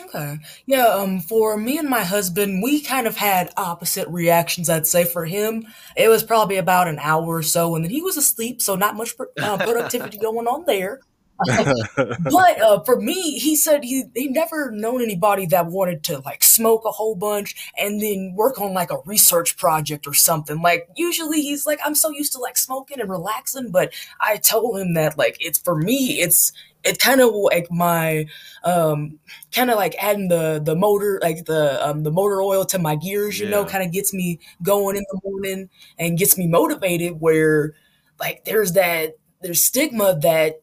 Okay. 0.00 0.38
Yeah, 0.64 0.86
um 0.86 1.20
for 1.20 1.58
me 1.58 1.76
and 1.76 1.88
my 1.90 2.04
husband, 2.04 2.62
we 2.62 2.80
kind 2.80 3.06
of 3.06 3.16
had 3.16 3.50
opposite 3.58 4.08
reactions, 4.08 4.70
I'd 4.70 4.86
say 4.86 5.04
for 5.04 5.26
him. 5.26 5.66
It 5.94 6.08
was 6.08 6.22
probably 6.22 6.56
about 6.56 6.88
an 6.88 6.98
hour 7.00 7.26
or 7.26 7.42
so 7.42 7.74
and 7.74 7.84
then 7.84 7.90
he 7.90 8.00
was 8.00 8.16
asleep, 8.16 8.62
so 8.62 8.76
not 8.76 8.96
much 8.96 9.14
uh, 9.42 9.58
productivity 9.66 10.16
going 10.16 10.46
on 10.46 10.64
there. 10.64 11.00
But 11.46 12.60
uh, 12.60 12.82
for 12.84 13.00
me, 13.00 13.38
he 13.38 13.54
said 13.54 13.84
he 13.84 14.04
he 14.14 14.28
never 14.28 14.70
known 14.72 15.00
anybody 15.02 15.46
that 15.46 15.66
wanted 15.66 16.02
to 16.04 16.18
like 16.20 16.42
smoke 16.42 16.82
a 16.84 16.90
whole 16.90 17.14
bunch 17.14 17.54
and 17.78 18.00
then 18.00 18.34
work 18.34 18.60
on 18.60 18.74
like 18.74 18.90
a 18.90 18.98
research 19.04 19.56
project 19.56 20.06
or 20.06 20.14
something. 20.14 20.60
Like 20.60 20.88
usually 20.96 21.40
he's 21.40 21.64
like, 21.64 21.78
I'm 21.84 21.94
so 21.94 22.10
used 22.10 22.32
to 22.32 22.38
like 22.38 22.56
smoking 22.56 23.00
and 23.00 23.08
relaxing, 23.08 23.70
but 23.70 23.92
I 24.20 24.36
told 24.38 24.80
him 24.80 24.94
that 24.94 25.16
like 25.16 25.36
it's 25.40 25.58
for 25.58 25.76
me, 25.76 26.20
it's 26.20 26.52
it 26.84 26.98
kind 26.98 27.20
of 27.20 27.34
like 27.34 27.70
my 27.70 28.26
um 28.64 29.18
kind 29.52 29.70
of 29.70 29.76
like 29.76 29.94
adding 30.02 30.28
the 30.28 30.60
the 30.64 30.74
motor 30.74 31.18
like 31.22 31.44
the 31.44 31.86
um 31.86 32.02
the 32.02 32.10
motor 32.10 32.40
oil 32.40 32.64
to 32.64 32.78
my 32.78 32.94
gears 32.94 33.38
you 33.38 33.46
yeah. 33.46 33.50
know 33.50 33.64
kind 33.64 33.84
of 33.84 33.92
gets 33.92 34.14
me 34.14 34.38
going 34.62 34.96
in 34.96 35.04
the 35.10 35.20
morning 35.24 35.68
and 35.98 36.18
gets 36.18 36.38
me 36.38 36.46
motivated 36.46 37.20
where 37.20 37.74
like 38.20 38.44
there's 38.44 38.72
that 38.72 39.16
there's 39.42 39.64
stigma 39.64 40.18
that 40.20 40.60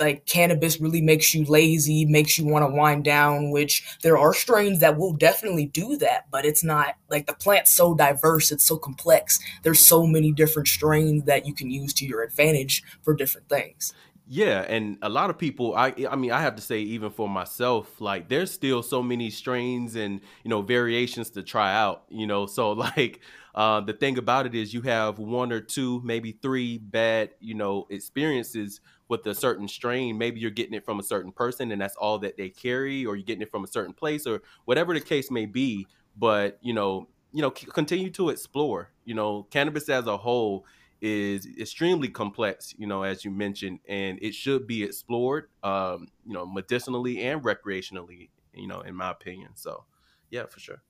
like 0.00 0.26
cannabis 0.26 0.80
really 0.80 1.00
makes 1.00 1.34
you 1.34 1.44
lazy, 1.44 2.04
makes 2.04 2.38
you 2.38 2.46
want 2.46 2.68
to 2.68 2.74
wind 2.74 3.04
down, 3.04 3.50
which 3.50 3.98
there 4.02 4.18
are 4.18 4.34
strains 4.34 4.80
that 4.80 4.98
will 4.98 5.12
definitely 5.12 5.66
do 5.66 5.96
that, 5.98 6.26
but 6.30 6.44
it's 6.44 6.64
not 6.64 6.96
like 7.10 7.26
the 7.26 7.34
plant's 7.34 7.74
so 7.74 7.94
diverse, 7.94 8.50
it's 8.50 8.64
so 8.64 8.76
complex. 8.76 9.38
There's 9.62 9.80
so 9.80 10.06
many 10.06 10.32
different 10.32 10.68
strains 10.68 11.24
that 11.24 11.46
you 11.46 11.54
can 11.54 11.70
use 11.70 11.92
to 11.94 12.06
your 12.06 12.22
advantage 12.22 12.82
for 13.02 13.14
different 13.14 13.48
things. 13.48 13.94
Yeah, 14.26 14.64
and 14.66 14.96
a 15.02 15.08
lot 15.10 15.28
of 15.28 15.36
people 15.36 15.74
I 15.76 15.94
I 16.08 16.16
mean 16.16 16.32
I 16.32 16.40
have 16.40 16.56
to 16.56 16.62
say 16.62 16.80
even 16.80 17.10
for 17.10 17.28
myself 17.28 18.00
like 18.00 18.30
there's 18.30 18.50
still 18.50 18.82
so 18.82 19.02
many 19.02 19.28
strains 19.28 19.96
and 19.96 20.20
you 20.42 20.48
know 20.48 20.62
variations 20.62 21.28
to 21.30 21.42
try 21.42 21.74
out, 21.74 22.04
you 22.08 22.26
know. 22.26 22.46
So 22.46 22.72
like 22.72 23.20
uh, 23.54 23.80
the 23.82 23.92
thing 23.92 24.16
about 24.18 24.46
it 24.46 24.54
is 24.54 24.72
you 24.72 24.82
have 24.82 25.18
one 25.18 25.52
or 25.52 25.60
two, 25.60 26.00
maybe 26.04 26.32
three 26.32 26.78
bad, 26.78 27.30
you 27.38 27.54
know, 27.54 27.86
experiences 27.90 28.80
with 29.08 29.26
a 29.26 29.34
certain 29.34 29.68
strain. 29.68 30.18
Maybe 30.18 30.40
you're 30.40 30.50
getting 30.50 30.74
it 30.74 30.84
from 30.84 30.98
a 30.98 31.02
certain 31.02 31.32
person 31.32 31.70
and 31.72 31.80
that's 31.80 31.96
all 31.96 32.18
that 32.20 32.36
they 32.36 32.48
carry, 32.48 33.04
or 33.04 33.16
you're 33.16 33.24
getting 33.24 33.42
it 33.42 33.50
from 33.50 33.64
a 33.64 33.68
certain 33.68 33.94
place, 33.94 34.26
or 34.26 34.42
whatever 34.64 34.94
the 34.94 35.00
case 35.00 35.30
may 35.30 35.46
be. 35.46 35.86
But 36.16 36.58
you 36.62 36.72
know, 36.72 37.08
you 37.32 37.42
know, 37.42 37.50
continue 37.50 38.10
to 38.10 38.28
explore. 38.30 38.90
You 39.04 39.14
know, 39.14 39.42
cannabis 39.50 39.88
as 39.88 40.06
a 40.06 40.16
whole 40.16 40.64
is 41.00 41.46
extremely 41.58 42.08
complex. 42.08 42.74
You 42.78 42.86
know, 42.86 43.02
as 43.02 43.24
you 43.24 43.30
mentioned, 43.30 43.80
and 43.88 44.18
it 44.22 44.34
should 44.34 44.66
be 44.66 44.82
explored. 44.84 45.48
Um, 45.62 46.08
you 46.24 46.32
know, 46.32 46.46
medicinally 46.46 47.22
and 47.22 47.42
recreationally. 47.42 48.30
You 48.54 48.68
know, 48.68 48.80
in 48.80 48.94
my 48.94 49.10
opinion. 49.10 49.50
So, 49.54 49.84
yeah, 50.30 50.46
for 50.46 50.60
sure. 50.60 50.82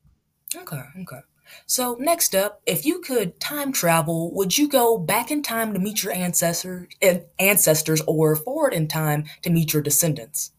Okay. 0.55 0.83
Okay. 1.01 1.21
So, 1.67 1.97
next 1.99 2.35
up, 2.35 2.61
if 2.67 2.85
you 2.85 3.01
could 3.01 3.41
time 3.41 3.73
travel, 3.73 4.33
would 4.35 4.57
you 4.57 4.69
go 4.69 4.99
back 4.99 5.31
in 5.31 5.43
time 5.43 5.73
to 5.75 5.79
meet 5.79 6.03
your 6.03 6.13
ancestors, 6.13 6.89
eh, 7.03 7.21
ancestors 7.39 8.03
or 8.07 8.37
forward 8.37 8.75
in 8.75 8.89
time 8.89 9.25
to 9.43 9.51
meet 9.51 9.73
your 9.73 9.83
descendants? 9.83 10.53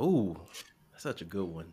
Ooh, 0.00 0.36
that's 0.92 1.02
such 1.02 1.22
a 1.22 1.24
good 1.24 1.46
one. 1.46 1.72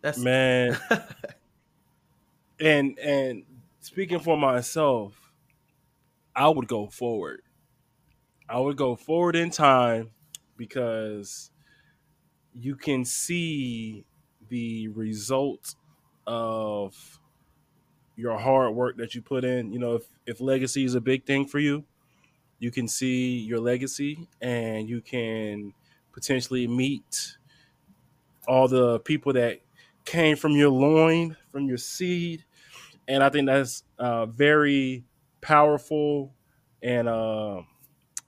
That's 0.00 0.18
man. 0.18 0.78
and 2.60 2.98
and 2.98 3.44
speaking 3.80 4.20
for 4.20 4.36
myself, 4.36 5.14
I 6.34 6.48
would 6.48 6.68
go 6.68 6.86
forward. 6.88 7.42
I 8.48 8.58
would 8.58 8.76
go 8.76 8.96
forward 8.96 9.36
in 9.36 9.50
time 9.50 10.10
because 10.56 11.50
you 12.54 12.76
can 12.76 13.04
see 13.04 14.04
the 14.48 14.88
result 14.88 15.74
of 16.26 17.20
your 18.22 18.38
hard 18.38 18.74
work 18.74 18.96
that 18.98 19.14
you 19.14 19.20
put 19.20 19.44
in. 19.44 19.72
You 19.72 19.80
know, 19.80 19.96
if, 19.96 20.04
if 20.26 20.40
legacy 20.40 20.84
is 20.84 20.94
a 20.94 21.00
big 21.00 21.26
thing 21.26 21.46
for 21.46 21.58
you, 21.58 21.84
you 22.60 22.70
can 22.70 22.86
see 22.86 23.38
your 23.38 23.58
legacy 23.58 24.28
and 24.40 24.88
you 24.88 25.00
can 25.00 25.74
potentially 26.12 26.68
meet 26.68 27.36
all 28.46 28.68
the 28.68 29.00
people 29.00 29.32
that 29.32 29.60
came 30.04 30.36
from 30.36 30.52
your 30.52 30.68
loin, 30.70 31.36
from 31.50 31.66
your 31.66 31.78
seed. 31.78 32.44
And 33.08 33.24
I 33.24 33.28
think 33.28 33.46
that's 33.46 33.82
uh, 33.98 34.26
very 34.26 35.04
powerful 35.40 36.32
and 36.80 37.08
uh, 37.08 37.62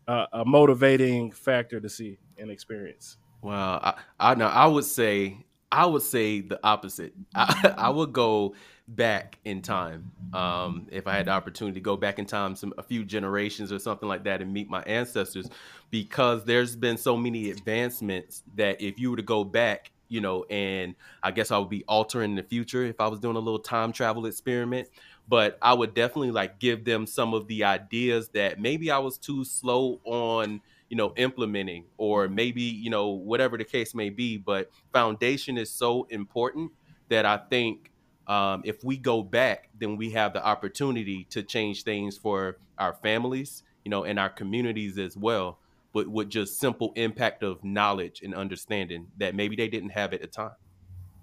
a, 0.09 0.27
a 0.33 0.45
motivating 0.45 1.31
factor 1.31 1.81
to 1.81 1.89
see 1.89 2.19
and 2.37 2.51
experience. 2.51 3.17
Well, 3.41 3.55
I, 3.57 3.95
I 4.19 4.35
know. 4.35 4.47
I 4.47 4.67
would 4.67 4.85
say 4.85 5.45
I 5.75 5.87
would 5.87 6.03
say 6.03 6.41
the 6.41 6.61
opposite. 6.62 7.12
I, 7.35 7.75
I 7.79 7.91
would 7.91 8.12
go 8.12 8.55
back 8.87 9.41
in 9.45 9.61
time. 9.61 10.12
Um, 10.33 10.87
if 10.93 11.09
I 11.09 11.16
had 11.16 11.27
the 11.27 11.33
opportunity 11.33 11.75
to 11.75 11.81
go 11.81 11.97
back 11.97 12.20
in 12.20 12.27
time, 12.27 12.55
some 12.55 12.72
a 12.79 12.83
few 12.83 13.05
generations 13.05 13.72
or 13.72 13.81
something 13.81 14.09
like 14.09 14.22
that, 14.25 14.41
and 14.41 14.53
meet 14.53 14.70
my 14.70 14.83
ancestors, 14.83 15.49
because 15.91 16.45
there's 16.45 16.77
been 16.77 16.97
so 16.97 17.16
many 17.16 17.51
advancements 17.51 18.45
that 18.55 18.81
if 18.81 19.01
you 19.01 19.11
were 19.11 19.16
to 19.16 19.22
go 19.22 19.43
back, 19.43 19.91
you 20.09 20.20
know, 20.20 20.45
and 20.45 20.95
I 21.25 21.33
guess 21.33 21.51
I 21.51 21.59
would 21.59 21.70
be 21.70 21.83
altering 21.89 22.37
the 22.37 22.45
future 22.45 22.85
if 22.85 23.01
I 23.01 23.09
was 23.09 23.18
doing 23.18 23.35
a 23.37 23.41
little 23.41 23.59
time 23.59 23.93
travel 23.93 24.27
experiment. 24.27 24.89
But 25.27 25.59
I 25.61 25.75
would 25.75 25.95
definitely 25.95 26.31
like 26.31 26.61
give 26.61 26.85
them 26.85 27.07
some 27.07 27.35
of 27.35 27.49
the 27.49 27.64
ideas 27.64 28.29
that 28.29 28.61
maybe 28.61 28.93
I 28.93 28.99
was 28.99 29.18
too 29.18 29.45
slow 29.45 30.01
on 30.05 30.61
you 30.95 30.99
know 30.99 31.13
implementing 31.17 31.85
or 31.99 32.29
maybe 32.29 32.63
you 32.63 32.89
know 32.89 33.09
whatever 33.09 33.59
the 33.59 33.65
case 33.65 33.97
may 33.97 34.11
be 34.11 34.37
but 34.37 34.71
foundation 34.93 35.59
is 35.59 35.69
so 35.69 36.07
important 36.09 36.71
that 37.09 37.27
i 37.27 37.37
think 37.37 37.91
um, 38.29 38.63
if 38.65 38.85
we 38.85 38.97
go 38.97 39.21
back 39.21 39.71
then 39.77 39.97
we 39.97 40.11
have 40.11 40.33
the 40.33 40.47
opportunity 40.47 41.25
to 41.31 41.43
change 41.43 41.83
things 41.83 42.17
for 42.17 42.59
our 42.79 42.93
families 42.93 43.65
you 43.85 43.91
know 43.91 44.05
and 44.05 44.21
our 44.21 44.29
communities 44.29 44.97
as 44.97 45.17
well 45.17 45.59
but 45.93 46.07
with 46.07 46.29
just 46.29 46.61
simple 46.61 46.93
impact 46.95 47.43
of 47.43 47.65
knowledge 47.65 48.21
and 48.23 48.33
understanding 48.33 49.09
that 49.19 49.35
maybe 49.35 49.57
they 49.57 49.67
didn't 49.67 49.91
have 49.91 50.13
at 50.13 50.21
the 50.21 50.29
time 50.29 50.55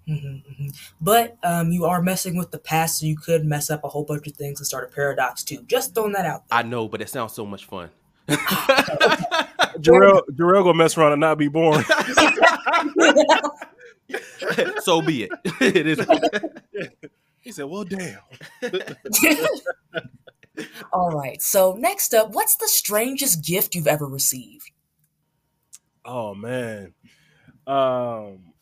Mm-hmm, 0.06 0.26
mm-hmm. 0.26 0.68
But 1.00 1.38
um, 1.44 1.70
you 1.70 1.84
are 1.84 2.02
messing 2.02 2.36
with 2.36 2.50
the 2.50 2.58
past, 2.58 2.98
so 2.98 3.06
you 3.06 3.16
could 3.16 3.44
mess 3.44 3.70
up 3.70 3.84
a 3.84 3.88
whole 3.88 4.02
bunch 4.02 4.26
of 4.26 4.32
things 4.32 4.58
and 4.58 4.66
start 4.66 4.90
a 4.90 4.92
paradox 4.92 5.44
too. 5.44 5.62
Just 5.68 5.94
throwing 5.94 6.10
that 6.14 6.26
out. 6.26 6.48
There. 6.48 6.58
I 6.58 6.62
know, 6.62 6.88
but 6.88 7.00
it 7.00 7.08
sounds 7.08 7.34
so 7.34 7.46
much 7.46 7.66
fun. 7.66 7.88
Jerell, 9.78 10.22
Jerell 10.30 10.64
gonna 10.64 10.74
mess 10.74 10.96
around 10.96 11.12
and 11.12 11.20
not 11.20 11.38
be 11.38 11.48
born. 11.48 11.84
so 14.82 15.02
be 15.02 15.24
it. 15.24 15.30
it 15.60 15.86
is. 15.86 16.00
He 17.40 17.52
said, 17.52 17.64
"Well, 17.64 17.84
damn." 17.84 18.18
All 20.92 21.10
right. 21.10 21.40
So 21.40 21.74
next 21.78 22.14
up, 22.14 22.30
what's 22.30 22.56
the 22.56 22.68
strangest 22.68 23.44
gift 23.44 23.74
you've 23.74 23.86
ever 23.86 24.06
received? 24.06 24.70
Oh 26.04 26.34
man. 26.34 26.94
Um 27.66 28.52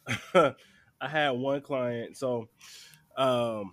I 1.00 1.08
had 1.08 1.30
one 1.30 1.62
client. 1.62 2.16
So 2.16 2.48
um, 3.16 3.72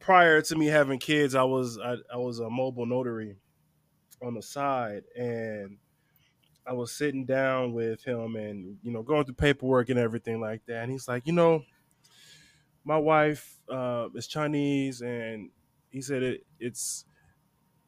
prior 0.00 0.42
to 0.42 0.56
me 0.56 0.66
having 0.66 0.98
kids, 0.98 1.34
I 1.34 1.44
was 1.44 1.78
I, 1.78 1.96
I 2.12 2.16
was 2.16 2.40
a 2.40 2.50
mobile 2.50 2.86
notary 2.86 3.36
on 4.22 4.34
the 4.34 4.42
side, 4.42 5.02
and 5.16 5.78
I 6.66 6.72
was 6.72 6.92
sitting 6.92 7.24
down 7.24 7.72
with 7.72 8.04
him 8.04 8.36
and 8.36 8.78
you 8.82 8.92
know 8.92 9.02
going 9.02 9.24
through 9.24 9.34
paperwork 9.34 9.88
and 9.88 9.98
everything 9.98 10.40
like 10.40 10.64
that. 10.66 10.82
And 10.82 10.92
he's 10.92 11.08
like, 11.08 11.26
you 11.26 11.32
know, 11.32 11.62
my 12.84 12.96
wife 12.96 13.58
uh, 13.68 14.08
is 14.14 14.26
Chinese, 14.26 15.00
and 15.00 15.50
he 15.90 16.00
said 16.00 16.22
it, 16.22 16.46
it's 16.58 17.04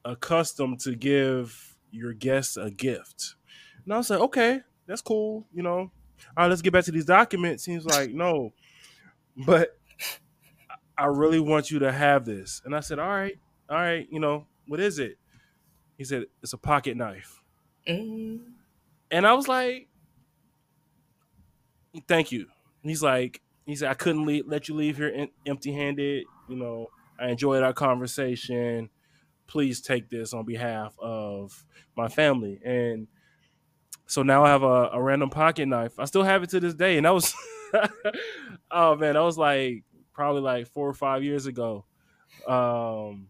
a 0.04 0.16
custom 0.16 0.76
to 0.78 0.94
give 0.94 1.76
your 1.90 2.12
guests 2.12 2.56
a 2.56 2.70
gift. 2.70 3.36
And 3.84 3.94
I 3.94 3.96
was 3.96 4.10
like, 4.10 4.20
okay, 4.20 4.60
that's 4.86 5.02
cool, 5.02 5.46
you 5.52 5.62
know 5.62 5.90
all 6.36 6.44
right, 6.44 6.48
let's 6.48 6.62
get 6.62 6.72
back 6.72 6.84
to 6.84 6.92
these 6.92 7.04
documents. 7.04 7.64
He's 7.64 7.84
like 7.84 8.10
no, 8.10 8.52
but 9.36 9.78
I 10.96 11.06
really 11.06 11.40
want 11.40 11.70
you 11.70 11.80
to 11.80 11.92
have 11.92 12.24
this. 12.24 12.62
And 12.64 12.74
I 12.74 12.80
said, 12.80 12.98
all 12.98 13.08
right, 13.08 13.36
all 13.68 13.76
right, 13.76 14.06
you 14.10 14.20
know, 14.20 14.46
what 14.66 14.80
is 14.80 14.98
it? 14.98 15.18
He 15.98 16.04
said, 16.04 16.26
it's 16.42 16.52
a 16.52 16.58
pocket 16.58 16.96
knife. 16.96 17.42
Mm. 17.88 18.40
And 19.14 19.24
I 19.24 19.34
was 19.34 19.46
like, 19.46 19.86
thank 22.08 22.32
you. 22.32 22.40
And 22.82 22.90
he's 22.90 23.00
like, 23.00 23.40
he 23.64 23.76
said, 23.76 23.88
I 23.88 23.94
couldn't 23.94 24.26
leave, 24.26 24.48
let 24.48 24.68
you 24.68 24.74
leave 24.74 24.96
here 24.96 25.28
empty 25.46 25.72
handed. 25.72 26.24
You 26.48 26.56
know, 26.56 26.88
I 27.16 27.28
enjoyed 27.28 27.62
our 27.62 27.72
conversation. 27.72 28.90
Please 29.46 29.80
take 29.80 30.10
this 30.10 30.34
on 30.34 30.44
behalf 30.44 30.96
of 30.98 31.64
my 31.96 32.08
family. 32.08 32.60
And 32.64 33.06
so 34.06 34.24
now 34.24 34.44
I 34.44 34.48
have 34.48 34.64
a, 34.64 34.90
a 34.92 35.00
random 35.00 35.30
pocket 35.30 35.66
knife. 35.66 36.00
I 36.00 36.06
still 36.06 36.24
have 36.24 36.42
it 36.42 36.50
to 36.50 36.58
this 36.58 36.74
day, 36.74 36.96
and 36.96 37.06
that 37.06 37.14
was 37.14 37.32
oh 38.72 38.96
man, 38.96 39.14
that 39.14 39.22
was 39.22 39.38
like 39.38 39.84
probably 40.12 40.42
like 40.42 40.66
four 40.66 40.88
or 40.88 40.92
five 40.92 41.22
years 41.22 41.46
ago. 41.46 41.84
Um, 42.48 43.28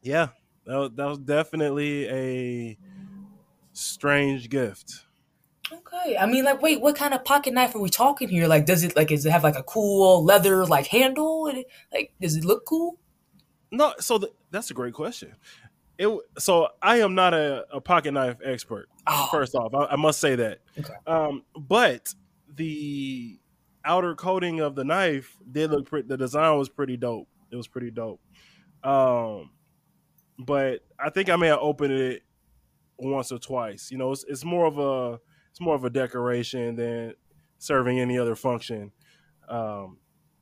yeah, 0.00 0.28
that 0.64 0.76
was, 0.76 0.90
that 0.94 1.06
was 1.06 1.18
definitely 1.18 2.08
a 2.08 2.78
strange 3.76 4.48
gift. 4.48 5.04
Okay, 5.72 6.16
I 6.16 6.26
mean, 6.26 6.44
like, 6.44 6.62
wait, 6.62 6.80
what 6.80 6.94
kind 6.94 7.12
of 7.12 7.24
pocket 7.24 7.52
knife 7.52 7.74
are 7.74 7.80
we 7.80 7.90
talking 7.90 8.28
here? 8.28 8.46
Like, 8.46 8.66
does 8.66 8.84
it 8.84 8.94
like, 8.94 9.08
does 9.08 9.26
it 9.26 9.30
have 9.30 9.42
like 9.42 9.56
a 9.56 9.64
cool 9.64 10.24
leather 10.24 10.64
like 10.64 10.86
handle? 10.86 11.52
Like, 11.92 12.12
does 12.20 12.36
it 12.36 12.44
look 12.44 12.64
cool? 12.66 12.98
No, 13.72 13.94
so 13.98 14.18
the, 14.18 14.30
that's 14.52 14.70
a 14.70 14.74
great 14.74 14.94
question 14.94 15.34
it 15.98 16.18
so 16.38 16.68
I 16.82 16.98
am 17.00 17.14
not 17.14 17.34
a, 17.34 17.66
a 17.72 17.80
pocket 17.80 18.12
knife 18.12 18.36
expert. 18.44 18.88
Oh. 19.06 19.28
First 19.30 19.54
off, 19.54 19.74
I, 19.74 19.92
I, 19.92 19.96
must 19.96 20.20
say 20.20 20.36
that. 20.36 20.60
Okay. 20.78 20.94
Um, 21.06 21.42
but 21.56 22.12
the 22.54 23.38
outer 23.84 24.14
coating 24.14 24.60
of 24.60 24.74
the 24.74 24.84
knife 24.84 25.36
did 25.50 25.70
look 25.70 25.88
pretty. 25.88 26.08
The 26.08 26.16
design 26.16 26.58
was 26.58 26.68
pretty 26.68 26.96
dope. 26.96 27.28
It 27.50 27.56
was 27.56 27.68
pretty 27.68 27.90
dope. 27.90 28.20
Um, 28.82 29.50
but 30.38 30.80
I 30.98 31.10
think 31.10 31.30
I 31.30 31.36
may 31.36 31.48
have 31.48 31.60
opened 31.60 31.92
it 31.92 32.22
once 32.98 33.32
or 33.32 33.38
twice. 33.38 33.90
You 33.90 33.98
know, 33.98 34.12
it's, 34.12 34.24
it's 34.28 34.44
more 34.44 34.66
of 34.66 34.78
a 34.78 35.20
it's 35.50 35.60
more 35.60 35.74
of 35.74 35.84
a 35.84 35.90
decoration 35.90 36.76
than 36.76 37.14
serving 37.58 38.00
any 38.00 38.18
other 38.18 38.34
function. 38.34 38.92
Um, 39.48 39.98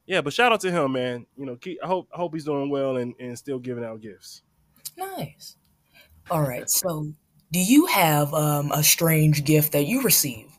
yeah, 0.07 0.21
but 0.21 0.33
shout 0.33 0.53
out 0.53 0.61
to 0.61 0.71
him, 0.71 0.93
man. 0.93 1.27
You 1.37 1.47
know, 1.47 1.57
keep, 1.57 1.79
I 1.83 1.87
hope 1.87 2.09
I 2.13 2.19
hope 2.19 2.35
he's 2.35 2.45
doing 2.45 2.71
well 2.71 2.97
and, 2.97 3.15
and 3.19 3.39
still 3.39 3.59
giving 3.59 3.85
out 3.85 4.01
gifts. 4.01 4.43
Nice. 4.97 5.57
All 6.31 6.43
right. 6.43 6.69
So, 6.69 7.13
do 7.53 7.59
you 7.59 7.87
have 7.87 8.33
um, 8.35 8.71
a 8.73 8.83
strange 8.83 9.45
gift 9.45 9.73
that 9.73 9.87
you 9.87 10.03
received? 10.03 10.51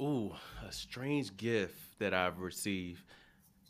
Ooh, 0.00 0.32
a 0.66 0.72
strange 0.72 1.36
gift 1.36 1.98
that 1.98 2.14
I've 2.14 2.38
received. 2.38 3.02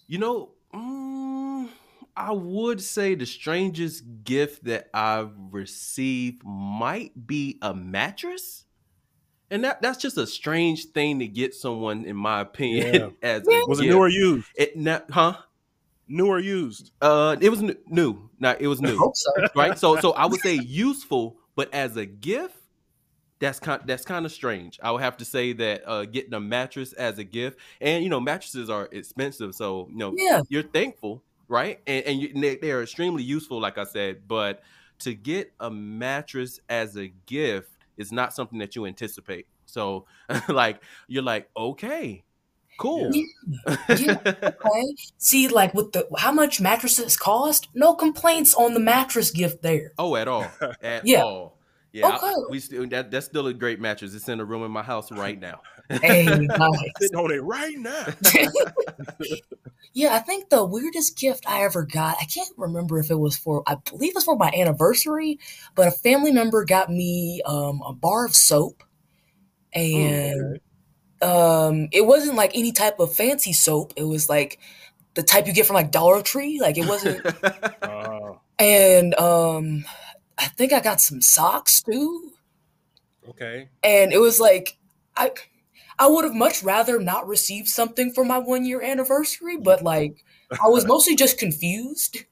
You 0.07 0.19
know, 0.19 0.51
mm, 0.75 1.69
I 2.17 2.33
would 2.33 2.81
say 2.81 3.15
the 3.15 3.27
strangest 3.27 4.05
gift 4.23 4.65
that 4.65 4.89
I've 4.95 5.33
received 5.51 6.43
might 6.45 7.27
be 7.27 7.59
a 7.61 7.75
mattress. 7.75 8.65
And 9.51 9.65
that, 9.65 9.83
that's 9.83 9.99
just 9.99 10.17
a 10.17 10.27
strange 10.27 10.87
thing 10.87 11.19
to 11.19 11.27
get 11.27 11.55
someone, 11.55 12.05
in 12.05 12.17
my 12.17 12.41
opinion. 12.41 12.95
Yeah. 12.95 13.09
As 13.23 13.43
was 13.45 13.81
it 13.81 13.87
new 13.87 13.99
or 13.99 14.09
used? 14.09 14.49
It 14.55 14.77
not, 14.77 15.11
huh? 15.11 15.37
New 16.07 16.27
or 16.27 16.39
used? 16.39 16.93
Uh, 17.01 17.37
it 17.41 17.51
was 17.51 17.63
n- 17.63 17.77
new. 17.87 18.31
Not 18.39 18.61
it 18.61 18.69
was 18.69 18.81
new. 18.81 18.97
So. 19.15 19.33
Right. 19.55 19.79
So 19.79 19.97
so 20.01 20.13
I 20.13 20.27
would 20.27 20.41
say 20.41 20.55
useful, 20.55 21.39
but 21.57 21.73
as 21.73 21.97
a 21.97 22.05
gift, 22.05 22.57
that's 23.39 23.59
kind 23.59 23.83
that's 23.87 24.05
kind 24.05 24.27
of 24.27 24.33
strange. 24.33 24.79
I 24.83 24.91
would 24.91 25.03
have 25.03 25.17
to 25.19 25.25
say 25.25 25.53
that 25.55 25.89
uh, 25.89 26.05
getting 26.05 26.35
a 26.35 26.41
mattress 26.41 26.93
as 26.93 27.19
a 27.19 27.25
gift, 27.25 27.59
and 27.81 28.05
you 28.05 28.11
know 28.11 28.21
mattresses 28.21 28.71
are 28.71 28.89
expensive, 28.93 29.55
so 29.55 29.89
you 29.91 29.97
know 29.97 30.15
yeah. 30.17 30.43
you're 30.49 30.63
thankful, 30.63 31.23
right? 31.49 31.81
And, 31.87 32.05
and 32.05 32.21
you, 32.21 32.59
they 32.61 32.71
are 32.71 32.83
extremely 32.83 33.23
useful, 33.23 33.61
like 33.61 33.79
I 33.79 33.85
said. 33.85 34.29
But 34.29 34.63
to 35.01 35.15
get 35.15 35.53
a 35.61 35.71
mattress 35.71 36.61
as 36.69 36.97
a 36.97 37.09
gift 37.27 37.71
is 37.97 38.13
not 38.13 38.35
something 38.35 38.59
that 38.59 38.77
you 38.77 38.87
anticipate. 38.87 39.47
So 39.67 40.07
like 40.49 40.81
you're 41.09 41.23
like 41.23 41.49
okay, 41.57 42.25
Cool. 42.79 43.11
Yeah. 43.15 43.77
yeah. 43.89 44.17
Okay. 44.27 44.95
See, 45.19 45.49
like 45.49 45.75
with 45.75 45.93
the 45.93 46.07
how 46.19 46.33
much 46.33 46.61
mattresses 46.61 47.17
cost, 47.17 47.69
no 47.75 47.95
complaints 47.95 48.55
on 48.55 48.75
the 48.75 48.81
mattress 48.81 49.31
gift 49.31 49.63
there. 49.63 49.93
Oh, 49.99 50.17
at 50.17 50.29
all. 50.29 50.47
At 50.83 51.07
yeah. 51.07 51.23
all. 51.23 51.59
Yeah, 51.95 52.17
okay. 52.17 52.27
I, 52.27 52.35
we 52.51 52.59
still 52.59 52.89
that 52.89 53.13
that's 53.13 53.27
still 53.27 53.47
a 53.47 53.55
great 53.55 53.81
mattress. 53.81 54.15
It's 54.15 54.29
in 54.29 54.41
a 54.41 54.45
room 54.45 54.65
in 54.65 54.73
my 54.73 54.83
house 54.83 55.13
right 55.13 55.39
now. 55.39 55.61
hey, 56.03 56.27
nice. 56.27 56.71
sitting 56.99 57.17
on 57.17 57.31
it 57.31 57.41
right 57.45 57.79
now. 57.79 58.07
yeah, 59.93 60.13
I 60.13 60.19
think 60.19 60.49
the 60.49 60.65
weirdest 60.65 61.17
gift 61.17 61.45
I 61.47 61.63
ever 61.63 61.85
got, 61.85 62.17
I 62.21 62.25
can't 62.25 62.51
remember 62.57 62.99
if 62.99 63.13
it 63.13 63.15
was 63.15 63.37
for, 63.37 63.63
I 63.69 63.77
believe 63.77 64.11
it 64.11 64.17
was 64.17 64.25
for 64.25 64.35
my 64.35 64.51
anniversary, 64.51 65.39
but 65.77 65.87
a 65.87 65.93
family 65.93 66.33
member 66.33 66.65
got 66.65 66.91
me 66.91 67.43
um, 67.47 67.81
a 67.87 67.93
bar 67.93 68.27
of 68.27 68.35
soap, 68.35 68.83
and 69.73 70.59
um, 71.23 71.89
it 71.93 72.05
wasn't 72.05 72.37
like 72.37 72.57
any 72.57 72.73
type 72.73 72.99
of 72.99 73.15
fancy 73.15 73.53
soap. 73.53 73.93
It 73.95 74.05
was 74.05 74.29
like 74.29 74.59
the 75.15 75.23
type 75.23 75.47
you 75.47 75.53
get 75.53 75.67
from 75.67 75.75
like 75.75 75.93
Dollar 75.93 76.23
Tree. 76.23 76.59
Like 76.61 76.77
it 76.77 76.89
wasn't. 76.89 77.25
uh. 77.85 78.33
And 78.59 79.15
um, 79.17 79.85
I 80.39 80.47
think 80.49 80.73
I 80.73 80.81
got 80.81 81.01
some 81.01 81.21
socks 81.21 81.83
too. 81.83 82.33
Okay. 83.29 83.69
And 83.83 84.13
it 84.13 84.19
was 84.19 84.41
like 84.41 84.79
I 85.17 85.33
I 85.99 86.09
would 86.09 86.25
have 86.25 86.35
much 86.35 86.63
rather 86.63 86.99
not 86.99 87.27
received 87.27 87.69
something 87.69 88.13
for 88.13 88.25
my 88.25 88.39
one 88.39 88.65
year 88.65 88.83
anniversary, 88.83 89.57
but 89.57 89.83
like 89.83 90.25
I 90.51 90.69
was 90.69 90.85
mostly 90.87 91.17
just 91.17 91.39
confused. 91.39 92.25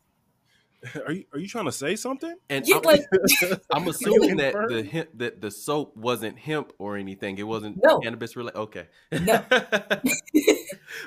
Are 1.07 1.13
you 1.13 1.25
are 1.33 1.39
you 1.39 1.47
trying 1.47 1.67
to 1.67 1.73
say 1.73 1.95
something? 1.95 2.35
And 2.51 2.67
yeah, 2.67 2.79
I'm, 2.79 2.83
like, 2.83 3.05
I'm 3.71 3.87
assuming 3.87 4.39
that 4.39 4.53
the 4.69 4.83
hemp, 4.83 5.11
that 5.15 5.41
the 5.41 5.49
soap 5.49 5.97
wasn't 5.97 6.37
hemp 6.37 6.73
or 6.79 6.97
anything. 6.97 7.39
It 7.39 7.45
wasn't 7.45 7.81
no. 7.81 8.01
cannabis 8.01 8.35
related. 8.35 8.59
Okay. 8.59 8.89
No. 9.13 9.45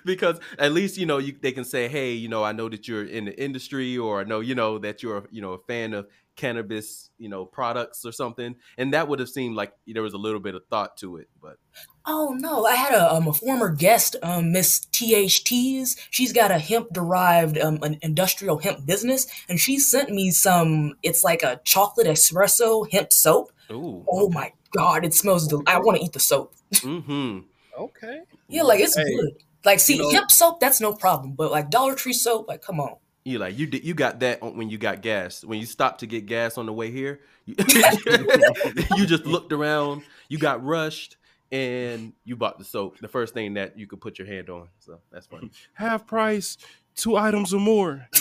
because 0.05 0.39
at 0.57 0.71
least 0.71 0.97
you 0.97 1.05
know 1.05 1.17
you, 1.17 1.35
they 1.41 1.51
can 1.51 1.65
say, 1.65 1.89
hey, 1.89 2.13
you 2.13 2.29
know, 2.29 2.41
I 2.41 2.53
know 2.53 2.69
that 2.69 2.87
you're 2.87 3.03
in 3.03 3.25
the 3.25 3.37
industry, 3.37 3.97
or 3.97 4.21
I 4.21 4.23
know 4.23 4.39
you 4.39 4.55
know 4.55 4.77
that 4.79 5.03
you're 5.03 5.27
you 5.29 5.41
know 5.41 5.51
a 5.51 5.59
fan 5.59 5.93
of 5.93 6.07
cannabis, 6.35 7.09
you 7.17 7.29
know, 7.29 7.45
products 7.45 8.05
or 8.05 8.11
something, 8.11 8.55
and 8.77 8.93
that 8.93 9.07
would 9.07 9.19
have 9.19 9.29
seemed 9.29 9.55
like 9.55 9.73
there 9.87 10.03
was 10.03 10.13
a 10.13 10.17
little 10.17 10.39
bit 10.39 10.55
of 10.55 10.63
thought 10.69 10.97
to 10.97 11.17
it. 11.17 11.27
But 11.41 11.57
oh 12.05 12.35
no, 12.37 12.65
I 12.65 12.75
had 12.75 12.93
a, 12.93 13.13
um, 13.13 13.27
a 13.27 13.33
former 13.33 13.69
guest, 13.69 14.15
um, 14.21 14.51
Miss 14.51 14.81
THTs. 14.91 15.95
She's 16.11 16.33
got 16.33 16.51
a 16.51 16.59
hemp 16.59 16.89
derived 16.91 17.57
um, 17.57 17.79
an 17.81 17.97
industrial 18.01 18.57
hemp 18.59 18.85
business, 18.85 19.27
and 19.49 19.59
she 19.59 19.79
sent 19.79 20.09
me 20.09 20.31
some. 20.31 20.93
It's 21.03 21.23
like 21.23 21.43
a 21.43 21.59
chocolate 21.63 22.07
espresso 22.07 22.89
hemp 22.91 23.11
soap. 23.13 23.51
Ooh. 23.71 24.05
Oh 24.07 24.29
my 24.29 24.51
god, 24.71 25.05
it 25.05 25.13
smells. 25.13 25.47
Del- 25.47 25.63
I 25.67 25.79
want 25.79 25.97
to 25.99 26.03
eat 26.05 26.13
the 26.13 26.19
soap. 26.19 26.53
Mm-hmm. 26.73 27.39
Okay. 27.77 28.21
Yeah, 28.47 28.63
like 28.63 28.79
it's 28.79 28.95
Hey, 28.95 29.03
good. 29.03 29.33
Like, 29.63 29.79
see, 29.79 29.95
you 29.95 30.03
know- 30.03 30.11
hemp 30.11 30.31
soap, 30.31 30.59
that's 30.59 30.79
no 30.79 30.93
problem. 30.93 31.33
But 31.33 31.51
like 31.51 31.69
Dollar 31.69 31.95
Tree 31.95 32.13
soap, 32.13 32.47
like, 32.47 32.61
come 32.61 32.79
on. 32.79 32.97
You 33.27 33.39
like 33.39 33.57
you 33.57 33.65
did 33.65 33.83
you 33.83 33.95
got 33.95 34.19
that 34.19 34.43
when 34.43 34.69
you 34.69 34.77
got 34.77 35.01
gas. 35.01 35.43
When 35.43 35.59
you 35.59 35.65
stopped 35.65 36.01
to 36.01 36.05
get 36.05 36.27
gas 36.27 36.59
on 36.59 36.67
the 36.67 36.73
way 36.73 36.91
here, 36.91 37.21
you, 37.45 37.55
you 38.95 39.07
just 39.07 39.25
looked 39.25 39.51
around, 39.51 40.03
you 40.29 40.37
got 40.37 40.63
rushed, 40.63 41.17
and 41.51 42.13
you 42.23 42.35
bought 42.35 42.59
the 42.59 42.63
soap. 42.63 42.99
The 42.99 43.07
first 43.07 43.33
thing 43.33 43.55
that 43.55 43.79
you 43.79 43.87
could 43.87 43.99
put 43.99 44.19
your 44.19 44.27
hand 44.27 44.51
on. 44.51 44.67
So 44.77 44.99
that's 45.11 45.25
funny. 45.25 45.49
Half 45.73 46.05
price, 46.05 46.59
two 46.95 47.17
items 47.17 47.53
or 47.53 47.59
more. 47.59 48.07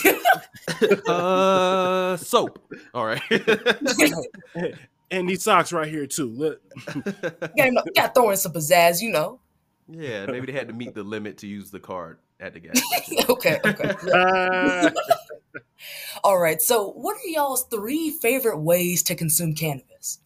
Uh, 1.07 2.17
soap. 2.17 2.59
All 2.93 3.05
right. 3.05 3.21
And 5.09 5.29
these 5.29 5.43
socks 5.43 5.71
right 5.71 5.87
here 5.87 6.05
too. 6.07 6.27
Look. 6.27 6.61
You 6.93 7.03
gotta, 7.55 7.91
gotta 7.95 8.13
throw 8.13 8.31
in 8.31 8.37
some 8.37 8.51
pizzazz, 8.51 9.01
you 9.01 9.11
know. 9.11 9.39
Yeah, 9.87 10.25
maybe 10.25 10.47
they 10.47 10.57
had 10.57 10.67
to 10.67 10.73
meet 10.73 10.93
the 10.95 11.03
limit 11.03 11.37
to 11.39 11.47
use 11.47 11.71
the 11.71 11.79
card 11.79 12.19
at 12.39 12.53
the 12.53 12.59
gas 12.59 12.81
station. 13.03 13.25
okay, 13.29 13.59
okay. 13.65 14.91
All 16.23 16.39
right. 16.39 16.61
So, 16.61 16.91
what 16.91 17.15
are 17.15 17.27
y'all's 17.27 17.65
three 17.65 18.09
favorite 18.09 18.59
ways 18.59 19.03
to 19.03 19.15
consume 19.15 19.53
cannabis? 19.53 20.19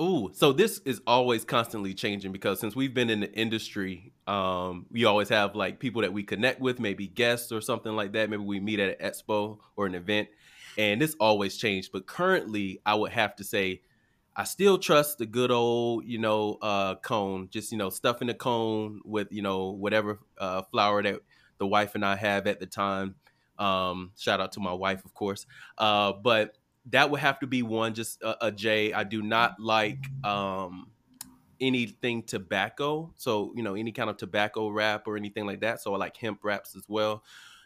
Ooh, 0.00 0.30
so 0.34 0.52
this 0.52 0.80
is 0.84 1.00
always 1.06 1.44
constantly 1.44 1.94
changing 1.94 2.30
because 2.30 2.60
since 2.60 2.76
we've 2.76 2.92
been 2.92 3.08
in 3.08 3.20
the 3.20 3.32
industry, 3.32 4.12
um, 4.26 4.84
we 4.90 5.06
always 5.06 5.30
have 5.30 5.54
like 5.54 5.78
people 5.78 6.02
that 6.02 6.12
we 6.12 6.22
connect 6.22 6.60
with, 6.60 6.78
maybe 6.78 7.06
guests 7.06 7.50
or 7.50 7.62
something 7.62 7.96
like 7.96 8.12
that. 8.12 8.28
Maybe 8.28 8.42
we 8.42 8.60
meet 8.60 8.78
at 8.78 9.00
an 9.00 9.10
expo 9.10 9.58
or 9.74 9.86
an 9.86 9.94
event, 9.94 10.28
and 10.76 11.00
this 11.00 11.16
always 11.18 11.56
changed. 11.56 11.92
But 11.92 12.06
currently, 12.06 12.80
I 12.84 12.94
would 12.94 13.12
have 13.12 13.36
to 13.36 13.44
say, 13.44 13.80
I 14.36 14.44
still 14.44 14.78
trust 14.78 15.18
the 15.18 15.26
good 15.26 15.50
old, 15.50 16.04
you 16.04 16.18
know, 16.18 16.58
uh, 16.60 16.96
cone. 16.96 17.48
Just 17.50 17.72
you 17.72 17.78
know, 17.78 17.90
stuffing 17.90 18.28
the 18.28 18.34
cone 18.34 19.00
with 19.04 19.28
you 19.30 19.42
know 19.42 19.70
whatever 19.70 20.20
uh, 20.38 20.62
flour 20.62 21.02
that 21.02 21.20
the 21.58 21.66
wife 21.66 21.94
and 21.94 22.04
I 22.04 22.16
have 22.16 22.46
at 22.46 22.60
the 22.60 22.66
time. 22.66 23.16
Um, 23.58 24.12
shout 24.18 24.40
out 24.40 24.52
to 24.52 24.60
my 24.60 24.74
wife, 24.74 25.04
of 25.06 25.14
course. 25.14 25.46
Uh, 25.78 26.12
but 26.12 26.58
that 26.90 27.10
would 27.10 27.20
have 27.20 27.38
to 27.40 27.46
be 27.46 27.62
one 27.62 27.94
just 27.94 28.22
a, 28.22 28.46
a 28.46 28.52
j 28.52 28.92
i 28.92 29.02
do 29.04 29.22
not 29.22 29.58
like 29.58 30.06
um 30.24 30.90
anything 31.60 32.22
tobacco 32.22 33.12
so 33.16 33.52
you 33.56 33.62
know 33.62 33.74
any 33.74 33.92
kind 33.92 34.10
of 34.10 34.16
tobacco 34.16 34.68
wrap 34.68 35.06
or 35.06 35.16
anything 35.16 35.46
like 35.46 35.60
that 35.60 35.80
so 35.80 35.94
i 35.94 35.96
like 35.96 36.16
hemp 36.16 36.44
wraps 36.44 36.76
as 36.76 36.84
well 36.88 37.24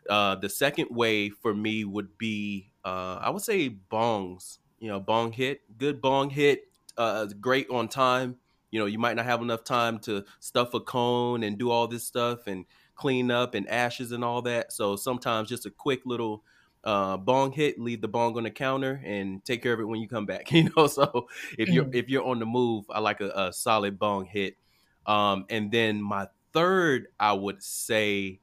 uh 0.08 0.36
the 0.36 0.48
second 0.48 0.86
way 0.90 1.28
for 1.28 1.52
me 1.54 1.84
would 1.84 2.16
be 2.16 2.70
uh 2.84 3.18
i 3.20 3.28
would 3.30 3.42
say 3.42 3.68
bongs 3.68 4.58
you 4.80 4.88
know 4.88 4.98
bong 4.98 5.32
hit 5.32 5.60
good 5.78 6.00
bong 6.00 6.30
hit 6.30 6.64
uh 6.98 7.26
great 7.40 7.68
on 7.70 7.86
time 7.88 8.36
you 8.70 8.80
know 8.80 8.86
you 8.86 8.98
might 8.98 9.14
not 9.14 9.24
have 9.24 9.42
enough 9.42 9.62
time 9.62 9.98
to 9.98 10.24
stuff 10.40 10.74
a 10.74 10.80
cone 10.80 11.42
and 11.42 11.58
do 11.58 11.70
all 11.70 11.86
this 11.86 12.04
stuff 12.04 12.46
and 12.46 12.64
clean 12.94 13.30
up 13.30 13.54
and 13.54 13.68
ashes 13.68 14.12
and 14.12 14.24
all 14.24 14.42
that 14.42 14.72
so 14.72 14.96
sometimes 14.96 15.48
just 15.48 15.66
a 15.66 15.70
quick 15.70 16.00
little 16.04 16.42
uh, 16.84 17.16
bong 17.16 17.52
hit, 17.52 17.78
leave 17.78 18.00
the 18.00 18.08
bong 18.08 18.36
on 18.36 18.44
the 18.44 18.50
counter, 18.50 19.00
and 19.04 19.44
take 19.44 19.62
care 19.62 19.72
of 19.72 19.80
it 19.80 19.84
when 19.84 20.00
you 20.00 20.08
come 20.08 20.26
back. 20.26 20.50
You 20.60 20.70
know, 20.76 20.86
so 20.86 21.28
if 21.58 21.68
you're 21.68 21.88
if 21.92 22.08
you're 22.08 22.24
on 22.24 22.38
the 22.38 22.46
move, 22.46 22.84
I 22.90 23.00
like 23.00 23.20
a, 23.20 23.30
a 23.34 23.52
solid 23.52 23.98
bong 23.98 24.26
hit. 24.26 24.56
Um, 25.06 25.46
and 25.48 25.70
then 25.70 26.02
my 26.02 26.28
third, 26.52 27.08
I 27.18 27.32
would 27.32 27.62
say, 27.62 28.40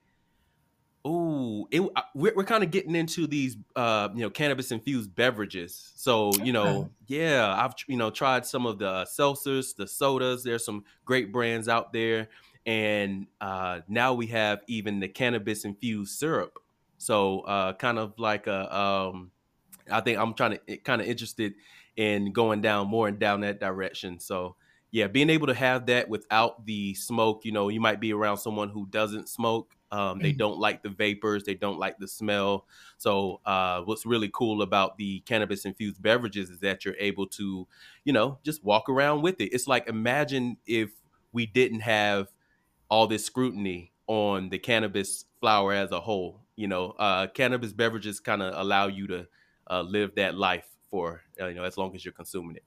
ooh, 1.07 1.67
it, 1.71 1.81
we're, 2.13 2.33
we're 2.35 2.43
kind 2.43 2.63
of 2.63 2.71
getting 2.71 2.95
into 2.95 3.27
these, 3.27 3.57
uh, 3.75 4.09
you 4.13 4.21
know, 4.21 4.29
cannabis 4.29 4.71
infused 4.71 5.15
beverages. 5.15 5.91
So 5.95 6.39
you 6.39 6.51
know, 6.53 6.83
Okay. 6.83 6.91
yeah, 7.07 7.55
I've 7.63 7.73
you 7.87 7.97
know 7.97 8.09
tried 8.11 8.45
some 8.45 8.65
of 8.65 8.79
the 8.79 9.05
seltzers, 9.05 9.75
the 9.75 9.87
sodas. 9.87 10.43
There's 10.43 10.65
some 10.65 10.83
great 11.05 11.31
brands 11.31 11.67
out 11.67 11.93
there, 11.93 12.29
and 12.65 13.27
uh, 13.41 13.81
now 13.87 14.13
we 14.13 14.27
have 14.27 14.61
even 14.67 14.99
the 14.99 15.07
cannabis 15.07 15.65
infused 15.65 16.17
syrup. 16.17 16.59
So 16.97 17.41
uh, 17.41 17.73
kind 17.73 17.99
of 17.99 18.17
like 18.17 18.47
a, 18.47 18.75
um, 18.75 19.31
I 19.89 20.01
think 20.01 20.19
I'm 20.19 20.33
trying 20.33 20.59
to 20.67 20.77
kind 20.77 21.01
of 21.01 21.07
interested 21.07 21.53
in 21.95 22.31
going 22.33 22.61
down 22.61 22.87
more 22.87 23.07
and 23.07 23.19
down 23.19 23.41
that 23.41 23.59
direction. 23.59 24.19
So 24.19 24.55
yeah, 24.91 25.07
being 25.07 25.29
able 25.29 25.47
to 25.47 25.53
have 25.53 25.85
that 25.87 26.09
without 26.09 26.65
the 26.65 26.93
smoke, 26.95 27.45
you 27.45 27.51
know, 27.51 27.69
you 27.69 27.79
might 27.79 27.99
be 27.99 28.13
around 28.13 28.37
someone 28.37 28.69
who 28.69 28.87
doesn't 28.87 29.29
smoke. 29.29 29.76
Um, 29.91 30.19
they 30.21 30.31
Mhm. 30.31 30.33
don't 30.33 30.59
like 30.59 30.83
the 30.83 30.89
vapors, 30.89 31.43
they 31.45 31.55
don't 31.55 31.79
like 31.79 31.97
the 31.97 32.07
smell. 32.07 32.67
So 32.97 33.41
uh, 33.45 33.81
what's 33.83 34.05
really 34.05 34.29
cool 34.33 34.61
about 34.61 34.97
the 34.97 35.21
cannabis 35.21 35.63
infused 35.65 36.01
beverages 36.01 36.49
is 36.49 36.59
that 36.59 36.83
you're 36.83 36.95
able 36.99 37.27
to, 37.27 37.67
you 38.03 38.13
know, 38.13 38.39
just 38.43 38.63
walk 38.63 38.89
around 38.89 39.21
with 39.21 39.39
it. 39.39 39.45
It's 39.53 39.67
like 39.67 39.87
imagine 39.87 40.57
if 40.65 40.91
we 41.31 41.45
didn't 41.45 41.81
have 41.81 42.33
all 42.89 43.07
this 43.07 43.25
scrutiny 43.25 43.93
on 44.07 44.49
the 44.49 44.59
cannabis 44.59 45.25
flower 45.39 45.73
as 45.73 45.91
a 45.91 46.01
whole. 46.01 46.45
You 46.55 46.67
know, 46.67 46.91
uh, 46.91 47.27
cannabis 47.27 47.73
beverages 47.73 48.19
kind 48.19 48.41
of 48.41 48.53
allow 48.55 48.87
you 48.87 49.07
to 49.07 49.27
uh, 49.69 49.81
live 49.81 50.15
that 50.15 50.35
life 50.35 50.67
for 50.89 51.23
uh, 51.39 51.47
you 51.47 51.55
know 51.55 51.63
as 51.63 51.77
long 51.77 51.95
as 51.95 52.03
you're 52.05 52.13
consuming 52.13 52.55
it. 52.55 52.63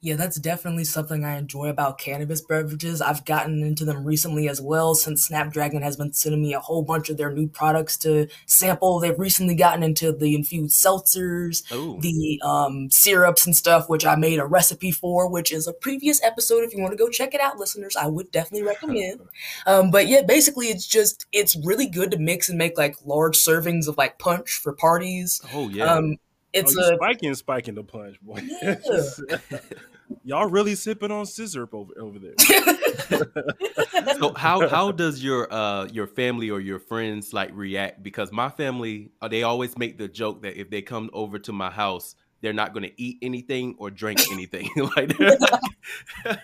Yeah, 0.00 0.14
that's 0.14 0.38
definitely 0.38 0.84
something 0.84 1.24
I 1.24 1.38
enjoy 1.38 1.66
about 1.66 1.98
cannabis 1.98 2.40
beverages. 2.40 3.00
I've 3.02 3.24
gotten 3.24 3.62
into 3.62 3.84
them 3.84 4.04
recently 4.04 4.48
as 4.48 4.60
well 4.60 4.94
since 4.94 5.26
Snapdragon 5.26 5.82
has 5.82 5.96
been 5.96 6.12
sending 6.12 6.40
me 6.40 6.54
a 6.54 6.60
whole 6.60 6.82
bunch 6.82 7.10
of 7.10 7.16
their 7.16 7.32
new 7.32 7.48
products 7.48 7.96
to 7.98 8.28
sample. 8.46 9.00
They've 9.00 9.18
recently 9.18 9.56
gotten 9.56 9.82
into 9.82 10.12
the 10.12 10.34
infused 10.36 10.80
seltzers, 10.80 11.64
Oh, 11.72 11.98
the 12.00 12.40
um, 12.44 12.90
syrups 12.90 13.44
and 13.44 13.56
stuff, 13.56 13.88
which 13.88 14.06
I 14.06 14.14
made 14.14 14.38
a 14.38 14.46
recipe 14.46 14.92
for, 14.92 15.28
which 15.28 15.52
is 15.52 15.66
a 15.66 15.72
previous 15.72 16.22
episode. 16.22 16.62
If 16.62 16.72
you 16.74 16.80
want 16.80 16.92
to 16.92 16.98
go 16.98 17.08
check 17.08 17.34
it 17.34 17.40
out, 17.40 17.58
listeners, 17.58 17.96
I 17.96 18.06
would 18.06 18.30
definitely 18.30 18.66
recommend. 18.66 19.20
Um, 19.66 19.90
but 19.90 20.06
yeah, 20.06 20.22
basically, 20.22 20.66
it's 20.66 20.86
just 20.86 21.26
it's 21.32 21.56
really 21.64 21.88
good 21.88 22.10
to 22.12 22.18
mix 22.18 22.48
and 22.48 22.56
make 22.58 22.78
like 22.78 22.96
large 23.04 23.36
servings 23.36 23.86
of 23.88 23.96
like 23.98 24.18
punch 24.18 24.50
for 24.62 24.72
parties. 24.72 25.40
oh 25.52 25.68
yeah. 25.68 25.84
Um, 25.92 26.16
it's 26.52 26.76
oh, 26.76 26.80
you 26.80 26.94
a 26.94 26.96
spiking, 26.96 27.34
spiking 27.34 27.74
the 27.74 27.84
punch, 27.84 28.20
boy. 28.20 28.42
Yeah. 28.62 29.58
Y'all 30.24 30.48
really 30.48 30.74
sipping 30.74 31.10
on 31.10 31.26
sizzurp 31.26 31.74
over 31.74 31.92
over 32.00 32.18
there. 32.18 32.34
so 34.18 34.32
how 34.34 34.66
how 34.66 34.90
does 34.90 35.22
your 35.22 35.52
uh 35.52 35.84
your 35.86 36.06
family 36.06 36.50
or 36.50 36.60
your 36.60 36.78
friends 36.78 37.34
like 37.34 37.50
react? 37.52 38.02
Because 38.02 38.32
my 38.32 38.48
family, 38.48 39.10
uh, 39.20 39.28
they 39.28 39.42
always 39.42 39.76
make 39.76 39.98
the 39.98 40.08
joke 40.08 40.42
that 40.42 40.58
if 40.58 40.70
they 40.70 40.80
come 40.80 41.10
over 41.12 41.38
to 41.40 41.52
my 41.52 41.70
house, 41.70 42.14
they're 42.40 42.54
not 42.54 42.72
going 42.72 42.84
to 42.84 43.02
eat 43.02 43.18
anything 43.20 43.74
or 43.78 43.90
drink 43.90 44.20
anything. 44.32 44.70
like 44.96 45.16
they're 45.18 45.38
like, 45.38 46.40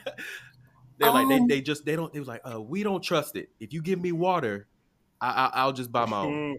they're 0.99 1.11
like 1.11 1.29
they, 1.29 1.37
Um, 1.37 1.49
they 1.49 1.61
just 1.63 1.87
they 1.87 1.97
don't 1.97 2.13
they 2.13 2.19
was 2.19 2.29
like 2.29 2.43
uh 2.45 2.61
we 2.61 2.83
don't 2.83 3.03
trust 3.03 3.35
it. 3.37 3.49
If 3.61 3.73
you 3.73 3.81
give 3.81 3.99
me 3.99 4.13
water, 4.13 4.67
I, 5.23 5.29
I 5.29 5.51
I'll 5.61 5.73
just 5.73 5.91
buy 5.91 6.05
my 6.05 6.21
own. 6.21 6.59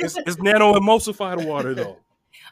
It's, 0.00 0.16
it's 0.16 0.38
nano 0.38 0.74
emulsified 0.74 1.46
water 1.46 1.74
though. 1.74 1.98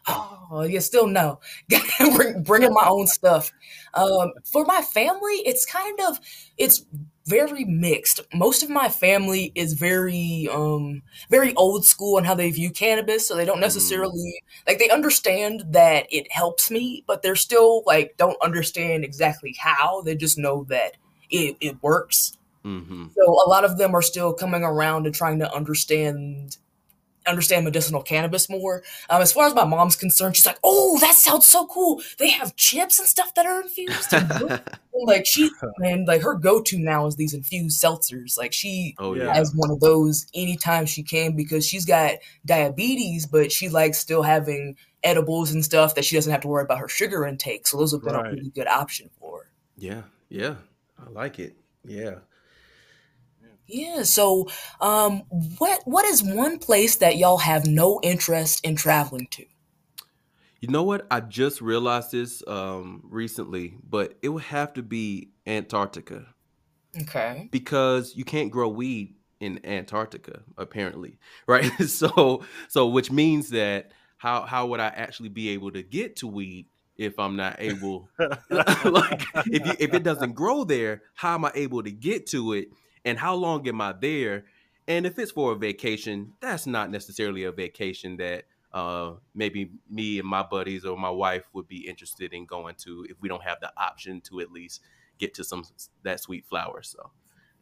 Oh, 0.08 0.62
you 0.68 0.80
still 0.80 1.06
no. 1.06 1.40
Bring, 2.16 2.42
bringing 2.42 2.72
my 2.72 2.86
own 2.86 3.06
stuff. 3.06 3.52
Um, 3.94 4.32
for 4.50 4.64
my 4.64 4.80
family, 4.82 5.42
it's 5.44 5.64
kind 5.66 5.98
of 6.08 6.20
it's 6.56 6.84
very 7.26 7.64
mixed. 7.64 8.20
Most 8.32 8.62
of 8.62 8.70
my 8.70 8.88
family 8.88 9.50
is 9.56 9.72
very 9.72 10.48
um 10.52 11.02
very 11.30 11.54
old 11.54 11.84
school 11.84 12.16
on 12.18 12.24
how 12.24 12.34
they 12.34 12.50
view 12.50 12.70
cannabis, 12.70 13.26
so 13.26 13.34
they 13.36 13.44
don't 13.44 13.60
necessarily 13.60 14.40
like 14.66 14.78
they 14.78 14.90
understand 14.90 15.64
that 15.70 16.06
it 16.10 16.30
helps 16.30 16.70
me, 16.70 17.02
but 17.06 17.22
they're 17.22 17.34
still 17.36 17.82
like 17.86 18.14
don't 18.16 18.40
understand 18.42 19.04
exactly 19.04 19.54
how. 19.58 20.02
They 20.02 20.14
just 20.14 20.38
know 20.38 20.64
that 20.68 20.96
it, 21.30 21.56
it 21.60 21.82
works. 21.82 22.32
hmm 22.64 23.06
So 23.16 23.32
a 23.46 23.48
lot 23.48 23.64
of 23.64 23.78
them 23.78 23.94
are 23.94 24.02
still 24.02 24.32
coming 24.32 24.62
around 24.62 25.06
and 25.06 25.14
trying 25.14 25.38
to 25.40 25.52
understand 25.54 26.56
understand 27.26 27.64
medicinal 27.64 28.02
cannabis 28.02 28.48
more. 28.48 28.82
Um, 29.10 29.22
as 29.22 29.32
far 29.32 29.46
as 29.46 29.54
my 29.54 29.64
mom's 29.64 29.96
concerned, 29.96 30.36
she's 30.36 30.46
like, 30.46 30.58
"Oh, 30.64 30.98
that 31.00 31.14
sounds 31.14 31.46
so 31.46 31.66
cool. 31.66 32.00
They 32.18 32.30
have 32.30 32.56
chips 32.56 32.98
and 32.98 33.08
stuff 33.08 33.34
that 33.34 33.46
are 33.46 33.60
infused." 33.62 34.12
Like 35.04 35.26
she 35.26 35.50
and 35.80 36.08
like 36.08 36.22
her 36.22 36.32
go-to 36.34 36.78
now 36.78 37.06
is 37.06 37.16
these 37.16 37.34
infused 37.34 37.82
seltzers. 37.82 38.38
Like 38.38 38.54
she 38.54 38.94
oh 38.98 39.14
Yeah. 39.14 39.24
yeah. 39.24 39.34
has 39.34 39.52
one 39.54 39.70
of 39.70 39.78
those 39.80 40.26
anytime 40.32 40.86
she 40.86 41.02
can 41.02 41.36
because 41.36 41.66
she's 41.68 41.84
got 41.84 42.14
diabetes, 42.46 43.26
but 43.26 43.52
she 43.52 43.68
likes 43.68 43.98
still 43.98 44.22
having 44.22 44.74
edibles 45.04 45.52
and 45.52 45.62
stuff 45.62 45.94
that 45.96 46.04
she 46.06 46.16
doesn't 46.16 46.32
have 46.32 46.40
to 46.40 46.48
worry 46.48 46.64
about 46.64 46.78
her 46.78 46.88
sugar 46.88 47.26
intake. 47.26 47.66
So 47.66 47.76
those 47.76 47.92
have 47.92 48.02
been 48.02 48.14
Right. 48.14 48.26
a 48.26 48.30
really 48.36 48.48
good 48.48 48.66
option 48.68 49.10
for 49.20 49.40
her. 49.40 49.50
Yeah, 49.76 50.02
yeah, 50.30 50.54
I 50.98 51.10
like 51.10 51.38
it. 51.38 51.54
Yeah. 51.84 52.14
Yeah. 53.66 54.02
So, 54.04 54.48
um, 54.80 55.22
what 55.58 55.82
what 55.84 56.04
is 56.06 56.22
one 56.22 56.58
place 56.58 56.96
that 56.96 57.16
y'all 57.16 57.38
have 57.38 57.66
no 57.66 58.00
interest 58.02 58.64
in 58.64 58.76
traveling 58.76 59.28
to? 59.32 59.44
You 60.60 60.68
know 60.68 60.82
what? 60.82 61.06
I 61.10 61.20
just 61.20 61.60
realized 61.60 62.12
this 62.12 62.42
um, 62.46 63.02
recently, 63.04 63.74
but 63.88 64.14
it 64.22 64.30
would 64.30 64.44
have 64.44 64.72
to 64.74 64.82
be 64.82 65.30
Antarctica 65.46 66.26
Okay. 67.02 67.48
because 67.52 68.16
you 68.16 68.24
can't 68.24 68.50
grow 68.50 68.68
weed 68.68 69.14
in 69.38 69.60
Antarctica, 69.64 70.42
apparently, 70.56 71.18
right? 71.46 71.70
so, 71.86 72.42
so 72.68 72.86
which 72.88 73.10
means 73.10 73.50
that 73.50 73.92
how 74.16 74.42
how 74.42 74.66
would 74.68 74.80
I 74.80 74.86
actually 74.86 75.28
be 75.28 75.50
able 75.50 75.70
to 75.72 75.82
get 75.82 76.16
to 76.16 76.26
weed 76.26 76.66
if 76.96 77.18
I'm 77.18 77.36
not 77.36 77.56
able 77.58 78.08
like 78.50 79.22
if 79.46 79.66
you, 79.66 79.72
if 79.78 79.92
it 79.92 80.02
doesn't 80.02 80.32
grow 80.32 80.64
there, 80.64 81.02
how 81.14 81.34
am 81.34 81.44
I 81.44 81.52
able 81.54 81.82
to 81.82 81.90
get 81.90 82.26
to 82.28 82.54
it 82.54 82.68
and 83.06 83.18
how 83.18 83.34
long 83.36 83.66
am 83.68 83.80
I 83.80 83.94
there? 83.98 84.44
And 84.88 85.06
if 85.06 85.18
it's 85.18 85.30
for 85.30 85.52
a 85.52 85.56
vacation, 85.56 86.32
that's 86.40 86.66
not 86.66 86.90
necessarily 86.90 87.44
a 87.44 87.52
vacation 87.52 88.16
that 88.18 88.44
uh, 88.74 89.14
maybe 89.34 89.70
me 89.88 90.18
and 90.18 90.28
my 90.28 90.42
buddies 90.42 90.84
or 90.84 90.98
my 90.98 91.08
wife 91.08 91.44
would 91.54 91.68
be 91.68 91.86
interested 91.88 92.34
in 92.34 92.44
going 92.44 92.74
to 92.78 93.06
if 93.08 93.16
we 93.20 93.28
don't 93.28 93.42
have 93.42 93.58
the 93.60 93.72
option 93.78 94.20
to 94.22 94.40
at 94.40 94.50
least 94.50 94.82
get 95.18 95.34
to 95.34 95.44
some 95.44 95.64
that 96.02 96.20
sweet 96.20 96.44
flower. 96.46 96.82
So. 96.82 97.10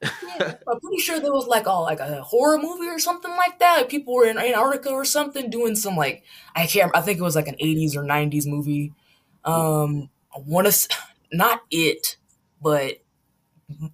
yeah, 0.03 0.55
I'm 0.69 0.81
pretty 0.81 0.99
sure 0.99 1.21
there 1.21 1.33
was 1.33 1.47
like 1.47 1.67
a 1.67 1.73
like 1.73 2.01
a 2.01 2.23
horror 2.23 2.59
movie 2.59 2.89
or 2.89 2.99
something 2.99 3.31
like 3.31 3.59
that. 3.59 3.77
Like 3.77 3.89
people 3.91 4.15
were 4.15 4.27
in 4.27 4.39
Antarctica 4.39 4.91
or 4.91 5.05
something 5.05 5.51
doing 5.51 5.77
some 5.77 5.97
like 5.97 6.25
I 6.57 6.67
can't. 6.67 6.91
I 6.97 7.03
think 7.03 7.19
it 7.19 7.23
was 7.23 7.37
like 7.37 7.49
an 7.49 7.57
80s 7.63 7.97
or 7.97 8.03
90s 8.03 8.47
movie. 8.47 8.93
Um, 9.45 10.09
I 10.35 10.41
want 10.45 10.73
to 10.73 10.97
not 11.33 11.63
it, 11.71 12.17
but 12.61 13.04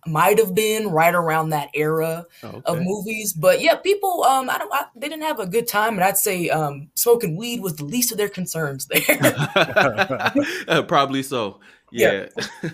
might 0.07 0.39
have 0.39 0.55
been 0.55 0.89
right 0.89 1.15
around 1.15 1.51
that 1.51 1.71
era 1.75 2.27
okay. 2.43 2.61
of 2.65 2.81
movies. 2.83 3.33
But 3.33 3.61
yeah, 3.61 3.77
people, 3.77 4.25
um, 4.25 4.51
I 4.51 4.59
don't, 4.59 4.73
I, 4.73 4.87
they 4.97 5.09
didn't 5.09 5.25
have 5.25 5.41
a 5.41 5.47
good 5.47 5.69
time, 5.69 5.95
and 5.95 6.05
I'd 6.05 6.19
say 6.19 6.49
um, 6.49 6.91
smoking 6.95 7.37
weed 7.37 7.61
was 7.61 7.77
the 7.77 7.85
least 7.85 8.13
of 8.13 8.19
their 8.19 8.29
concerns 8.29 8.87
there. 8.87 10.83
probably 10.89 11.23
so. 11.23 11.61
Yeah. 11.93 12.27
Yeah, 12.37 12.71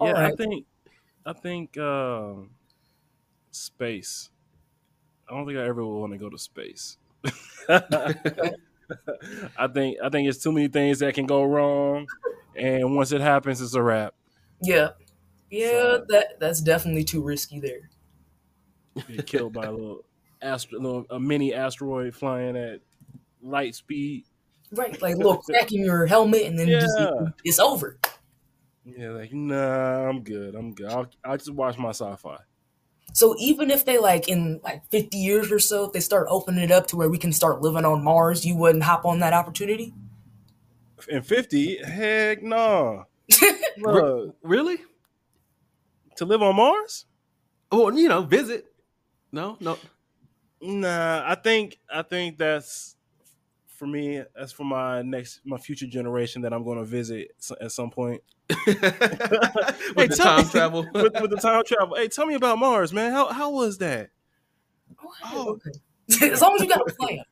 yeah 0.00 0.12
right. 0.12 0.32
I 0.32 0.36
think, 0.36 0.66
I 1.26 1.32
think 1.32 1.78
uh, 1.78 2.32
space. 3.50 4.30
I 5.28 5.34
don't 5.34 5.46
think 5.46 5.58
I 5.58 5.64
ever 5.64 5.84
will 5.84 6.00
want 6.00 6.12
to 6.12 6.18
go 6.18 6.28
to 6.28 6.38
space. 6.38 6.96
I 7.68 8.48
think 9.72 9.98
I 10.02 10.08
think 10.08 10.28
it's 10.28 10.42
too 10.42 10.52
many 10.52 10.68
things 10.68 11.00
that 11.00 11.14
can 11.14 11.26
go 11.26 11.44
wrong, 11.44 12.06
and 12.56 12.96
once 12.96 13.12
it 13.12 13.20
happens, 13.20 13.60
it's 13.60 13.74
a 13.74 13.82
wrap. 13.82 14.14
Yeah. 14.62 14.90
Yeah, 15.50 15.70
so, 15.70 16.04
that 16.08 16.40
that's 16.40 16.60
definitely 16.60 17.04
too 17.04 17.22
risky 17.22 17.60
there. 17.60 17.90
Be 19.06 19.22
killed 19.22 19.52
by 19.52 19.66
a 19.66 19.72
little 19.72 20.04
astro, 20.42 20.80
little, 20.80 21.06
a 21.10 21.18
mini 21.18 21.54
asteroid 21.54 22.14
flying 22.14 22.56
at 22.56 22.80
light 23.42 23.74
speed. 23.74 24.24
Right, 24.72 25.00
like 25.02 25.14
a 25.14 25.18
little 25.18 25.36
crack 25.42 25.72
in 25.72 25.84
your 25.84 26.06
helmet, 26.06 26.42
and 26.42 26.58
then 26.58 26.68
yeah. 26.68 26.80
just, 26.80 26.98
it's 27.44 27.58
over. 27.58 27.98
Yeah, 28.84 29.10
like 29.10 29.32
nah, 29.32 30.08
I'm 30.08 30.22
good. 30.22 30.54
I'm 30.54 30.72
good. 30.72 30.90
I'll, 30.90 31.08
I'll 31.24 31.36
just 31.36 31.52
watch 31.52 31.76
my 31.78 31.90
sci-fi. 31.90 32.38
So 33.12 33.34
even 33.38 33.70
if 33.70 33.84
they 33.84 33.98
like 33.98 34.28
in 34.28 34.60
like 34.62 34.88
50 34.90 35.18
years 35.18 35.50
or 35.50 35.58
so, 35.58 35.86
if 35.86 35.92
they 35.92 36.00
start 36.00 36.28
opening 36.30 36.62
it 36.62 36.70
up 36.70 36.86
to 36.88 36.96
where 36.96 37.10
we 37.10 37.18
can 37.18 37.32
start 37.32 37.60
living 37.60 37.84
on 37.84 38.04
Mars, 38.04 38.44
you 38.46 38.56
wouldn't 38.56 38.84
hop 38.84 39.04
on 39.04 39.18
that 39.20 39.32
opportunity? 39.32 39.94
In 41.08 41.22
50? 41.22 41.82
Heck 41.84 42.42
no. 42.42 43.06
Nah. 43.78 44.26
really? 44.42 44.78
To 46.20 46.26
live 46.26 46.42
on 46.42 46.54
Mars? 46.54 47.06
Well, 47.72 47.98
you 47.98 48.08
know, 48.08 48.20
visit. 48.22 48.66
No, 49.32 49.56
no. 49.58 49.78
Nah, 50.60 51.24
I 51.26 51.34
think 51.34 51.78
I 51.92 52.02
think 52.02 52.36
that's 52.36 52.96
for 53.66 53.86
me. 53.86 54.22
That's 54.36 54.52
for 54.52 54.64
my 54.64 55.00
next, 55.00 55.40
my 55.46 55.56
future 55.56 55.86
generation 55.86 56.42
that 56.42 56.52
I'm 56.52 56.62
going 56.62 56.78
to 56.78 56.84
visit 56.84 57.30
at 57.58 57.72
some 57.72 57.90
point. 57.90 58.22
with 58.66 58.66
hey, 58.66 60.06
the 60.08 60.16
time 60.16 60.44
me, 60.44 60.50
travel. 60.50 60.82
with, 60.94 61.18
with, 61.20 61.30
the 61.30 61.38
time 61.40 61.62
travel. 61.66 61.96
Hey, 61.96 62.08
tell 62.08 62.26
me 62.26 62.34
about 62.34 62.58
Mars, 62.58 62.92
man. 62.92 63.12
How 63.12 63.32
how 63.32 63.50
was 63.50 63.78
that? 63.78 64.10
Oh, 65.02 65.14
oh. 65.24 65.48
okay. 65.52 65.70
as 66.32 66.42
long 66.42 66.56
as 66.56 66.60
you 66.60 66.68
got 66.68 66.80
a 66.80 66.92
plan. 66.92 67.24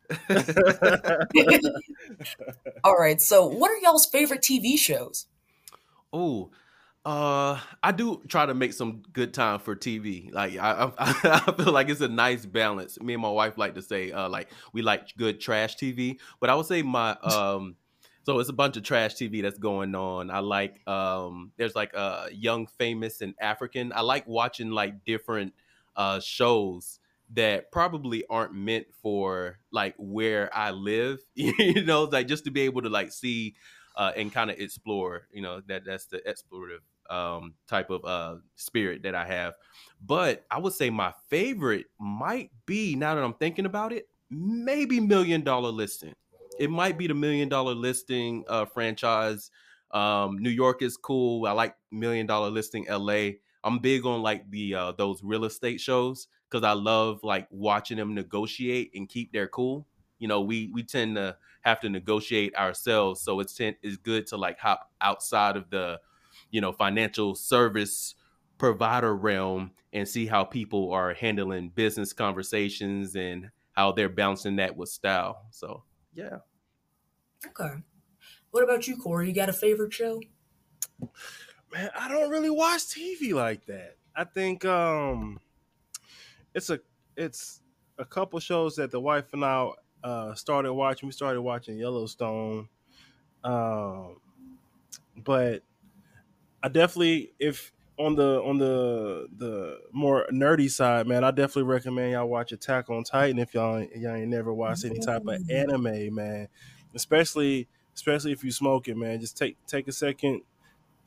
All 2.85 2.97
right. 2.97 3.21
So, 3.21 3.47
what 3.47 3.71
are 3.71 3.77
y'all's 3.83 4.07
favorite 4.07 4.41
TV 4.41 4.79
shows? 4.79 5.27
Oh, 6.11 6.51
uh, 7.09 7.59
I 7.83 7.93
do 7.93 8.21
try 8.29 8.45
to 8.45 8.53
make 8.53 8.75
some 8.75 9.03
good 9.15 9.33
time 9.33 9.61
for 9.61 9.75
TV. 9.75 10.31
Like 10.31 10.59
I, 10.59 10.93
I, 10.99 11.43
I, 11.47 11.53
feel 11.53 11.73
like 11.73 11.89
it's 11.89 12.03
a 12.03 12.09
nice 12.09 12.45
balance. 12.45 13.01
Me 13.01 13.15
and 13.15 13.23
my 13.23 13.31
wife 13.31 13.57
like 13.57 13.75
to 13.77 13.83
say, 13.83 14.13
uh, 14.13 14.29
like 14.29 14.51
we 14.75 14.83
like 14.83 15.17
good 15.17 15.41
trash 15.41 15.77
TV, 15.77 16.19
but 16.39 16.51
I 16.51 16.55
would 16.55 16.67
say 16.67 16.83
my 16.83 17.13
um, 17.23 17.77
so 18.25 18.39
it's 18.41 18.51
a 18.51 18.53
bunch 18.53 18.77
of 18.77 18.83
trash 18.83 19.15
TV 19.15 19.41
that's 19.41 19.57
going 19.57 19.95
on. 19.95 20.31
I 20.31 20.41
like 20.41 20.87
um, 20.87 21.51
there's 21.57 21.75
like 21.75 21.95
a 21.95 21.99
uh, 21.99 22.29
young, 22.31 22.67
famous, 22.67 23.23
and 23.23 23.35
African. 23.41 23.91
I 23.95 24.03
like 24.03 24.27
watching 24.27 24.71
like 24.71 25.07
different 25.07 25.55
uh 25.97 26.21
shows 26.21 27.01
that 27.33 27.73
probably 27.73 28.25
aren't 28.29 28.53
meant 28.53 28.87
for 29.03 29.61
like 29.73 29.95
where 29.97 30.55
I 30.55 30.73
live. 30.73 31.21
you 31.35 31.87
know, 31.87 32.05
like 32.05 32.27
just 32.27 32.45
to 32.45 32.51
be 32.51 32.63
able 32.63 32.83
to 32.83 32.91
like 32.91 33.13
see 33.13 33.55
uh, 33.97 34.13
and 34.15 34.31
kind 34.31 34.51
of 34.51 34.59
explore. 34.59 35.27
You 35.33 35.41
know, 35.41 35.63
that 35.69 35.87
that's 35.87 36.05
the 36.05 36.19
explorative 36.19 36.81
um, 37.09 37.55
type 37.67 37.91
of 37.91 38.05
uh, 38.05 38.37
spirit 38.55 39.03
that 39.03 39.15
I 39.15 39.27
have. 39.27 39.55
But 40.05 40.45
I 40.51 40.59
would 40.59 40.73
say 40.73 40.91
my 40.91 41.13
favorite 41.29 41.87
might 41.99 42.51
be 42.67 42.95
now 42.95 43.15
that 43.15 43.25
I'm 43.25 43.35
thinking 43.35 43.67
about 43.67 43.93
it, 43.93 44.09
maybe 44.31 45.01
Million 45.01 45.43
Dollar 45.43 45.71
Listing. 45.71 46.15
It 46.59 46.71
might 46.71 46.99
be 46.99 47.07
the 47.07 47.15
Million 47.15 47.49
Dollar 47.49 47.75
Listing 47.75 48.45
uh, 48.49 48.65
franchise. 48.65 49.51
Um, 49.91 50.39
New 50.39 50.51
York 50.51 50.83
is 50.83 50.97
cool. 50.97 51.47
I 51.47 51.53
like 51.53 51.75
Million 51.91 52.27
Dollar 52.27 52.51
Listing 52.51 52.87
LA. 52.89 53.31
I'm 53.65 53.79
big 53.79 54.07
on 54.07 54.23
like 54.23 54.49
the 54.51 54.75
uh, 54.75 54.93
those 54.93 55.23
real 55.23 55.45
estate 55.45 55.81
shows 55.81 56.29
because 56.49 56.65
I 56.65 56.73
love 56.73 57.21
like 57.23 57.47
watching 57.51 57.97
them 57.97 58.15
negotiate 58.15 58.93
and 58.95 59.09
keep 59.09 59.33
their 59.33 59.49
cool. 59.49 59.87
You 60.19 60.29
know, 60.29 60.41
we 60.41 60.71
we 60.73 60.83
tend 60.83 61.17
to 61.17 61.37
have 61.63 61.81
to 61.81 61.89
negotiate 61.89 62.55
ourselves, 62.57 63.21
so 63.21 63.41
it's 63.41 63.59
it's 63.61 63.97
good 63.97 64.27
to 64.29 64.37
like 64.37 64.59
hop 64.59 64.91
outside 65.01 65.57
of 65.57 65.71
the 65.71 66.01
you 66.51 66.61
know 66.61 66.73
financial 66.73 67.35
service 67.35 68.15
provider 68.59 69.15
realm 69.15 69.71
and 69.93 70.07
see 70.09 70.27
how 70.27 70.45
people 70.45 70.93
are 70.93 71.15
handling 71.15 71.71
business 71.71 72.13
conversations 72.13 73.15
and 73.15 73.51
how 73.73 73.93
they're 73.93 74.09
bouncing 74.09 74.57
that 74.57 74.77
with 74.77 74.89
style. 74.89 75.47
So 75.51 75.85
yeah. 76.15 76.39
Okay. 77.47 77.75
What 78.51 78.65
about 78.65 78.89
you, 78.89 78.97
Corey? 78.97 79.29
You 79.29 79.35
got 79.35 79.49
a 79.49 79.53
favorite 79.53 79.93
show? 79.93 80.21
Man, 81.73 81.91
I 81.99 82.09
don't 82.09 82.31
really 82.31 82.51
watch 82.51 82.81
TV 82.81 83.33
like 83.33 83.67
that. 83.67 83.97
I 84.17 84.25
think 84.25 84.65
um 84.65 85.39
it's 86.55 86.71
a 86.71 86.81
it's 87.17 87.61
a 87.99 88.05
couple 88.05 88.39
shows 88.41 88.77
that 88.77 88.91
the 88.91 89.01
wife 89.01 89.33
and 89.33 89.45
I 89.45 89.71
uh, 90.03 90.35
started 90.35 90.73
watching. 90.73 91.09
We 91.09 91.13
started 91.13 91.43
watching 91.43 91.77
Yellowstone, 91.77 92.69
um, 93.45 94.17
but 95.17 95.63
I 96.63 96.69
definitely 96.69 97.33
if 97.39 97.73
on 97.99 98.15
the 98.15 98.41
on 98.43 98.59
the 98.59 99.29
the 99.37 99.81
more 99.93 100.27
nerdy 100.33 100.71
side, 100.71 101.07
man, 101.07 101.25
I 101.25 101.31
definitely 101.31 101.65
recommend 101.65 102.13
y'all 102.13 102.29
watch 102.29 102.53
Attack 102.53 102.91
on 102.91 103.05
Titan 103.05 103.39
if 103.39 103.55
y'all 103.55 103.83
y'all 103.97 104.15
ain't 104.15 104.29
never 104.29 104.53
watched 104.53 104.85
any 104.85 104.99
type 104.99 105.23
of 105.27 105.51
anime, 105.51 106.15
man. 106.15 106.49
Especially 106.95 107.69
especially 107.95 108.33
if 108.33 108.45
you 108.45 108.53
smoke 108.53 108.89
it, 108.89 108.97
man. 108.97 109.21
Just 109.21 109.37
take 109.37 109.57
take 109.67 109.89
a 109.89 109.93
second, 109.93 110.43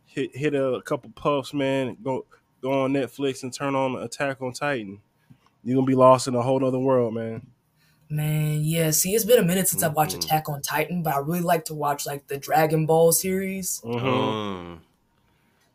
hit 0.06 0.36
hit 0.36 0.54
a 0.54 0.82
couple 0.86 1.10
puffs, 1.12 1.54
man. 1.54 1.97
Go 2.04 2.26
go 2.62 2.84
on 2.84 2.93
Netflix 2.93 3.43
and 3.43 3.54
turn 3.54 3.76
on 3.76 3.95
Attack 3.95 4.41
on 4.41 4.54
Titan. 4.54 4.99
You're 5.64 5.76
gonna 5.76 5.88
be 5.88 5.95
lost 5.95 6.28
in 6.28 6.36
a 6.36 6.41
whole 6.41 6.64
other 6.66 6.80
world, 6.80 7.14
man. 7.14 7.47
Man, 8.10 8.60
yeah. 8.61 8.91
See, 8.91 9.15
it's 9.15 9.23
been 9.23 9.40
a 9.40 9.44
minute 9.44 9.69
since 9.69 9.84
mm-hmm. 9.84 9.91
I've 9.91 9.95
watched 9.95 10.18
mm-hmm. 10.18 10.26
Attack 10.26 10.49
on 10.49 10.61
Titan, 10.61 11.02
but 11.02 11.14
I 11.14 11.19
really 11.19 11.40
like 11.40 11.65
to 11.65 11.73
watch 11.73 12.06
like 12.06 12.28
the 12.28 12.38
Dragon 12.38 12.86
Ball 12.86 13.14
series. 13.14 13.82
Mm-hmm. 13.86 14.06
Mm. 14.06 14.80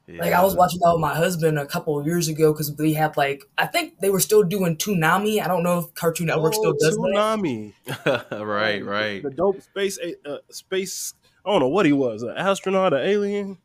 Yeah. 0.09 0.23
Like 0.23 0.33
I 0.33 0.43
was 0.43 0.55
watching 0.55 0.79
that 0.81 0.93
with 0.93 1.01
my 1.01 1.15
husband 1.15 1.59
a 1.59 1.67
couple 1.67 1.99
of 1.99 2.07
years 2.07 2.29
ago 2.29 2.53
because 2.53 2.75
they 2.77 2.93
had 2.93 3.17
like 3.17 3.43
I 3.59 3.67
think 3.67 3.99
they 3.99 4.11
were 4.11 4.21
still 4.21 4.45
doing 4.45 4.77
Toonami. 4.77 5.43
I 5.43 5.49
don't 5.49 5.65
know 5.65 5.81
if 5.81 5.95
Cartoon 5.95 6.29
Network 6.29 6.55
oh, 6.57 6.61
still 6.61 6.75
does 6.79 6.97
Toonami. 6.97 7.73
right, 8.47 8.85
right. 8.85 9.23
The 9.23 9.31
dope 9.31 9.61
space 9.63 9.99
uh, 10.25 10.39
space. 10.51 11.15
I 11.45 11.51
don't 11.51 11.61
know 11.61 11.69
what 11.69 11.87
he 11.87 11.93
was, 11.93 12.23
an 12.23 12.35
astronaut, 12.37 12.95
an 12.95 13.01
alien. 13.01 13.59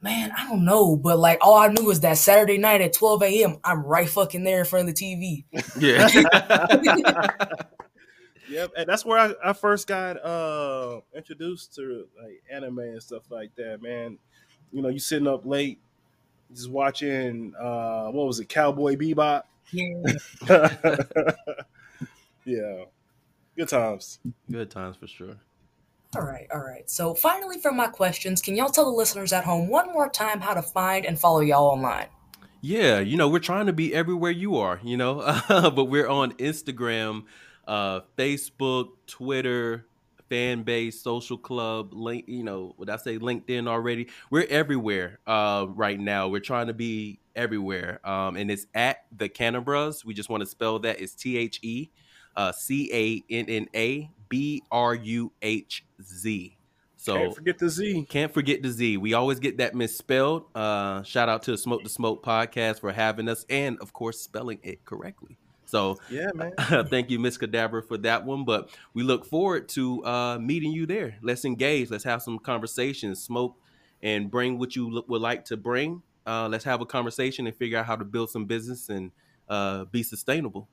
Man, 0.00 0.32
I 0.36 0.48
don't 0.48 0.64
know, 0.64 0.96
but 0.96 1.18
like 1.18 1.38
all 1.42 1.58
I 1.58 1.68
knew 1.68 1.84
was 1.84 2.00
that 2.00 2.16
Saturday 2.18 2.58
night 2.58 2.80
at 2.80 2.94
12 2.94 3.22
a.m. 3.22 3.58
I'm 3.64 3.84
right 3.84 4.08
fucking 4.08 4.44
there 4.44 4.60
in 4.60 4.64
front 4.64 4.88
of 4.88 4.94
the 4.94 5.00
TV. 5.02 5.44
Yeah. 5.78 6.08
yep, 8.50 8.70
and 8.76 8.86
that's 8.86 9.04
where 9.04 9.18
I, 9.18 9.34
I 9.50 9.52
first 9.52 9.88
got 9.88 10.22
uh 10.24 11.00
introduced 11.14 11.74
to 11.74 12.06
like 12.22 12.42
anime 12.50 12.78
and 12.78 13.02
stuff 13.02 13.30
like 13.30 13.54
that, 13.56 13.82
man 13.82 14.18
you 14.72 14.82
know, 14.82 14.88
you 14.88 14.98
sitting 14.98 15.26
up 15.26 15.44
late, 15.46 15.78
just 16.52 16.70
watching 16.70 17.54
uh 17.60 18.06
what 18.08 18.26
was 18.26 18.40
it, 18.40 18.48
Cowboy 18.48 18.96
Bebop? 18.96 19.42
Yeah. 19.72 20.02
yeah. 22.44 22.84
Good 23.56 23.68
times. 23.68 24.18
Good 24.50 24.70
times 24.70 24.96
for 24.96 25.06
sure. 25.06 25.36
All 26.16 26.22
right, 26.22 26.46
all 26.52 26.60
right. 26.60 26.88
So 26.88 27.14
finally 27.14 27.58
for 27.58 27.72
my 27.72 27.88
questions, 27.88 28.40
can 28.40 28.54
y'all 28.54 28.68
tell 28.68 28.84
the 28.84 28.90
listeners 28.90 29.32
at 29.32 29.44
home 29.44 29.68
one 29.68 29.92
more 29.92 30.08
time 30.08 30.40
how 30.40 30.54
to 30.54 30.62
find 30.62 31.04
and 31.04 31.18
follow 31.18 31.40
y'all 31.40 31.66
online? 31.66 32.06
Yeah, 32.60 33.00
you 33.00 33.16
know, 33.16 33.28
we're 33.28 33.40
trying 33.40 33.66
to 33.66 33.72
be 33.72 33.94
everywhere 33.94 34.30
you 34.30 34.56
are, 34.56 34.80
you 34.82 34.96
know, 34.96 35.16
but 35.48 35.84
we're 35.84 36.08
on 36.08 36.32
Instagram, 36.34 37.24
uh, 37.66 38.00
Facebook, 38.16 38.90
Twitter, 39.06 39.86
fan 40.28 40.62
base, 40.62 41.02
social 41.02 41.38
club, 41.38 41.92
link, 41.92 42.24
you 42.26 42.42
know, 42.42 42.74
would 42.78 42.90
I 42.90 42.96
say 42.96 43.18
LinkedIn 43.18 43.68
already? 43.68 44.08
We're 44.30 44.46
everywhere 44.48 45.20
uh, 45.26 45.66
right 45.68 45.98
now. 45.98 46.28
We're 46.28 46.40
trying 46.40 46.68
to 46.68 46.74
be 46.74 47.20
everywhere. 47.36 48.00
Um, 48.04 48.36
and 48.36 48.50
it's 48.50 48.66
at 48.74 49.04
the 49.16 49.28
Cannabruhz. 49.28 50.04
We 50.04 50.14
just 50.14 50.28
want 50.28 50.42
to 50.42 50.46
spell 50.46 50.78
that. 50.80 51.00
It's 51.00 51.14
T 51.14 51.36
H 51.36 51.60
E 51.62 51.90
uh, 52.36 52.52
C 52.52 52.90
A 52.92 53.34
N 53.34 53.46
N 53.48 53.68
A 53.74 54.10
B 54.28 54.62
R 54.70 54.94
U 54.94 55.32
H 55.42 55.84
Z. 56.02 56.56
So 56.96 57.16
Can't 57.16 57.34
forget 57.34 57.58
the 57.58 57.68
Z. 57.68 58.06
Can't 58.08 58.32
forget 58.32 58.62
the 58.62 58.70
Z. 58.70 58.96
We 58.96 59.12
always 59.12 59.38
get 59.38 59.58
that 59.58 59.74
misspelled. 59.74 60.44
Uh, 60.54 61.02
shout 61.02 61.28
out 61.28 61.42
to 61.42 61.50
the 61.50 61.58
Smoke 61.58 61.82
to 61.82 61.90
Smoke 61.90 62.24
podcast 62.24 62.80
for 62.80 62.92
having 62.92 63.28
us 63.28 63.44
and, 63.50 63.78
of 63.80 63.92
course, 63.92 64.20
spelling 64.20 64.58
it 64.62 64.84
correctly. 64.86 65.36
So 65.74 65.98
yeah, 66.08 66.30
man. 66.36 66.52
thank 66.88 67.10
you, 67.10 67.18
Miss 67.18 67.36
Cadabra, 67.36 67.84
for 67.84 67.98
that 67.98 68.24
one. 68.24 68.44
But 68.44 68.70
we 68.94 69.02
look 69.02 69.26
forward 69.26 69.68
to 69.70 70.04
uh, 70.04 70.38
meeting 70.38 70.70
you 70.70 70.86
there. 70.86 71.16
Let's 71.20 71.44
engage. 71.44 71.90
Let's 71.90 72.04
have 72.04 72.22
some 72.22 72.38
conversations. 72.38 73.20
Smoke 73.20 73.56
and 74.00 74.30
bring 74.30 74.60
what 74.60 74.76
you 74.76 75.02
would 75.08 75.20
like 75.20 75.46
to 75.46 75.56
bring. 75.56 76.00
Uh, 76.24 76.46
let's 76.48 76.62
have 76.62 76.80
a 76.80 76.86
conversation 76.86 77.48
and 77.48 77.56
figure 77.56 77.76
out 77.76 77.86
how 77.86 77.96
to 77.96 78.04
build 78.04 78.30
some 78.30 78.44
business 78.44 78.88
and 78.88 79.10
uh, 79.48 79.84
be 79.86 80.04
sustainable. 80.04 80.68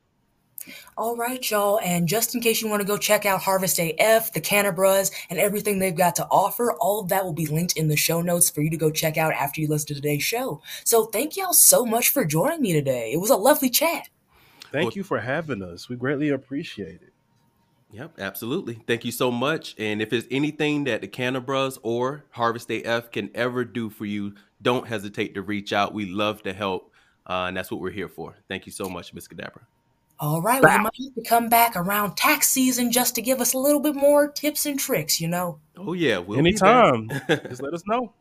All 0.95 1.17
right, 1.17 1.49
y'all. 1.49 1.79
And 1.79 2.07
just 2.07 2.35
in 2.35 2.41
case 2.41 2.61
you 2.61 2.69
want 2.69 2.81
to 2.81 2.87
go 2.87 2.95
check 2.95 3.25
out 3.25 3.41
Harvest 3.41 3.79
AF, 3.79 4.31
the 4.33 4.39
Cannabruhz, 4.39 5.11
and 5.31 5.39
everything 5.39 5.79
they've 5.79 5.95
got 5.95 6.15
to 6.17 6.27
offer, 6.29 6.73
all 6.73 6.99
of 6.99 7.09
that 7.09 7.25
will 7.25 7.33
be 7.33 7.47
linked 7.47 7.75
in 7.75 7.87
the 7.87 7.97
show 7.97 8.21
notes 8.21 8.51
for 8.51 8.61
you 8.61 8.69
to 8.69 8.77
go 8.77 8.91
check 8.91 9.17
out 9.17 9.33
after 9.33 9.61
you 9.61 9.67
listen 9.67 9.87
to 9.87 9.95
today's 9.95 10.21
show. 10.21 10.61
So 10.83 11.05
thank 11.05 11.35
y'all 11.35 11.53
so 11.53 11.87
much 11.87 12.09
for 12.09 12.23
joining 12.23 12.61
me 12.61 12.73
today. 12.73 13.11
It 13.11 13.19
was 13.19 13.31
a 13.31 13.35
lovely 13.35 13.71
chat. 13.71 14.09
Thank 14.71 14.85
well, 14.85 14.93
you 14.95 15.03
for 15.03 15.19
having 15.19 15.61
us. 15.61 15.89
We 15.89 15.95
greatly 15.95 16.29
appreciate 16.29 17.01
it. 17.01 17.13
Yep, 17.91 18.19
absolutely. 18.19 18.75
Thank 18.87 19.03
you 19.03 19.11
so 19.11 19.31
much. 19.31 19.75
And 19.77 20.01
if 20.01 20.09
there's 20.09 20.27
anything 20.31 20.85
that 20.85 21.01
the 21.01 21.07
Cannabruhz 21.07 21.77
or 21.83 22.23
Harvest 22.31 22.71
AF 22.71 23.11
can 23.11 23.29
ever 23.35 23.65
do 23.65 23.89
for 23.89 24.05
you, 24.05 24.35
don't 24.61 24.87
hesitate 24.87 25.33
to 25.33 25.41
reach 25.41 25.73
out. 25.73 25.93
We 25.93 26.05
love 26.05 26.41
to 26.43 26.53
help, 26.53 26.91
uh, 27.27 27.45
and 27.47 27.57
that's 27.57 27.69
what 27.69 27.81
we're 27.81 27.91
here 27.91 28.07
for. 28.07 28.37
Thank 28.47 28.65
you 28.65 28.71
so 28.71 28.85
much, 28.85 29.13
Miss 29.13 29.27
Cadabra. 29.27 29.63
All 30.21 30.41
right, 30.41 30.61
well, 30.61 30.71
you 30.71 30.83
might 30.83 30.93
have 31.03 31.15
to 31.15 31.29
come 31.29 31.49
back 31.49 31.75
around 31.75 32.15
tax 32.15 32.47
season 32.47 32.91
just 32.91 33.15
to 33.15 33.21
give 33.21 33.41
us 33.41 33.53
a 33.53 33.57
little 33.57 33.79
bit 33.79 33.95
more 33.95 34.29
tips 34.29 34.67
and 34.67 34.79
tricks, 34.79 35.19
you 35.19 35.27
know. 35.27 35.59
Oh 35.75 35.93
yeah, 35.93 36.19
we'll 36.19 36.37
anytime. 36.37 37.09
just 37.27 37.61
let 37.61 37.73
us 37.73 37.81
know. 37.87 38.13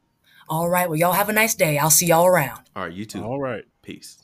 All 0.49 0.69
right, 0.69 0.89
well, 0.89 0.99
y'all 0.99 1.13
have 1.13 1.29
a 1.29 1.33
nice 1.33 1.55
day. 1.55 1.79
I'll 1.79 1.91
see 1.91 2.07
y'all 2.07 2.27
around. 2.27 2.63
All 2.75 2.85
right, 2.85 2.93
you 2.93 3.05
too. 3.05 3.23
All 3.23 3.39
right, 3.39 3.65
peace. 3.83 4.19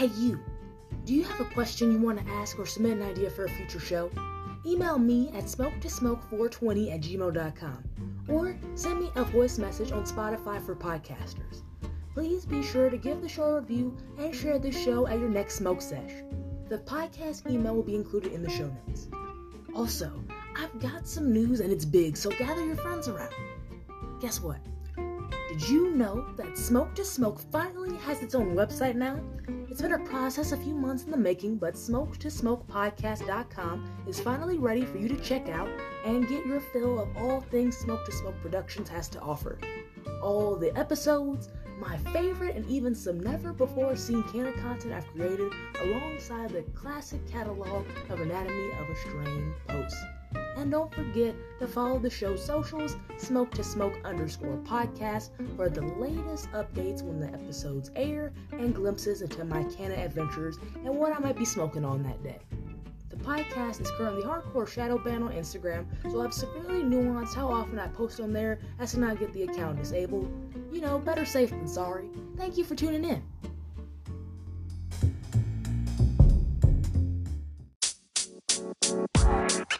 Hey, 0.00 0.10
you. 0.16 0.40
Do 1.04 1.14
you 1.14 1.24
have 1.24 1.42
a 1.42 1.44
question 1.44 1.92
you 1.92 1.98
want 1.98 2.24
to 2.24 2.32
ask 2.32 2.58
or 2.58 2.64
submit 2.64 2.92
an 2.92 3.02
idea 3.02 3.28
for 3.28 3.44
a 3.44 3.50
future 3.50 3.78
show? 3.78 4.10
Email 4.64 4.98
me 4.98 5.28
at 5.34 5.44
smoketosmoke420 5.44 6.94
at 6.94 7.02
gmail.com 7.02 8.24
or 8.26 8.56
send 8.74 9.00
me 9.00 9.10
a 9.14 9.24
voice 9.24 9.58
message 9.58 9.92
on 9.92 10.04
Spotify 10.04 10.64
for 10.64 10.74
podcasters. 10.74 11.64
Please 12.14 12.46
be 12.46 12.62
sure 12.62 12.88
to 12.88 12.96
give 12.96 13.20
the 13.20 13.28
show 13.28 13.42
a 13.42 13.60
review 13.60 13.94
and 14.16 14.34
share 14.34 14.58
this 14.58 14.82
show 14.82 15.06
at 15.06 15.18
your 15.18 15.28
next 15.28 15.56
smoke 15.56 15.82
sesh. 15.82 16.22
The 16.70 16.78
podcast 16.78 17.50
email 17.50 17.76
will 17.76 17.82
be 17.82 17.94
included 17.94 18.32
in 18.32 18.42
the 18.42 18.48
show 18.48 18.72
notes. 18.86 19.08
Also, 19.74 20.10
I've 20.56 20.80
got 20.80 21.06
some 21.06 21.30
news 21.30 21.60
and 21.60 21.70
it's 21.70 21.84
big, 21.84 22.16
so 22.16 22.30
gather 22.30 22.64
your 22.64 22.76
friends 22.76 23.06
around. 23.06 23.34
Guess 24.18 24.40
what? 24.40 24.60
Did 25.50 25.68
you 25.68 25.90
know 25.96 26.24
that 26.36 26.56
Smoke 26.56 26.94
to 26.94 27.04
Smoke 27.04 27.40
finally 27.50 27.96
has 27.96 28.22
its 28.22 28.36
own 28.36 28.54
website 28.54 28.94
now? 28.94 29.18
It's 29.68 29.82
been 29.82 29.94
a 29.94 29.98
process 29.98 30.52
a 30.52 30.56
few 30.56 30.76
months 30.76 31.02
in 31.02 31.10
the 31.10 31.16
making, 31.16 31.56
but 31.56 31.76
Smoke 31.76 32.18
to 32.18 32.30
Smoke 32.30 32.68
Podcast.com 32.68 34.04
is 34.06 34.20
finally 34.20 34.58
ready 34.58 34.84
for 34.84 34.98
you 34.98 35.08
to 35.08 35.16
check 35.16 35.48
out 35.48 35.68
and 36.04 36.28
get 36.28 36.46
your 36.46 36.60
fill 36.60 37.00
of 37.00 37.08
all 37.16 37.40
things 37.40 37.76
Smoke 37.76 38.04
to 38.04 38.12
Smoke 38.12 38.40
Productions 38.40 38.88
has 38.90 39.08
to 39.08 39.20
offer. 39.20 39.58
All 40.22 40.54
the 40.54 40.72
episodes, 40.78 41.48
my 41.80 41.98
favorite, 42.12 42.54
and 42.54 42.64
even 42.70 42.94
some 42.94 43.18
never 43.18 43.52
before 43.52 43.96
seen 43.96 44.22
canon 44.32 44.54
content 44.60 44.94
I've 44.94 45.08
created 45.08 45.52
alongside 45.82 46.50
the 46.50 46.62
classic 46.76 47.28
catalog 47.28 47.86
of 48.08 48.20
Anatomy 48.20 48.70
of 48.80 48.88
a 48.88 48.94
Strain 48.94 49.52
posts. 49.66 50.00
And 50.56 50.70
don't 50.70 50.92
forget 50.94 51.34
to 51.58 51.66
follow 51.66 51.98
the 51.98 52.10
show's 52.10 52.44
socials, 52.44 52.96
smoke 53.18 53.52
to 53.52 53.64
smoke 53.64 53.98
underscore 54.04 54.58
podcast, 54.58 55.30
for 55.56 55.68
the 55.68 55.82
latest 55.82 56.50
updates 56.52 57.02
when 57.02 57.20
the 57.20 57.28
episodes 57.28 57.90
air 57.96 58.32
and 58.52 58.74
glimpses 58.74 59.22
into 59.22 59.44
my 59.44 59.64
canon 59.64 59.98
adventures 60.00 60.58
and 60.84 60.94
what 60.96 61.12
I 61.12 61.18
might 61.18 61.36
be 61.36 61.44
smoking 61.44 61.84
on 61.84 62.02
that 62.02 62.22
day. 62.22 62.40
The 63.08 63.16
podcast 63.16 63.80
is 63.80 63.90
currently 63.92 64.22
hardcore 64.22 64.68
shadow 64.68 64.98
banned 64.98 65.24
on 65.24 65.32
Instagram, 65.32 65.86
so 66.10 66.20
I've 66.22 66.34
severely 66.34 66.82
nuanced 66.82 67.34
how 67.34 67.48
often 67.48 67.78
I 67.78 67.88
post 67.88 68.20
on 68.20 68.32
there 68.32 68.58
as 68.78 68.92
to 68.92 69.00
not 69.00 69.18
get 69.18 69.32
the 69.32 69.44
account 69.44 69.78
disabled. 69.78 70.30
You 70.72 70.80
know, 70.80 70.98
better 70.98 71.24
safe 71.24 71.50
than 71.50 71.66
sorry. 71.66 72.08
Thank 72.36 72.56
you 72.56 72.64
for 72.64 72.74
tuning 72.74 73.04
in. 73.04 73.22
Thank 79.30 79.70
you 79.70 79.79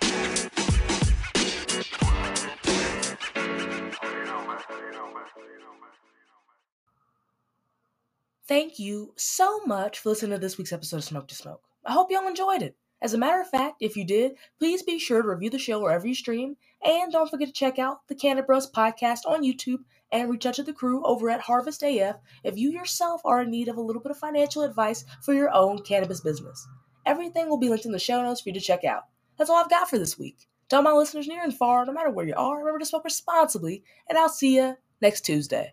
so 9.17 9.61
much 9.65 10.01
for 10.01 10.09
listening 10.09 10.33
to 10.33 10.39
this 10.39 10.59
week's 10.59 10.73
episode 10.73 10.97
of 10.97 11.05
Smoke 11.05 11.29
to 11.29 11.35
Smoke. 11.35 11.63
I 11.85 11.93
hope 11.93 12.11
y'all 12.11 12.27
enjoyed 12.27 12.63
it. 12.63 12.77
As 13.01 13.15
a 13.15 13.19
matter 13.19 13.41
of 13.41 13.49
fact, 13.49 13.77
if 13.81 13.97
you 13.97 14.05
did, 14.05 14.33
please 14.59 14.83
be 14.83 14.99
sure 14.99 15.23
to 15.23 15.29
review 15.29 15.51
the 15.51 15.59
show 15.59 15.81
wherever 15.81 16.07
you 16.07 16.15
stream, 16.15 16.57
and 16.85 17.13
don't 17.13 17.31
forget 17.31 17.47
to 17.49 17.55
check 17.55 17.79
out 17.79 18.09
the 18.09 18.15
Cannabruhz 18.15 18.73
podcast 18.73 19.21
on 19.25 19.45
YouTube 19.45 19.85
and 20.11 20.29
reach 20.29 20.47
out 20.47 20.55
to 20.55 20.65
the 20.65 20.73
crew 20.73 21.05
over 21.07 21.31
at 21.31 21.41
Harvest 21.41 21.83
AF 21.85 22.17
if 22.43 22.59
you 22.59 22.73
yourself 22.73 23.21
are 23.25 23.43
in 23.43 23.51
need 23.51 23.69
of 23.69 23.77
a 23.77 23.81
little 23.81 24.03
bit 24.03 24.11
of 24.11 24.19
financial 24.19 24.63
advice 24.63 25.05
for 25.23 25.33
your 25.33 25.51
own 25.55 25.83
cannabis 25.83 26.21
business. 26.21 26.67
Everything 27.07 27.49
will 27.49 27.59
be 27.59 27.69
linked 27.69 27.87
in 27.87 27.93
the 27.93 27.99
show 27.99 28.21
notes 28.21 28.41
for 28.41 28.49
you 28.49 28.55
to 28.55 28.61
check 28.61 28.85
out. 28.85 29.05
That's 29.39 29.49
all 29.49 29.63
I've 29.63 29.71
got 29.71 29.89
for 29.89 29.99
this 29.99 30.19
week. 30.19 30.50
To 30.71 30.77
all 30.77 30.83
my 30.83 30.93
listeners 30.93 31.27
near 31.27 31.43
and 31.43 31.55
far, 31.55 31.85
no 31.85 31.93
matter 31.93 32.11
where 32.11 32.27
you 32.27 32.35
are, 32.37 32.59
remember 32.59 32.79
to 32.79 32.87
smoke 32.87 33.05
responsibly, 33.05 33.83
and 34.09 34.17
I'll 34.17 34.29
see 34.29 34.57
you 34.57 34.77
next 35.03 35.23
Tuesday. 35.23 35.73